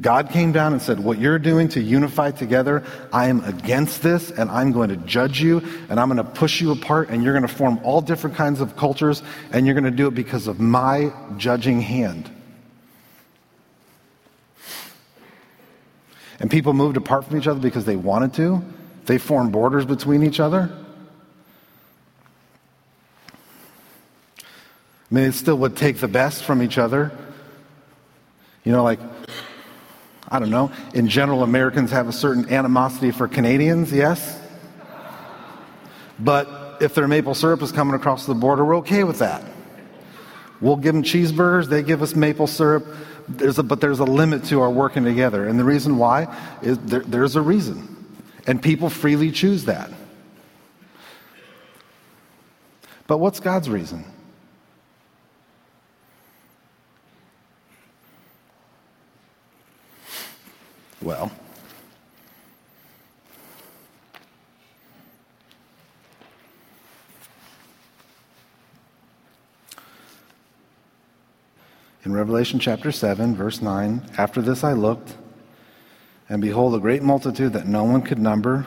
God 0.00 0.30
came 0.30 0.52
down 0.52 0.72
and 0.72 0.80
said, 0.80 0.98
What 0.98 1.18
you're 1.18 1.38
doing 1.38 1.68
to 1.70 1.80
unify 1.80 2.30
together, 2.30 2.84
I 3.12 3.28
am 3.28 3.44
against 3.44 4.02
this, 4.02 4.30
and 4.30 4.50
I'm 4.50 4.72
going 4.72 4.88
to 4.88 4.96
judge 4.96 5.42
you, 5.42 5.58
and 5.90 6.00
I'm 6.00 6.08
going 6.08 6.24
to 6.24 6.24
push 6.24 6.60
you 6.60 6.72
apart, 6.72 7.10
and 7.10 7.22
you're 7.22 7.34
going 7.34 7.46
to 7.46 7.54
form 7.54 7.80
all 7.82 8.00
different 8.00 8.36
kinds 8.36 8.60
of 8.60 8.76
cultures, 8.76 9.22
and 9.52 9.66
you're 9.66 9.74
going 9.74 9.84
to 9.84 9.90
do 9.90 10.06
it 10.06 10.14
because 10.14 10.46
of 10.46 10.58
my 10.58 11.12
judging 11.36 11.80
hand. 11.80 12.30
And 16.38 16.50
people 16.50 16.72
moved 16.72 16.96
apart 16.96 17.26
from 17.26 17.36
each 17.36 17.46
other 17.46 17.60
because 17.60 17.84
they 17.84 17.96
wanted 17.96 18.32
to. 18.34 18.62
They 19.04 19.18
formed 19.18 19.52
borders 19.52 19.84
between 19.84 20.22
each 20.22 20.40
other. 20.40 20.70
I 25.10 25.14
mean, 25.14 25.24
it 25.24 25.32
still 25.32 25.58
would 25.58 25.76
take 25.76 25.98
the 25.98 26.08
best 26.08 26.44
from 26.44 26.62
each 26.62 26.78
other. 26.78 27.12
You 28.64 28.72
know, 28.72 28.82
like 28.82 29.00
I 30.30 30.38
don't 30.38 30.50
know, 30.50 30.70
in 30.94 31.08
general, 31.08 31.42
Americans 31.42 31.90
have 31.90 32.06
a 32.08 32.12
certain 32.12 32.48
animosity 32.50 33.10
for 33.10 33.26
Canadians, 33.26 33.92
yes? 33.92 34.38
But 36.18 36.78
if 36.80 36.94
their 36.94 37.08
maple 37.08 37.34
syrup 37.34 37.62
is 37.62 37.72
coming 37.72 37.94
across 37.94 38.26
the 38.26 38.34
border, 38.34 38.64
we're 38.64 38.76
okay 38.76 39.02
with 39.02 39.18
that. 39.18 39.42
We'll 40.60 40.76
give 40.76 40.94
them 40.94 41.02
cheeseburgers, 41.02 41.66
they 41.66 41.82
give 41.82 42.00
us 42.02 42.14
maple 42.14 42.46
syrup, 42.46 42.86
there's 43.28 43.58
a, 43.58 43.62
but 43.62 43.80
there's 43.80 43.98
a 43.98 44.04
limit 44.04 44.44
to 44.44 44.60
our 44.60 44.70
working 44.70 45.04
together. 45.04 45.48
And 45.48 45.58
the 45.58 45.64
reason 45.64 45.96
why 45.96 46.34
is 46.62 46.78
there, 46.78 47.00
there's 47.00 47.36
a 47.36 47.40
reason. 47.40 47.96
And 48.46 48.62
people 48.62 48.90
freely 48.90 49.30
choose 49.30 49.64
that. 49.64 49.90
But 53.06 53.18
what's 53.18 53.40
God's 53.40 53.68
reason? 53.68 54.04
Well, 61.02 61.32
in 72.04 72.12
Revelation 72.12 72.58
chapter 72.58 72.92
7, 72.92 73.34
verse 73.34 73.62
9, 73.62 74.10
after 74.18 74.42
this 74.42 74.62
I 74.62 74.74
looked, 74.74 75.16
and 76.28 76.42
behold, 76.42 76.74
a 76.74 76.78
great 76.78 77.02
multitude 77.02 77.54
that 77.54 77.66
no 77.66 77.84
one 77.84 78.02
could 78.02 78.18
number 78.18 78.66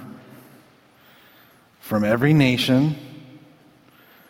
from 1.80 2.04
every 2.04 2.34
nation, 2.34 2.96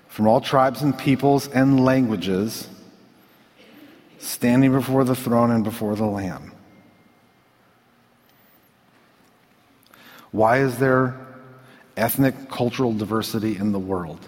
from 0.09 0.27
all 0.27 0.41
tribes 0.41 0.81
and 0.81 0.97
peoples 0.97 1.47
and 1.47 1.85
languages, 1.85 2.67
standing 4.19 4.73
before 4.73 5.05
the 5.05 5.15
throne 5.15 5.51
and 5.51 5.63
before 5.63 5.95
the 5.95 6.05
Lamb. 6.05 6.52
Why 10.33 10.57
is 10.57 10.77
there 10.79 11.15
ethnic 11.95 12.49
cultural 12.49 12.91
diversity 12.91 13.55
in 13.55 13.71
the 13.71 13.79
world? 13.79 14.19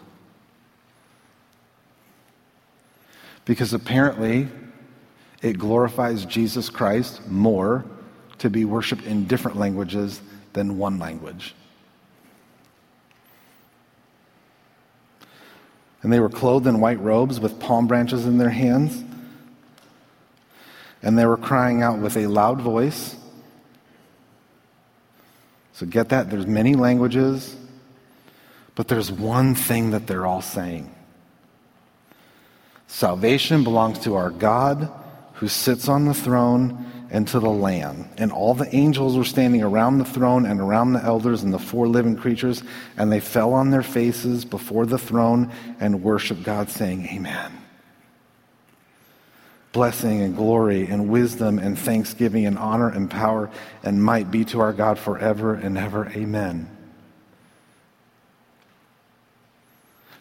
Because 3.43 3.73
apparently 3.73 4.47
it 5.41 5.57
glorifies 5.57 6.23
Jesus 6.25 6.69
Christ 6.69 7.27
more 7.27 7.85
to 8.37 8.51
be 8.51 8.65
worshiped 8.65 9.03
in 9.03 9.25
different 9.25 9.57
languages 9.57 10.21
than 10.53 10.77
one 10.77 10.99
language. 10.99 11.55
And 16.03 16.13
they 16.13 16.19
were 16.19 16.29
clothed 16.29 16.67
in 16.67 16.79
white 16.79 16.99
robes 16.99 17.39
with 17.39 17.59
palm 17.59 17.87
branches 17.87 18.27
in 18.27 18.37
their 18.37 18.51
hands. 18.51 19.03
And 21.01 21.17
they 21.17 21.25
were 21.25 21.37
crying 21.37 21.81
out 21.81 21.97
with 21.97 22.15
a 22.15 22.27
loud 22.27 22.61
voice 22.61 23.15
so 25.75 25.85
get 25.85 26.09
that? 26.09 26.29
There's 26.29 26.47
many 26.47 26.73
languages, 26.73 27.53
but 28.75 28.87
there's 28.87 29.11
one 29.11 29.55
thing 29.55 29.91
that 29.91 30.07
they're 30.07 30.25
all 30.25 30.41
saying. 30.41 30.89
Salvation 32.87 33.65
belongs 33.65 33.99
to 33.99 34.15
our 34.15 34.29
God 34.29 34.89
who 35.33 35.49
sits 35.49 35.89
on 35.89 36.05
the 36.05 36.13
throne 36.13 36.89
and 37.11 37.27
to 37.27 37.41
the 37.41 37.49
Lamb. 37.49 38.07
And 38.17 38.31
all 38.31 38.53
the 38.53 38.73
angels 38.73 39.17
were 39.17 39.25
standing 39.25 39.63
around 39.63 39.97
the 39.97 40.05
throne 40.05 40.45
and 40.45 40.61
around 40.61 40.93
the 40.93 41.03
elders 41.03 41.43
and 41.43 41.53
the 41.53 41.59
four 41.59 41.89
living 41.89 42.15
creatures, 42.15 42.63
and 42.95 43.11
they 43.11 43.19
fell 43.19 43.53
on 43.53 43.71
their 43.71 43.83
faces 43.83 44.45
before 44.45 44.85
the 44.85 44.97
throne 44.97 45.51
and 45.81 46.01
worshiped 46.01 46.43
God, 46.43 46.69
saying, 46.69 47.05
Amen. 47.07 47.51
Blessing 49.75 50.21
and 50.21 50.37
glory 50.37 50.87
and 50.87 51.09
wisdom 51.09 51.59
and 51.59 51.77
thanksgiving 51.77 52.45
and 52.45 52.57
honor 52.57 52.87
and 52.87 53.11
power 53.11 53.51
and 53.83 54.01
might 54.01 54.31
be 54.31 54.45
to 54.45 54.61
our 54.61 54.71
God 54.71 54.97
forever 54.97 55.53
and 55.53 55.77
ever. 55.77 56.07
Amen. 56.15 56.69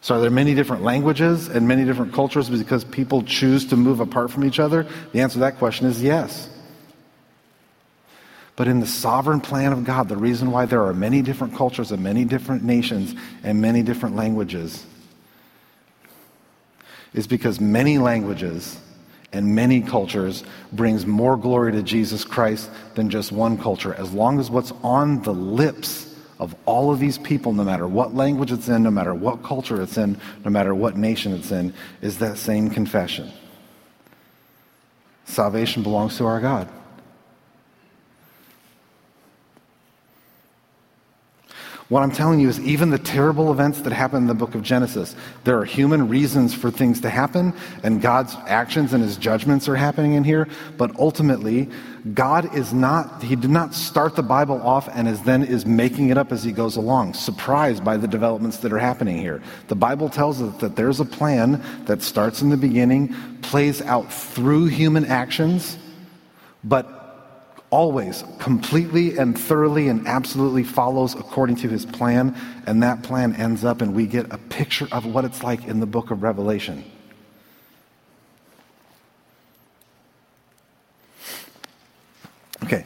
So, 0.01 0.15
are 0.15 0.19
there 0.19 0.29
many 0.29 0.55
different 0.55 0.83
languages 0.83 1.47
and 1.47 1.69
many 1.69 1.85
different 1.85 2.11
cultures 2.11 2.49
because 2.49 2.83
people 2.83 3.23
choose 3.23 3.67
to 3.67 3.77
move 3.77 4.01
apart 4.01 4.29
from 4.29 4.43
each 4.43 4.59
other? 4.59 4.85
The 5.13 5.21
answer 5.21 5.35
to 5.35 5.39
that 5.39 5.57
question 5.57 5.87
is 5.87 6.03
yes. 6.03 6.49
But 8.57 8.67
in 8.67 8.81
the 8.81 8.87
sovereign 8.87 9.39
plan 9.39 9.71
of 9.71 9.85
God, 9.85 10.09
the 10.09 10.17
reason 10.17 10.51
why 10.51 10.65
there 10.65 10.83
are 10.83 10.93
many 10.93 11.21
different 11.21 11.55
cultures 11.55 11.93
and 11.93 12.03
many 12.03 12.25
different 12.25 12.61
nations 12.61 13.15
and 13.41 13.61
many 13.61 13.83
different 13.83 14.17
languages 14.17 14.85
is 17.13 17.25
because 17.25 17.61
many 17.61 17.97
languages 17.97 18.77
and 19.35 19.53
many 19.53 19.81
cultures 19.81 20.43
brings 20.71 21.05
more 21.05 21.37
glory 21.37 21.73
to 21.73 21.83
Jesus 21.83 22.23
Christ 22.23 22.69
than 22.95 23.09
just 23.09 23.31
one 23.31 23.57
culture 23.57 23.93
as 23.93 24.11
long 24.13 24.39
as 24.39 24.49
what's 24.49 24.71
on 24.83 25.21
the 25.23 25.33
lips 25.33 26.15
of 26.39 26.55
all 26.65 26.91
of 26.91 26.99
these 26.99 27.17
people, 27.17 27.53
no 27.53 27.63
matter 27.63 27.87
what 27.87 28.13
language 28.13 28.51
it's 28.51 28.67
in, 28.67 28.83
no 28.83 28.91
matter 28.91 29.13
what 29.13 29.43
culture 29.43 29.81
it's 29.81 29.97
in, 29.97 30.17
no 30.43 30.51
matter 30.51 30.73
what 30.75 30.97
nation 30.97 31.33
it's 31.33 31.51
in, 31.51 31.73
is 32.01 32.19
that 32.19 32.37
same 32.37 32.69
confession. 32.69 33.31
Salvation 35.25 35.83
belongs 35.83 36.17
to 36.17 36.25
our 36.25 36.41
God. 36.41 36.69
What 41.87 42.01
I'm 42.01 42.11
telling 42.11 42.39
you 42.39 42.49
is, 42.49 42.59
even 42.61 42.89
the 42.89 42.97
terrible 42.97 43.51
events 43.51 43.81
that 43.81 43.93
happen 43.93 44.17
in 44.17 44.27
the 44.27 44.33
book 44.33 44.55
of 44.55 44.63
Genesis, 44.63 45.15
there 45.43 45.59
are 45.59 45.65
human 45.65 46.09
reasons 46.09 46.51
for 46.51 46.71
things 46.71 46.99
to 47.01 47.11
happen, 47.11 47.53
and 47.83 48.01
God's 48.01 48.35
actions 48.47 48.93
and 48.93 49.03
his 49.03 49.17
judgments 49.17 49.69
are 49.69 49.75
happening 49.75 50.13
in 50.13 50.23
here. 50.23 50.47
But 50.79 50.97
ultimately, 50.97 51.69
God 52.15 52.55
is 52.55 52.73
not, 52.73 53.21
he 53.21 53.35
did 53.35 53.51
not 53.51 53.75
start 53.75 54.15
the 54.15 54.23
Bible 54.23 54.59
off 54.63 54.89
and 54.93 55.07
is 55.07 55.21
then 55.21 55.43
is 55.43 55.67
making 55.67 56.09
it 56.09 56.17
up 56.17 56.31
as 56.31 56.43
he 56.43 56.51
goes 56.51 56.75
along, 56.75 57.13
surprised 57.13 57.85
by 57.85 57.97
the 57.97 58.07
developments 58.07 58.57
that 58.57 58.73
are 58.73 58.79
happening 58.79 59.19
here. 59.19 59.43
The 59.67 59.75
Bible 59.75 60.09
tells 60.09 60.41
us 60.41 60.57
that 60.61 60.75
there's 60.75 60.99
a 60.99 61.05
plan 61.05 61.63
that 61.85 62.01
starts 62.01 62.41
in 62.41 62.49
the 62.49 62.57
beginning, 62.57 63.15
plays 63.43 63.83
out 63.83 64.11
through 64.11 64.65
human 64.65 65.05
actions, 65.05 65.77
but 66.63 67.04
always 67.69 68.23
completely 68.39 69.17
and 69.17 69.37
thoroughly 69.37 69.87
and 69.87 70.07
absolutely 70.07 70.63
follows 70.63 71.13
according 71.15 71.55
to 71.57 71.67
his 71.67 71.85
plan, 71.85 72.35
and 72.67 72.81
that 72.83 73.03
plan 73.03 73.35
ends 73.35 73.65
up 73.65 73.81
and 73.81 73.93
we 73.93 74.05
get 74.05 74.31
a 74.31 74.37
picture 74.37 74.87
of 74.91 75.05
what 75.05 75.25
it's 75.25 75.43
like 75.43 75.65
in 75.65 75.79
the 75.79 75.85
book 75.85 76.11
of 76.11 76.23
Revelation. 76.23 76.83
Okay, 82.63 82.83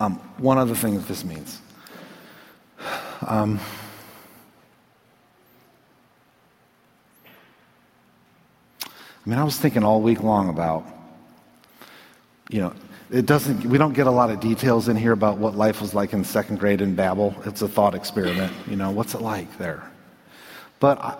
um, 0.00 0.16
one 0.36 0.58
other 0.58 0.74
thing 0.74 0.94
that 0.94 1.08
this 1.08 1.24
means. 1.24 1.60
Um, 3.26 3.58
I 9.24 9.30
mean, 9.30 9.38
I 9.38 9.44
was 9.44 9.56
thinking 9.56 9.84
all 9.84 10.02
week 10.02 10.22
long 10.22 10.48
about, 10.48 10.84
you 12.50 12.60
know, 12.60 12.74
it 13.12 13.26
doesn't, 13.26 13.66
we 13.66 13.76
don't 13.76 13.92
get 13.92 14.06
a 14.06 14.10
lot 14.10 14.30
of 14.30 14.40
details 14.40 14.88
in 14.88 14.96
here 14.96 15.12
about 15.12 15.36
what 15.36 15.54
life 15.54 15.82
was 15.82 15.92
like 15.92 16.14
in 16.14 16.24
second 16.24 16.58
grade 16.58 16.80
in 16.80 16.94
Babel. 16.94 17.36
It's 17.44 17.60
a 17.60 17.68
thought 17.68 17.94
experiment. 17.94 18.50
You 18.66 18.76
know, 18.76 18.90
what's 18.90 19.14
it 19.14 19.20
like 19.20 19.58
there? 19.58 19.92
But 20.80 20.98
I, 20.98 21.18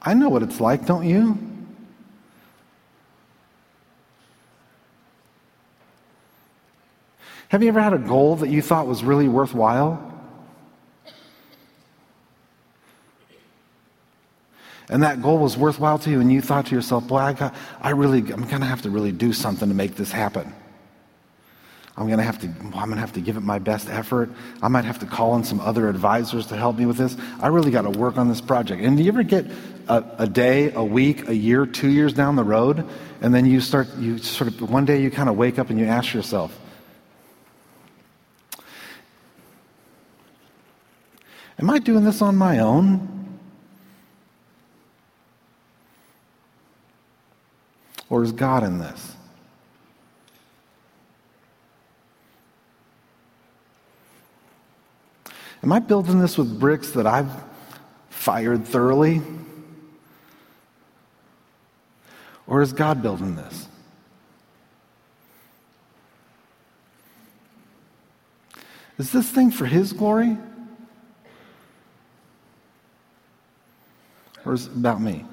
I 0.00 0.14
know 0.14 0.28
what 0.28 0.44
it's 0.44 0.60
like, 0.60 0.86
don't 0.86 1.04
you? 1.04 1.36
Have 7.48 7.64
you 7.64 7.68
ever 7.68 7.80
had 7.80 7.94
a 7.94 7.98
goal 7.98 8.36
that 8.36 8.48
you 8.48 8.62
thought 8.62 8.86
was 8.86 9.02
really 9.02 9.26
worthwhile? 9.26 10.04
And 14.88 15.02
that 15.02 15.20
goal 15.20 15.38
was 15.38 15.56
worthwhile 15.56 15.98
to 15.98 16.10
you, 16.10 16.20
and 16.20 16.32
you 16.32 16.40
thought 16.40 16.66
to 16.66 16.76
yourself, 16.76 17.08
boy, 17.08 17.16
I, 17.16 17.32
got, 17.32 17.54
I 17.80 17.90
really, 17.90 18.20
I'm 18.20 18.46
going 18.46 18.60
to 18.60 18.66
have 18.66 18.82
to 18.82 18.90
really 18.90 19.12
do 19.12 19.32
something 19.32 19.68
to 19.68 19.74
make 19.74 19.96
this 19.96 20.12
happen. 20.12 20.54
I'm 21.98 22.06
going 22.06 22.18
to 22.18 22.24
have 22.24 22.38
to 22.42 22.46
I'm 22.46 22.70
going 22.70 22.90
to 22.92 23.00
have 23.00 23.14
to 23.14 23.20
give 23.20 23.36
it 23.36 23.40
my 23.40 23.58
best 23.58 23.88
effort. 23.90 24.30
I 24.62 24.68
might 24.68 24.84
have 24.84 25.00
to 25.00 25.06
call 25.06 25.34
in 25.34 25.42
some 25.42 25.58
other 25.58 25.88
advisors 25.88 26.46
to 26.46 26.56
help 26.56 26.78
me 26.78 26.86
with 26.86 26.96
this. 26.96 27.16
I 27.40 27.48
really 27.48 27.72
got 27.72 27.82
to 27.82 27.90
work 27.90 28.16
on 28.16 28.28
this 28.28 28.40
project. 28.40 28.80
And 28.80 28.96
do 28.96 29.02
you 29.02 29.08
ever 29.08 29.24
get 29.24 29.46
a, 29.88 30.04
a, 30.18 30.26
day, 30.28 30.72
a 30.72 30.84
week, 30.84 31.26
a 31.28 31.34
year, 31.34 31.66
two 31.66 31.88
years 31.88 32.12
down 32.12 32.36
the 32.36 32.44
road, 32.44 32.88
and 33.20 33.34
then 33.34 33.46
you 33.46 33.60
start 33.60 33.88
you 33.96 34.18
sort 34.18 34.46
of 34.48 34.70
one 34.70 34.84
day 34.84 35.02
you 35.02 35.10
kind 35.10 35.28
of 35.28 35.36
wake 35.36 35.58
up 35.58 35.70
and 35.70 35.80
you 35.80 35.86
ask 35.86 36.14
yourself, 36.14 36.56
Am 41.58 41.68
I 41.68 41.80
doing 41.80 42.04
this 42.04 42.22
on 42.22 42.36
my 42.36 42.60
own? 42.60 43.40
Or 48.08 48.22
is 48.22 48.30
God 48.30 48.62
in 48.62 48.78
this? 48.78 49.17
Am 55.62 55.72
I 55.72 55.78
building 55.80 56.20
this 56.20 56.38
with 56.38 56.58
bricks 56.58 56.92
that 56.92 57.06
I've 57.06 57.30
fired 58.10 58.64
thoroughly? 58.64 59.22
Or 62.46 62.62
is 62.62 62.72
God 62.72 63.02
building 63.02 63.36
this? 63.36 63.68
Is 68.98 69.12
this 69.12 69.28
thing 69.30 69.50
for 69.50 69.66
His 69.66 69.92
glory? 69.92 70.36
Or 74.44 74.54
is 74.54 74.66
it 74.66 74.72
about 74.72 75.00
me? 75.00 75.24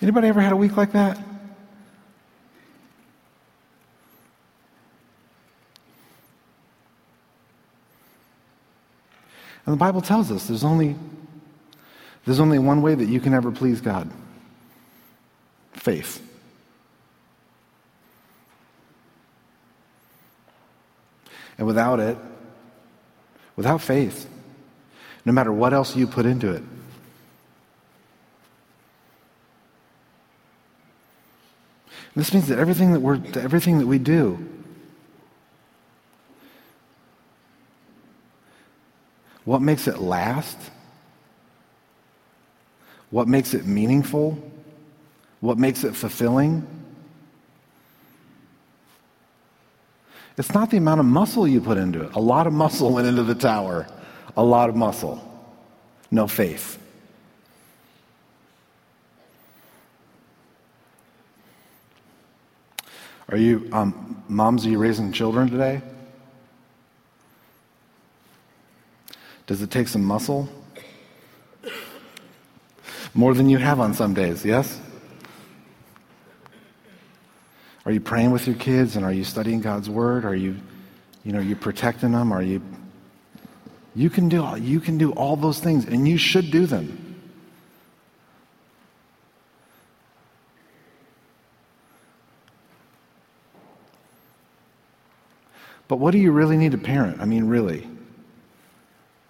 Anybody 0.00 0.28
ever 0.28 0.40
had 0.40 0.52
a 0.52 0.56
week 0.56 0.76
like 0.76 0.92
that? 0.92 1.18
And 9.66 9.72
the 9.72 9.78
Bible 9.78 10.00
tells 10.00 10.30
us 10.30 10.46
there's 10.46 10.64
only, 10.64 10.96
there's 12.24 12.40
only 12.40 12.58
one 12.58 12.82
way 12.82 12.94
that 12.94 13.06
you 13.06 13.20
can 13.20 13.34
ever 13.34 13.50
please 13.50 13.80
God 13.80 14.10
faith. 15.72 16.24
And 21.56 21.66
without 21.66 21.98
it, 21.98 22.16
without 23.56 23.80
faith, 23.80 24.28
no 25.24 25.32
matter 25.32 25.52
what 25.52 25.72
else 25.72 25.96
you 25.96 26.06
put 26.06 26.24
into 26.24 26.52
it, 26.52 26.62
this 32.14 32.32
means 32.32 32.48
that 32.48 32.58
everything 32.58 32.92
that 32.92 33.00
we're 33.00 33.20
everything 33.36 33.78
that 33.78 33.86
we 33.86 33.98
do 33.98 34.57
What 39.48 39.62
makes 39.62 39.88
it 39.88 39.96
last? 39.96 40.58
What 43.08 43.28
makes 43.28 43.54
it 43.54 43.64
meaningful? 43.64 44.38
What 45.40 45.56
makes 45.56 45.84
it 45.84 45.96
fulfilling? 45.96 46.66
It's 50.36 50.52
not 50.52 50.68
the 50.68 50.76
amount 50.76 51.00
of 51.00 51.06
muscle 51.06 51.48
you 51.48 51.62
put 51.62 51.78
into 51.78 52.02
it. 52.02 52.14
A 52.14 52.20
lot 52.20 52.46
of 52.46 52.52
muscle 52.52 52.92
went 52.92 53.06
into 53.06 53.22
the 53.22 53.34
tower. 53.34 53.86
A 54.36 54.44
lot 54.44 54.68
of 54.68 54.76
muscle. 54.76 55.18
No 56.10 56.26
faith. 56.26 56.78
Are 63.30 63.38
you, 63.38 63.66
um, 63.72 64.22
moms, 64.28 64.66
are 64.66 64.68
you 64.68 64.76
raising 64.76 65.10
children 65.10 65.48
today? 65.48 65.80
Does 69.48 69.62
it 69.62 69.70
take 69.70 69.88
some 69.88 70.04
muscle? 70.04 70.46
More 73.14 73.32
than 73.32 73.48
you 73.48 73.56
have 73.56 73.80
on 73.80 73.94
some 73.94 74.12
days, 74.12 74.44
yes? 74.44 74.78
Are 77.86 77.90
you 77.90 78.00
praying 78.00 78.30
with 78.30 78.46
your 78.46 78.56
kids 78.56 78.94
and 78.94 79.06
are 79.06 79.12
you 79.12 79.24
studying 79.24 79.62
God's 79.62 79.88
word? 79.88 80.26
Are 80.26 80.34
you 80.34 80.56
you 81.24 81.32
know, 81.32 81.40
you 81.40 81.56
protecting 81.56 82.12
them? 82.12 82.30
Are 82.30 82.42
you 82.42 82.62
you 83.96 84.10
can 84.10 84.28
do 84.28 84.44
all, 84.44 84.58
you 84.58 84.80
can 84.80 84.98
do 84.98 85.12
all 85.12 85.34
those 85.34 85.60
things 85.60 85.86
and 85.86 86.06
you 86.06 86.18
should 86.18 86.50
do 86.50 86.66
them. 86.66 87.16
But 95.88 95.96
what 95.96 96.10
do 96.10 96.18
you 96.18 96.32
really 96.32 96.58
need 96.58 96.74
a 96.74 96.78
parent? 96.78 97.22
I 97.22 97.24
mean, 97.24 97.44
really? 97.44 97.88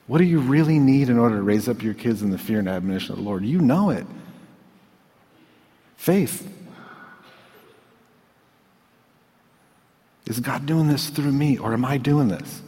What 0.08 0.18
do 0.18 0.24
you 0.24 0.40
really 0.40 0.78
need 0.78 1.10
in 1.10 1.18
order 1.18 1.36
to 1.36 1.42
raise 1.42 1.68
up 1.68 1.82
your 1.82 1.94
kids 1.94 2.22
in 2.22 2.30
the 2.30 2.38
fear 2.38 2.58
and 2.58 2.68
admonition 2.68 3.12
of 3.12 3.18
the 3.18 3.24
Lord? 3.24 3.44
You 3.44 3.60
know 3.60 3.90
it. 3.90 4.06
Faith. 5.96 6.50
Is 10.26 10.40
God 10.40 10.66
doing 10.66 10.88
this 10.88 11.10
through 11.10 11.32
me 11.32 11.58
or 11.58 11.74
am 11.74 11.84
I 11.84 11.98
doing 11.98 12.28
this? 12.28 12.62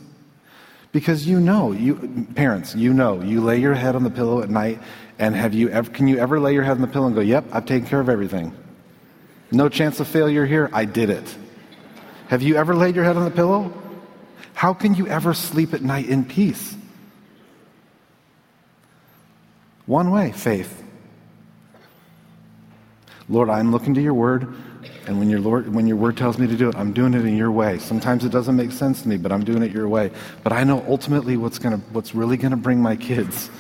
Because 0.93 1.27
you 1.27 1.41
know, 1.41 1.73
you 1.73 2.27
parents, 2.35 2.75
you 2.75 2.93
know, 2.93 3.23
you 3.23 3.41
lay 3.41 3.59
your 3.59 3.75
head 3.75 3.97
on 3.97 4.03
the 4.05 4.11
pillow 4.11 4.43
at 4.43 4.51
night 4.51 4.81
and 5.19 5.35
have 5.35 5.55
you 5.55 5.71
ever 5.71 5.91
can 5.91 6.09
you 6.09 6.19
ever 6.19 6.41
lay 6.41 6.53
your 6.53 6.63
head 6.63 6.73
on 6.73 6.81
the 6.81 6.89
pillow 6.89 7.07
and 7.07 7.15
go, 7.15 7.21
"Yep, 7.21 7.45
I've 7.53 7.67
taken 7.67 7.89
care 7.89 8.01
of 8.01 8.09
everything." 8.09 8.53
No 9.53 9.69
chance 9.69 10.01
of 10.01 10.09
failure 10.09 10.45
here. 10.47 10.69
I 10.73 10.85
did 10.85 11.11
it. 11.11 11.37
Have 12.29 12.43
you 12.43 12.57
ever 12.57 12.75
laid 12.75 12.97
your 12.97 13.05
head 13.05 13.17
on 13.17 13.25
the 13.25 13.31
pillow? 13.31 13.73
How 14.53 14.75
can 14.75 14.95
you 14.95 15.07
ever 15.07 15.33
sleep 15.33 15.73
at 15.73 15.83
night 15.83 16.07
in 16.07 16.25
peace? 16.25 16.77
One 19.91 20.13
way, 20.13 20.31
faith. 20.31 20.85
Lord, 23.29 23.51
I'm 23.51 23.73
looking 23.73 23.93
to 23.95 24.01
your 24.01 24.15
word, 24.15 24.55
and 25.09 25.19
when 25.19 25.29
your, 25.29 25.41
Lord, 25.41 25.75
when 25.75 25.89
your 25.89 25.97
word 25.97 26.17
tells 26.17 26.39
me 26.39 26.47
to 26.47 26.57
do 26.57 26.69
it, 26.69 26.77
I'm 26.77 26.93
doing 26.93 27.13
it 27.13 27.25
in 27.25 27.37
your 27.37 27.51
way. 27.51 27.81
Sometimes 27.81 28.25
it 28.25 28.29
doesn't 28.29 28.55
make 28.55 28.71
sense 28.71 29.03
to 29.03 29.09
me, 29.09 29.17
but 29.17 29.33
I'm 29.33 29.43
doing 29.43 29.65
it 29.65 29.73
your 29.73 29.89
way. 29.89 30.13
But 30.45 30.53
I 30.53 30.63
know 30.63 30.85
ultimately 30.87 31.37
what's, 31.37 31.59
gonna, 31.59 31.79
what's 31.91 32.15
really 32.15 32.37
going 32.37 32.53
to 32.53 32.57
bring 32.57 32.81
my 32.81 32.95
kids, 32.95 33.51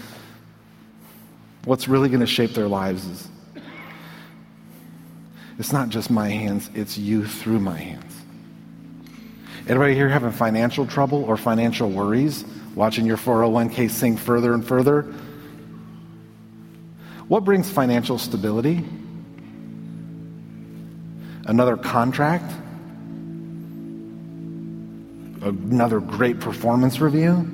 what's 1.65 1.89
really 1.89 2.09
going 2.09 2.21
to 2.21 2.29
shape 2.29 2.53
their 2.53 2.69
lives 2.69 3.07
is 3.07 3.29
it's 5.59 5.73
not 5.73 5.89
just 5.89 6.13
my 6.13 6.29
hands, 6.29 6.71
it's 6.77 6.97
you 6.97 7.27
through 7.27 7.59
my 7.59 7.77
hands. 7.77 8.15
Anybody 9.67 9.97
here 9.97 10.09
having 10.09 10.31
financial 10.31 10.87
trouble 10.87 11.25
or 11.25 11.37
financial 11.37 11.91
worries, 11.91 12.45
watching 12.77 13.05
your 13.05 13.17
401k 13.17 13.91
sink 13.91 14.21
further 14.21 14.55
and 14.55 14.65
further? 14.65 15.13
What 17.31 17.45
brings 17.45 17.71
financial 17.71 18.19
stability? 18.19 18.85
Another 21.47 21.77
contract? 21.77 22.53
Another 25.41 26.01
great 26.01 26.41
performance 26.41 27.01
review? 27.01 27.47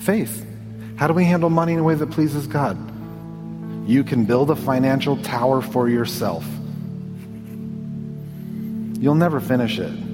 Faith. 0.00 0.46
How 0.96 1.06
do 1.06 1.14
we 1.14 1.24
handle 1.24 1.48
money 1.48 1.72
in 1.72 1.78
a 1.78 1.82
way 1.82 1.94
that 1.94 2.10
pleases 2.10 2.46
God? 2.46 2.76
You 3.88 4.04
can 4.04 4.26
build 4.26 4.50
a 4.50 4.56
financial 4.56 5.16
tower 5.22 5.62
for 5.62 5.88
yourself. 5.88 6.44
You'll 9.00 9.14
never 9.14 9.40
finish 9.40 9.78
it. 9.78 10.07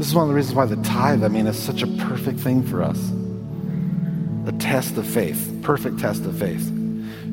This 0.00 0.08
is 0.08 0.14
one 0.14 0.22
of 0.22 0.28
the 0.30 0.34
reasons 0.34 0.54
why 0.54 0.64
the 0.64 0.76
tithe, 0.76 1.22
I 1.22 1.28
mean, 1.28 1.46
is 1.46 1.58
such 1.58 1.82
a 1.82 1.86
perfect 1.86 2.40
thing 2.40 2.62
for 2.66 2.82
us. 2.82 2.98
A 4.46 4.52
test 4.52 4.96
of 4.96 5.06
faith, 5.06 5.60
perfect 5.60 5.98
test 5.98 6.24
of 6.24 6.38
faith. 6.38 6.72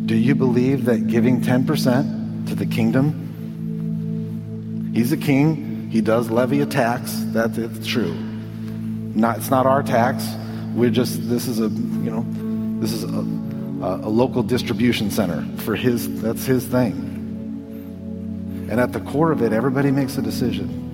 Do 0.05 0.17
you 0.17 0.35
believe 0.35 0.83
that 0.83 1.07
giving 1.07 1.39
10% 1.39 2.45
to 2.49 2.55
the 2.55 2.65
kingdom, 2.65 3.21
he's 4.93 5.13
a 5.13 5.17
king, 5.17 5.89
he 5.89 6.01
does 6.01 6.29
levy 6.29 6.59
a 6.59 6.65
tax, 6.65 7.17
that's 7.27 7.57
it's 7.57 7.87
true. 7.87 8.13
Not, 8.13 9.37
it's 9.37 9.49
not 9.49 9.65
our 9.65 9.81
tax. 9.81 10.27
We're 10.75 10.89
just, 10.89 11.29
this 11.29 11.47
is 11.47 11.61
a, 11.61 11.69
you 11.69 12.11
know, 12.11 12.25
this 12.81 12.91
is 12.91 13.05
a, 13.05 13.07
a, 13.07 14.07
a 14.07 14.11
local 14.11 14.43
distribution 14.43 15.09
center 15.09 15.41
for 15.61 15.77
his, 15.77 16.21
that's 16.21 16.43
his 16.43 16.65
thing. 16.65 16.95
And 18.69 18.81
at 18.81 18.91
the 18.91 18.99
core 18.99 19.31
of 19.31 19.41
it, 19.41 19.53
everybody 19.53 19.89
makes 19.89 20.17
a 20.17 20.21
decision. 20.21 20.86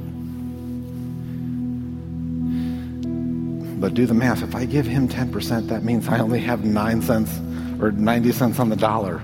But 3.83 3.95
do 3.95 4.05
the 4.05 4.13
math. 4.13 4.41
If 4.43 4.55
I 4.55 4.63
give 4.63 4.85
him 4.85 5.09
10%, 5.09 5.67
that 5.67 5.83
means 5.83 6.07
I 6.07 6.19
only 6.19 6.39
have 6.39 6.63
9 6.63 7.01
cents 7.01 7.37
or 7.81 7.91
90 7.91 8.31
cents 8.31 8.57
on 8.57 8.69
the 8.69 8.77
dollar. 8.77 9.21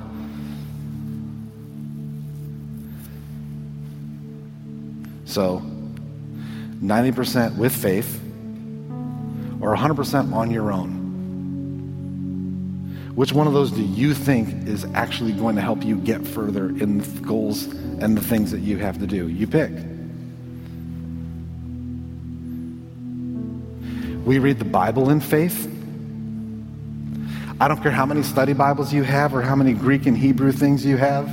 So, 5.23 5.61
90% 6.83 7.55
with 7.55 7.73
faith 7.73 8.21
or 9.61 9.73
100% 9.77 10.33
on 10.33 10.51
your 10.51 10.73
own. 10.73 10.89
Which 13.15 13.31
one 13.31 13.47
of 13.47 13.53
those 13.53 13.71
do 13.71 13.81
you 13.81 14.13
think 14.13 14.67
is 14.67 14.83
actually 14.93 15.31
going 15.31 15.55
to 15.55 15.61
help 15.61 15.85
you 15.85 15.95
get 15.95 16.27
further 16.27 16.65
in 16.65 16.97
the 16.97 17.21
goals 17.21 17.63
and 17.63 18.17
the 18.17 18.21
things 18.21 18.51
that 18.51 18.59
you 18.59 18.77
have 18.79 18.99
to 18.99 19.07
do? 19.07 19.29
You 19.29 19.47
pick. 19.47 19.71
We 24.25 24.39
read 24.39 24.59
the 24.59 24.65
Bible 24.65 25.09
in 25.09 25.19
faith. 25.21 25.67
I 27.61 27.67
don't 27.67 27.81
care 27.81 27.91
how 27.91 28.05
many 28.05 28.23
study 28.23 28.53
Bibles 28.53 28.93
you 28.93 29.03
have 29.03 29.35
or 29.35 29.41
how 29.41 29.55
many 29.55 29.73
Greek 29.73 30.05
and 30.05 30.17
Hebrew 30.17 30.51
things 30.51 30.85
you 30.85 30.97
have. 30.97 31.27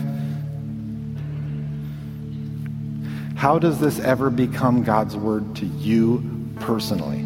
How 3.37 3.59
does 3.59 3.79
this 3.79 4.01
ever 4.01 4.31
become 4.31 4.83
God's 4.83 5.17
word 5.17 5.55
to 5.57 5.67
you 5.67 6.51
personally? 6.59 7.21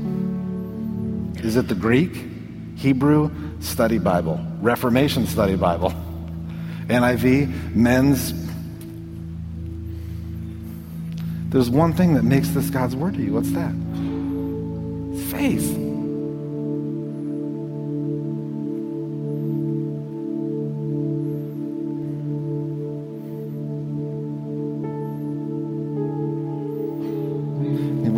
Is 1.43 1.57
it 1.57 1.69
the 1.69 1.75
Greek, 1.75 2.27
Hebrew 2.77 3.31
study 3.61 3.99
Bible, 3.99 4.45
Reformation 4.61 5.27
study 5.27 5.57
Bible, 5.57 5.95
NIV, 6.89 7.75
men's? 7.75 8.35
There's 11.51 11.71
one 11.71 11.93
thing 11.93 12.15
that 12.15 12.25
makes 12.25 12.51
this 12.51 12.71
God's 12.71 12.97
word 12.97 13.15
to 13.15 13.23
you. 13.23 13.33
What's 13.33 13.53
that? 13.53 13.75
Faith. 15.31 15.77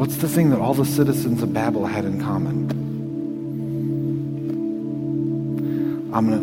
What's 0.02 0.16
the 0.16 0.28
thing 0.28 0.50
that 0.50 0.58
all 0.58 0.74
the 0.74 0.84
citizens 0.84 1.42
of 1.42 1.52
Babel 1.54 1.86
had 1.86 2.04
in 2.04 2.20
common? 2.20 2.70
I'm 6.12 6.28
gonna, 6.28 6.42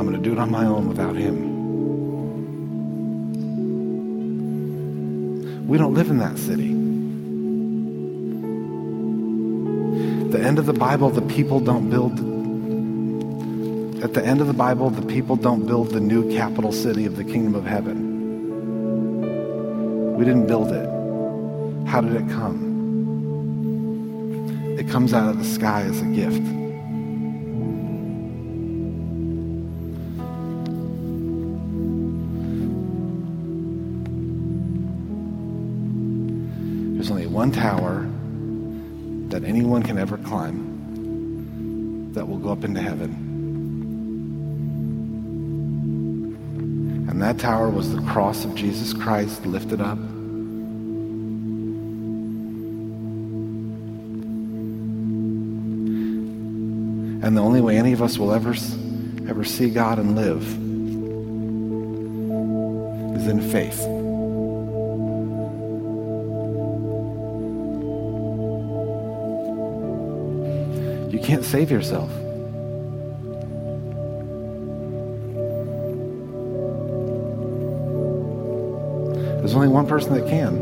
I'm 0.00 0.06
gonna 0.06 0.18
do 0.18 0.32
it 0.32 0.38
on 0.38 0.50
my 0.50 0.64
own 0.64 0.88
without 0.88 1.14
him. 1.14 1.52
We 5.68 5.76
don't 5.76 5.94
live 5.94 6.08
in 6.08 6.18
that 6.18 6.38
city. 6.38 6.83
End 10.44 10.58
of 10.58 10.66
the 10.66 10.74
Bible, 10.74 11.08
the 11.08 11.22
people 11.22 11.58
don't 11.58 11.88
build. 11.88 12.12
At 14.04 14.12
the 14.12 14.22
end 14.24 14.42
of 14.42 14.46
the 14.46 14.52
Bible, 14.52 14.90
the 14.90 15.06
people 15.06 15.36
don't 15.36 15.66
build 15.66 15.90
the 15.90 16.00
new 16.00 16.30
capital 16.36 16.70
city 16.70 17.06
of 17.06 17.16
the 17.16 17.24
kingdom 17.24 17.54
of 17.54 17.64
heaven. 17.64 18.12
We 20.18 20.24
didn't 20.26 20.46
build 20.46 20.70
it. 20.70 20.86
How 21.88 22.02
did 22.02 22.14
it 22.14 22.28
come? 22.28 22.62
It 24.78 24.88
comes 24.88 25.14
out 25.14 25.30
of 25.30 25.38
the 25.38 25.44
sky 25.44 25.80
as 25.82 26.00
a 26.02 26.04
gift. 26.06 26.44
There's 36.94 37.10
only 37.10 37.26
one 37.26 37.50
tower 37.50 37.93
anyone 39.44 39.82
can 39.82 39.98
ever 39.98 40.16
climb 40.18 42.12
that 42.14 42.26
will 42.26 42.38
go 42.38 42.50
up 42.50 42.64
into 42.64 42.80
heaven. 42.80 43.32
And 47.08 47.22
that 47.22 47.38
tower 47.38 47.70
was 47.70 47.94
the 47.94 48.02
cross 48.02 48.44
of 48.44 48.54
Jesus 48.54 48.92
Christ 48.92 49.46
lifted 49.46 49.80
up. 49.80 49.98
And 57.24 57.36
the 57.36 57.40
only 57.40 57.60
way 57.60 57.78
any 57.78 57.92
of 57.92 58.02
us 58.02 58.18
will 58.18 58.32
ever, 58.32 58.54
ever 59.28 59.44
see 59.44 59.70
God 59.70 59.98
and 59.98 60.16
live 60.16 60.42
is 63.16 63.28
in 63.28 63.40
faith. 63.50 63.93
Can't 71.18 71.44
save 71.44 71.70
yourself. 71.70 72.10
There's 79.38 79.54
only 79.54 79.68
one 79.68 79.86
person 79.86 80.14
that 80.14 80.26
can. 80.26 80.54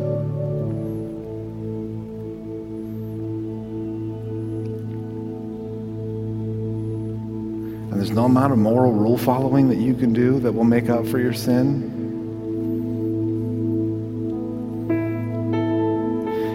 And 7.90 8.00
there's 8.00 8.10
no 8.10 8.24
amount 8.24 8.52
of 8.52 8.58
moral 8.58 8.92
rule 8.92 9.16
following 9.16 9.68
that 9.68 9.78
you 9.78 9.94
can 9.94 10.12
do 10.12 10.40
that 10.40 10.52
will 10.52 10.64
make 10.64 10.88
up 10.90 11.06
for 11.06 11.18
your 11.18 11.32
sin. 11.32 11.90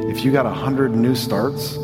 If 0.10 0.26
you 0.26 0.32
got 0.32 0.46
a 0.46 0.54
hundred 0.54 0.96
new 0.96 1.16
starts, 1.16 1.78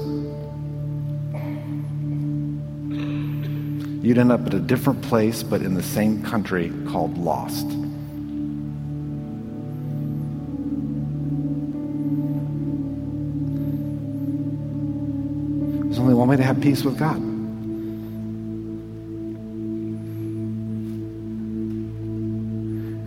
you'd 4.03 4.17
end 4.17 4.31
up 4.33 4.45
at 4.45 4.53
a 4.53 4.59
different 4.59 5.01
place, 5.01 5.41
but 5.41 5.61
in 5.61 5.73
the 5.75 5.81
same 5.81 6.21
country 6.21 6.71
called 6.87 7.17
lost. 7.17 7.67
There's 15.85 15.99
only 15.99 16.13
one 16.13 16.27
way 16.27 16.35
to 16.35 16.43
have 16.43 16.59
peace 16.59 16.83
with 16.83 16.99
God. 16.99 17.15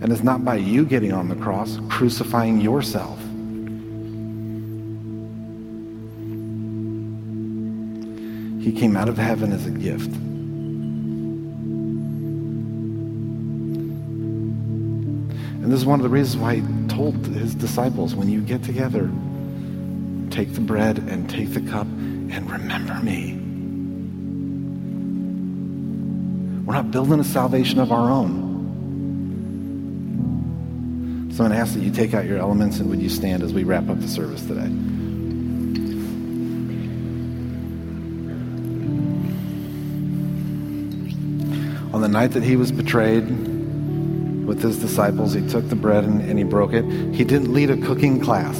And 0.01 0.11
it's 0.11 0.23
not 0.23 0.43
by 0.43 0.55
you 0.55 0.83
getting 0.83 1.13
on 1.13 1.29
the 1.29 1.35
cross, 1.35 1.77
crucifying 1.89 2.59
yourself. 2.59 3.19
He 8.63 8.71
came 8.71 8.97
out 8.97 9.09
of 9.09 9.17
heaven 9.17 9.51
as 9.51 9.67
a 9.67 9.71
gift. 9.71 10.11
And 15.67 15.73
this 15.73 15.81
is 15.81 15.85
one 15.85 15.99
of 15.99 16.03
the 16.03 16.09
reasons 16.09 16.41
why 16.41 16.55
he 16.55 16.87
told 16.87 17.27
his 17.27 17.53
disciples 17.53 18.15
when 18.15 18.29
you 18.29 18.39
get 18.39 18.63
together, 18.63 19.11
take 20.29 20.53
the 20.53 20.61
bread 20.61 20.97
and 20.97 21.29
take 21.29 21.53
the 21.53 21.59
cup 21.59 21.87
and 21.87 22.49
remember 22.49 22.93
me. 23.03 23.33
We're 26.65 26.73
not 26.73 26.91
building 26.91 27.19
a 27.19 27.23
salvation 27.25 27.81
of 27.81 27.91
our 27.91 28.09
own. 28.09 28.47
So 31.35 31.43
I'm 31.43 31.49
going 31.49 31.51
to 31.51 31.57
ask 31.57 31.73
that 31.73 31.81
you 31.81 31.91
take 31.91 32.13
out 32.13 32.23
your 32.23 32.37
elements 32.37 32.79
and 32.79 32.89
would 32.89 33.01
you 33.01 33.09
stand 33.09 33.43
as 33.43 33.53
we 33.53 33.65
wrap 33.65 33.89
up 33.89 33.99
the 33.99 34.07
service 34.07 34.45
today? 34.45 34.61
On 41.93 41.99
the 41.99 42.07
night 42.07 42.31
that 42.31 42.43
he 42.43 42.55
was 42.55 42.71
betrayed 42.71 43.56
with 44.57 44.63
his 44.63 44.79
disciples, 44.79 45.33
he 45.33 45.47
took 45.47 45.69
the 45.69 45.75
bread 45.75 46.03
and, 46.03 46.21
and 46.21 46.37
he 46.39 46.43
broke 46.43 46.73
it. 46.73 46.83
He 47.13 47.23
didn't 47.23 47.53
lead 47.53 47.69
a 47.69 47.77
cooking 47.77 48.19
class. 48.19 48.57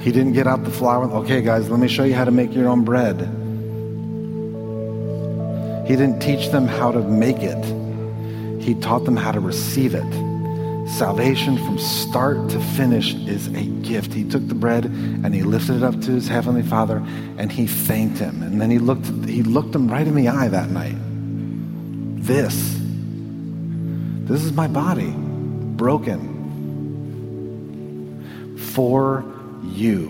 He 0.00 0.10
didn't 0.10 0.32
get 0.32 0.48
out 0.48 0.64
the 0.64 0.72
flour. 0.72 1.04
Okay, 1.04 1.40
guys, 1.40 1.70
let 1.70 1.78
me 1.78 1.86
show 1.86 2.02
you 2.02 2.14
how 2.14 2.24
to 2.24 2.32
make 2.32 2.52
your 2.52 2.68
own 2.68 2.84
bread. 2.84 3.20
He 5.86 5.96
didn't 5.96 6.20
teach 6.20 6.50
them 6.50 6.66
how 6.66 6.90
to 6.90 7.00
make 7.00 7.38
it. 7.38 7.64
He 8.60 8.74
taught 8.74 9.04
them 9.04 9.16
how 9.16 9.30
to 9.30 9.38
receive 9.38 9.94
it. 9.94 10.88
Salvation 10.88 11.56
from 11.58 11.78
start 11.78 12.50
to 12.50 12.60
finish 12.60 13.14
is 13.14 13.46
a 13.48 13.62
gift. 13.82 14.12
He 14.12 14.24
took 14.24 14.46
the 14.48 14.54
bread 14.54 14.86
and 14.86 15.32
he 15.32 15.42
lifted 15.42 15.76
it 15.76 15.82
up 15.84 16.00
to 16.02 16.10
his 16.10 16.26
heavenly 16.26 16.62
Father 16.62 16.96
and 17.38 17.52
he 17.52 17.68
thanked 17.68 18.18
him. 18.18 18.42
And 18.42 18.60
then 18.60 18.70
he 18.70 18.80
looked 18.80 19.06
he 19.26 19.44
looked 19.44 19.74
him 19.74 19.88
right 19.88 20.06
in 20.06 20.16
the 20.16 20.28
eye 20.28 20.48
that 20.48 20.70
night. 20.70 20.96
This 22.24 22.81
this 24.26 24.44
is 24.44 24.52
my 24.52 24.66
body 24.68 25.12
broken 25.76 26.32
for 28.56 29.24
you. 29.64 30.08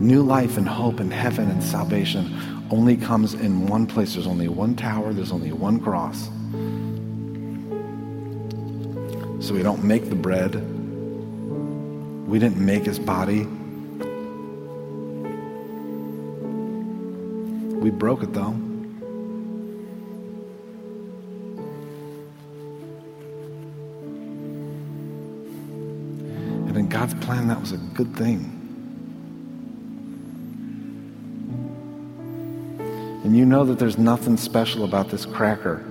New 0.00 0.22
life 0.22 0.56
and 0.58 0.68
hope 0.68 1.00
and 1.00 1.12
heaven 1.12 1.50
and 1.50 1.62
salvation 1.62 2.30
only 2.70 2.96
comes 2.96 3.34
in 3.34 3.66
one 3.66 3.86
place. 3.86 4.14
There's 4.14 4.26
only 4.26 4.48
one 4.48 4.76
tower, 4.76 5.12
there's 5.12 5.32
only 5.32 5.52
one 5.52 5.80
cross. 5.80 6.28
So 9.46 9.54
we 9.54 9.62
don't 9.62 9.84
make 9.84 10.08
the 10.08 10.14
bread. 10.14 10.54
We 12.26 12.38
didn't 12.38 12.58
make 12.58 12.84
his 12.84 12.98
body. 12.98 13.44
We 17.80 17.90
broke 17.90 18.22
it 18.22 18.32
though. 18.32 18.65
God's 27.06 27.24
plan, 27.24 27.46
that 27.46 27.60
was 27.60 27.70
a 27.70 27.76
good 27.76 28.16
thing. 28.16 28.52
And 33.22 33.36
you 33.36 33.44
know 33.44 33.64
that 33.64 33.78
there's 33.78 33.96
nothing 33.96 34.36
special 34.36 34.82
about 34.82 35.08
this 35.10 35.24
cracker. 35.24 35.84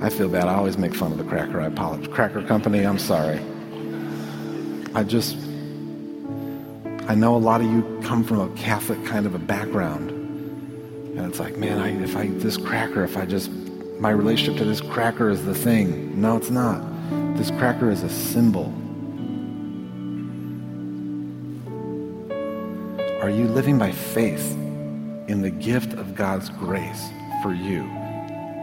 I 0.00 0.08
feel 0.08 0.30
bad. 0.30 0.44
I 0.48 0.54
always 0.54 0.78
make 0.78 0.94
fun 0.94 1.12
of 1.12 1.18
the 1.18 1.24
cracker. 1.24 1.60
I 1.60 1.66
apologize. 1.66 2.08
Cracker 2.08 2.42
Company, 2.44 2.86
I'm 2.86 2.98
sorry. 2.98 3.40
I 4.94 5.02
just, 5.02 5.36
I 7.10 7.14
know 7.14 7.36
a 7.36 7.42
lot 7.44 7.60
of 7.60 7.66
you 7.66 8.00
come 8.02 8.24
from 8.24 8.40
a 8.40 8.48
Catholic 8.56 9.04
kind 9.04 9.26
of 9.26 9.34
a 9.34 9.38
background. 9.38 10.12
And 10.12 11.26
it's 11.26 11.40
like, 11.40 11.58
man, 11.58 11.78
I, 11.78 12.02
if 12.02 12.16
I, 12.16 12.28
this 12.28 12.56
cracker, 12.56 13.04
if 13.04 13.18
I 13.18 13.26
just, 13.26 13.50
my 14.00 14.10
relationship 14.10 14.56
to 14.56 14.64
this 14.64 14.80
cracker 14.80 15.28
is 15.28 15.44
the 15.44 15.54
thing. 15.54 16.18
No, 16.18 16.38
it's 16.38 16.48
not. 16.48 16.82
This 17.36 17.50
cracker 17.50 17.90
is 17.90 18.02
a 18.02 18.08
symbol. 18.08 18.72
Are 23.20 23.28
you 23.28 23.46
living 23.46 23.78
by 23.78 23.92
faith 23.92 24.52
in 25.28 25.42
the 25.42 25.50
gift 25.50 25.92
of 25.92 26.14
God's 26.14 26.48
grace 26.48 27.10
for 27.42 27.52
you? 27.52 27.82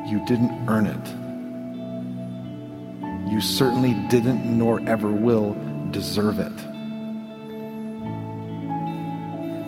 You 0.07 0.25
didn't 0.25 0.67
earn 0.67 0.87
it. 0.87 1.07
You 3.31 3.39
certainly 3.39 3.93
didn't 4.09 4.43
nor 4.57 4.81
ever 4.89 5.11
will 5.11 5.55
deserve 5.91 6.39
it. 6.39 6.57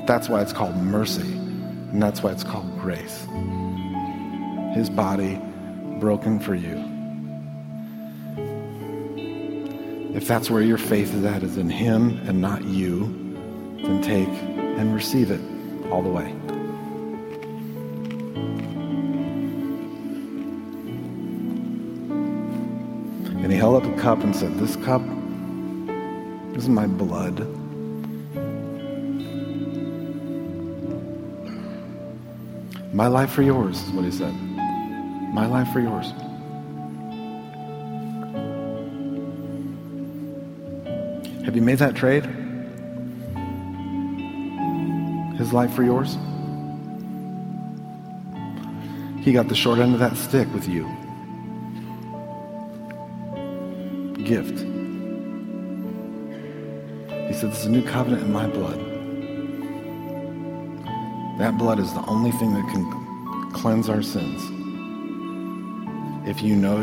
That's 0.07 0.28
why 0.28 0.41
it's 0.41 0.53
called 0.53 0.76
mercy, 0.78 1.22
and 1.22 2.01
that's 2.01 2.24
why 2.24 2.32
it's 2.32 2.43
called 2.43 2.76
grace. 2.80 3.28
His 4.74 4.89
body 4.89 5.39
broken 6.00 6.39
for 6.39 6.56
you. 6.56 6.78
If 10.16 10.28
that's 10.28 10.50
where 10.50 10.62
your 10.62 10.78
faith 10.78 11.14
is 11.14 11.24
at, 11.24 11.43
is 11.43 11.58
in 11.58 11.70
Him 11.70 12.20
and 12.28 12.41
not 12.41 12.64
you, 12.64 13.04
then 13.84 14.02
take 14.02 14.28
and 14.28 14.93
receive 14.93 15.32
it 15.32 15.41
all 15.91 16.02
the 16.02 16.10
way. 16.10 16.36
And 23.41 23.52
he 23.52 23.58
held 23.58 23.84
up 23.84 23.97
a 23.97 24.00
cup 24.00 24.24
and 24.24 24.36
said, 24.36 24.58
This 24.60 24.76
cup 24.78 25.02
this 26.60 26.66
is 26.66 26.70
my 26.72 26.88
blood. 26.88 27.39
My 32.93 33.08
life 33.08 33.30
for 33.30 33.43
yours 33.43 33.82
is 33.82 33.91
what 33.91 34.04
he 34.04 34.12
said. 34.12 34.49
My 35.34 35.45
life 35.45 35.71
for 35.71 35.80
yours. 35.80 36.11
Have 41.45 41.55
you 41.55 41.61
made 41.61 41.80
that 41.80 41.95
trade? 41.95 42.25
His 45.38 45.53
life 45.53 45.73
for 45.73 45.84
yours? 45.84 46.17
He 49.23 49.32
got 49.32 49.47
the 49.47 49.55
short 49.55 49.80
end 49.80 49.93
of 49.93 49.99
that 49.99 50.17
stick 50.17 50.51
with 50.53 50.67
you. 50.67 50.89
gift. 54.30 54.59
He 57.27 57.34
said, 57.34 57.49
This 57.49 57.61
is 57.61 57.65
a 57.65 57.69
new 57.69 57.82
covenant 57.82 58.21
in 58.21 58.32
my 58.32 58.45
blood. 58.47 58.80
That 61.39 61.57
blood 61.57 61.80
is 61.80 61.91
the 61.93 62.05
only 62.05 62.32
thing 62.34 62.53
that 62.53 62.69
can 62.71 63.51
cleanse 63.53 63.89
our 63.89 64.03
sins. 64.03 64.59
If 66.30 66.41
you 66.43 66.55
know 66.55 66.82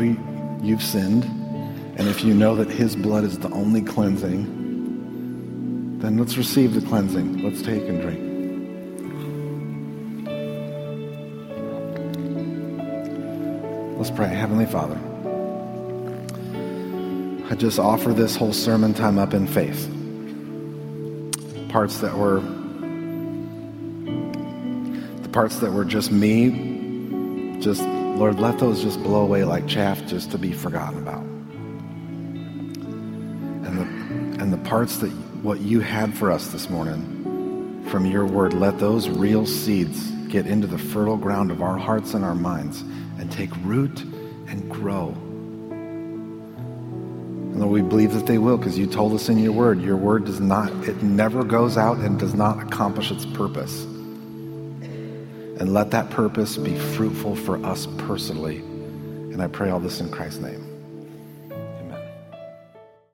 you've 0.61 0.83
sinned, 0.83 1.23
and 1.23 2.09
if 2.09 2.21
you 2.21 2.33
know 2.33 2.55
that 2.55 2.69
His 2.69 2.97
blood 2.97 3.23
is 3.23 3.39
the 3.39 3.49
only 3.51 3.81
cleansing, 3.81 5.99
then 5.99 6.17
let's 6.17 6.35
receive 6.35 6.73
the 6.73 6.81
cleansing. 6.81 7.41
Let's 7.41 7.61
take 7.61 7.87
and 7.87 8.01
drink. 8.01 8.19
Let's 13.97 14.11
pray. 14.11 14.27
Heavenly 14.27 14.65
Father. 14.65 14.99
I 17.49 17.55
just 17.55 17.79
offer 17.79 18.11
this 18.11 18.35
whole 18.35 18.51
sermon 18.51 18.93
time 18.93 19.17
up 19.17 19.33
in 19.33 19.47
faith. 19.47 19.89
Parts 21.69 21.99
that 21.99 22.17
were 22.17 22.41
the 25.21 25.29
parts 25.29 25.59
that 25.59 25.71
were 25.71 25.85
just 25.85 26.11
me, 26.11 27.61
just 27.61 27.81
Lord, 28.17 28.39
let 28.39 28.57
those 28.57 28.81
just 28.81 29.01
blow 29.03 29.21
away 29.21 29.43
like 29.43 29.67
chaff 29.67 30.03
just 30.07 30.31
to 30.31 30.39
be 30.39 30.51
forgotten 30.51 30.97
about. 30.97 31.21
And 33.63 33.77
the 33.77 33.83
and 34.41 34.51
the 34.51 34.57
parts 34.57 34.97
that 34.97 35.09
what 35.43 35.59
you 35.59 35.81
had 35.81 36.17
for 36.17 36.31
us 36.31 36.47
this 36.47 36.67
morning, 36.67 37.85
from 37.89 38.07
your 38.07 38.25
word, 38.25 38.55
let 38.55 38.79
those 38.79 39.07
real 39.07 39.45
seeds 39.45 40.09
get 40.29 40.47
into 40.47 40.65
the 40.65 40.79
fertile 40.79 41.17
ground 41.17 41.51
of 41.51 41.61
our 41.61 41.77
hearts 41.77 42.15
and 42.15 42.25
our 42.25 42.33
minds 42.33 42.81
and 43.19 43.31
take 43.31 43.51
root 43.57 44.01
and 44.47 44.67
grow. 44.67 45.09
And 47.57 47.59
Lord, 47.59 47.71
we 47.71 47.81
believe 47.83 48.13
that 48.13 48.25
they 48.25 48.39
will 48.39 48.57
because 48.57 48.79
you 48.79 48.87
told 48.87 49.13
us 49.13 49.29
in 49.29 49.37
your 49.37 49.51
word. 49.51 49.79
Your 49.79 49.95
word 49.95 50.25
does 50.25 50.39
not, 50.39 50.71
it 50.87 51.03
never 51.03 51.43
goes 51.43 51.77
out 51.77 51.97
and 51.97 52.19
does 52.19 52.33
not 52.33 52.63
accomplish 52.63 53.11
its 53.11 53.27
purpose. 53.27 53.85
And 55.59 55.73
let 55.73 55.91
that 55.91 56.09
purpose 56.09 56.57
be 56.57 56.77
fruitful 56.77 57.35
for 57.35 57.63
us 57.65 57.87
personally. 57.97 58.57
And 58.57 59.41
I 59.41 59.47
pray 59.47 59.69
all 59.69 59.79
this 59.79 59.99
in 59.99 60.09
Christ's 60.09 60.39
name. 60.39 60.76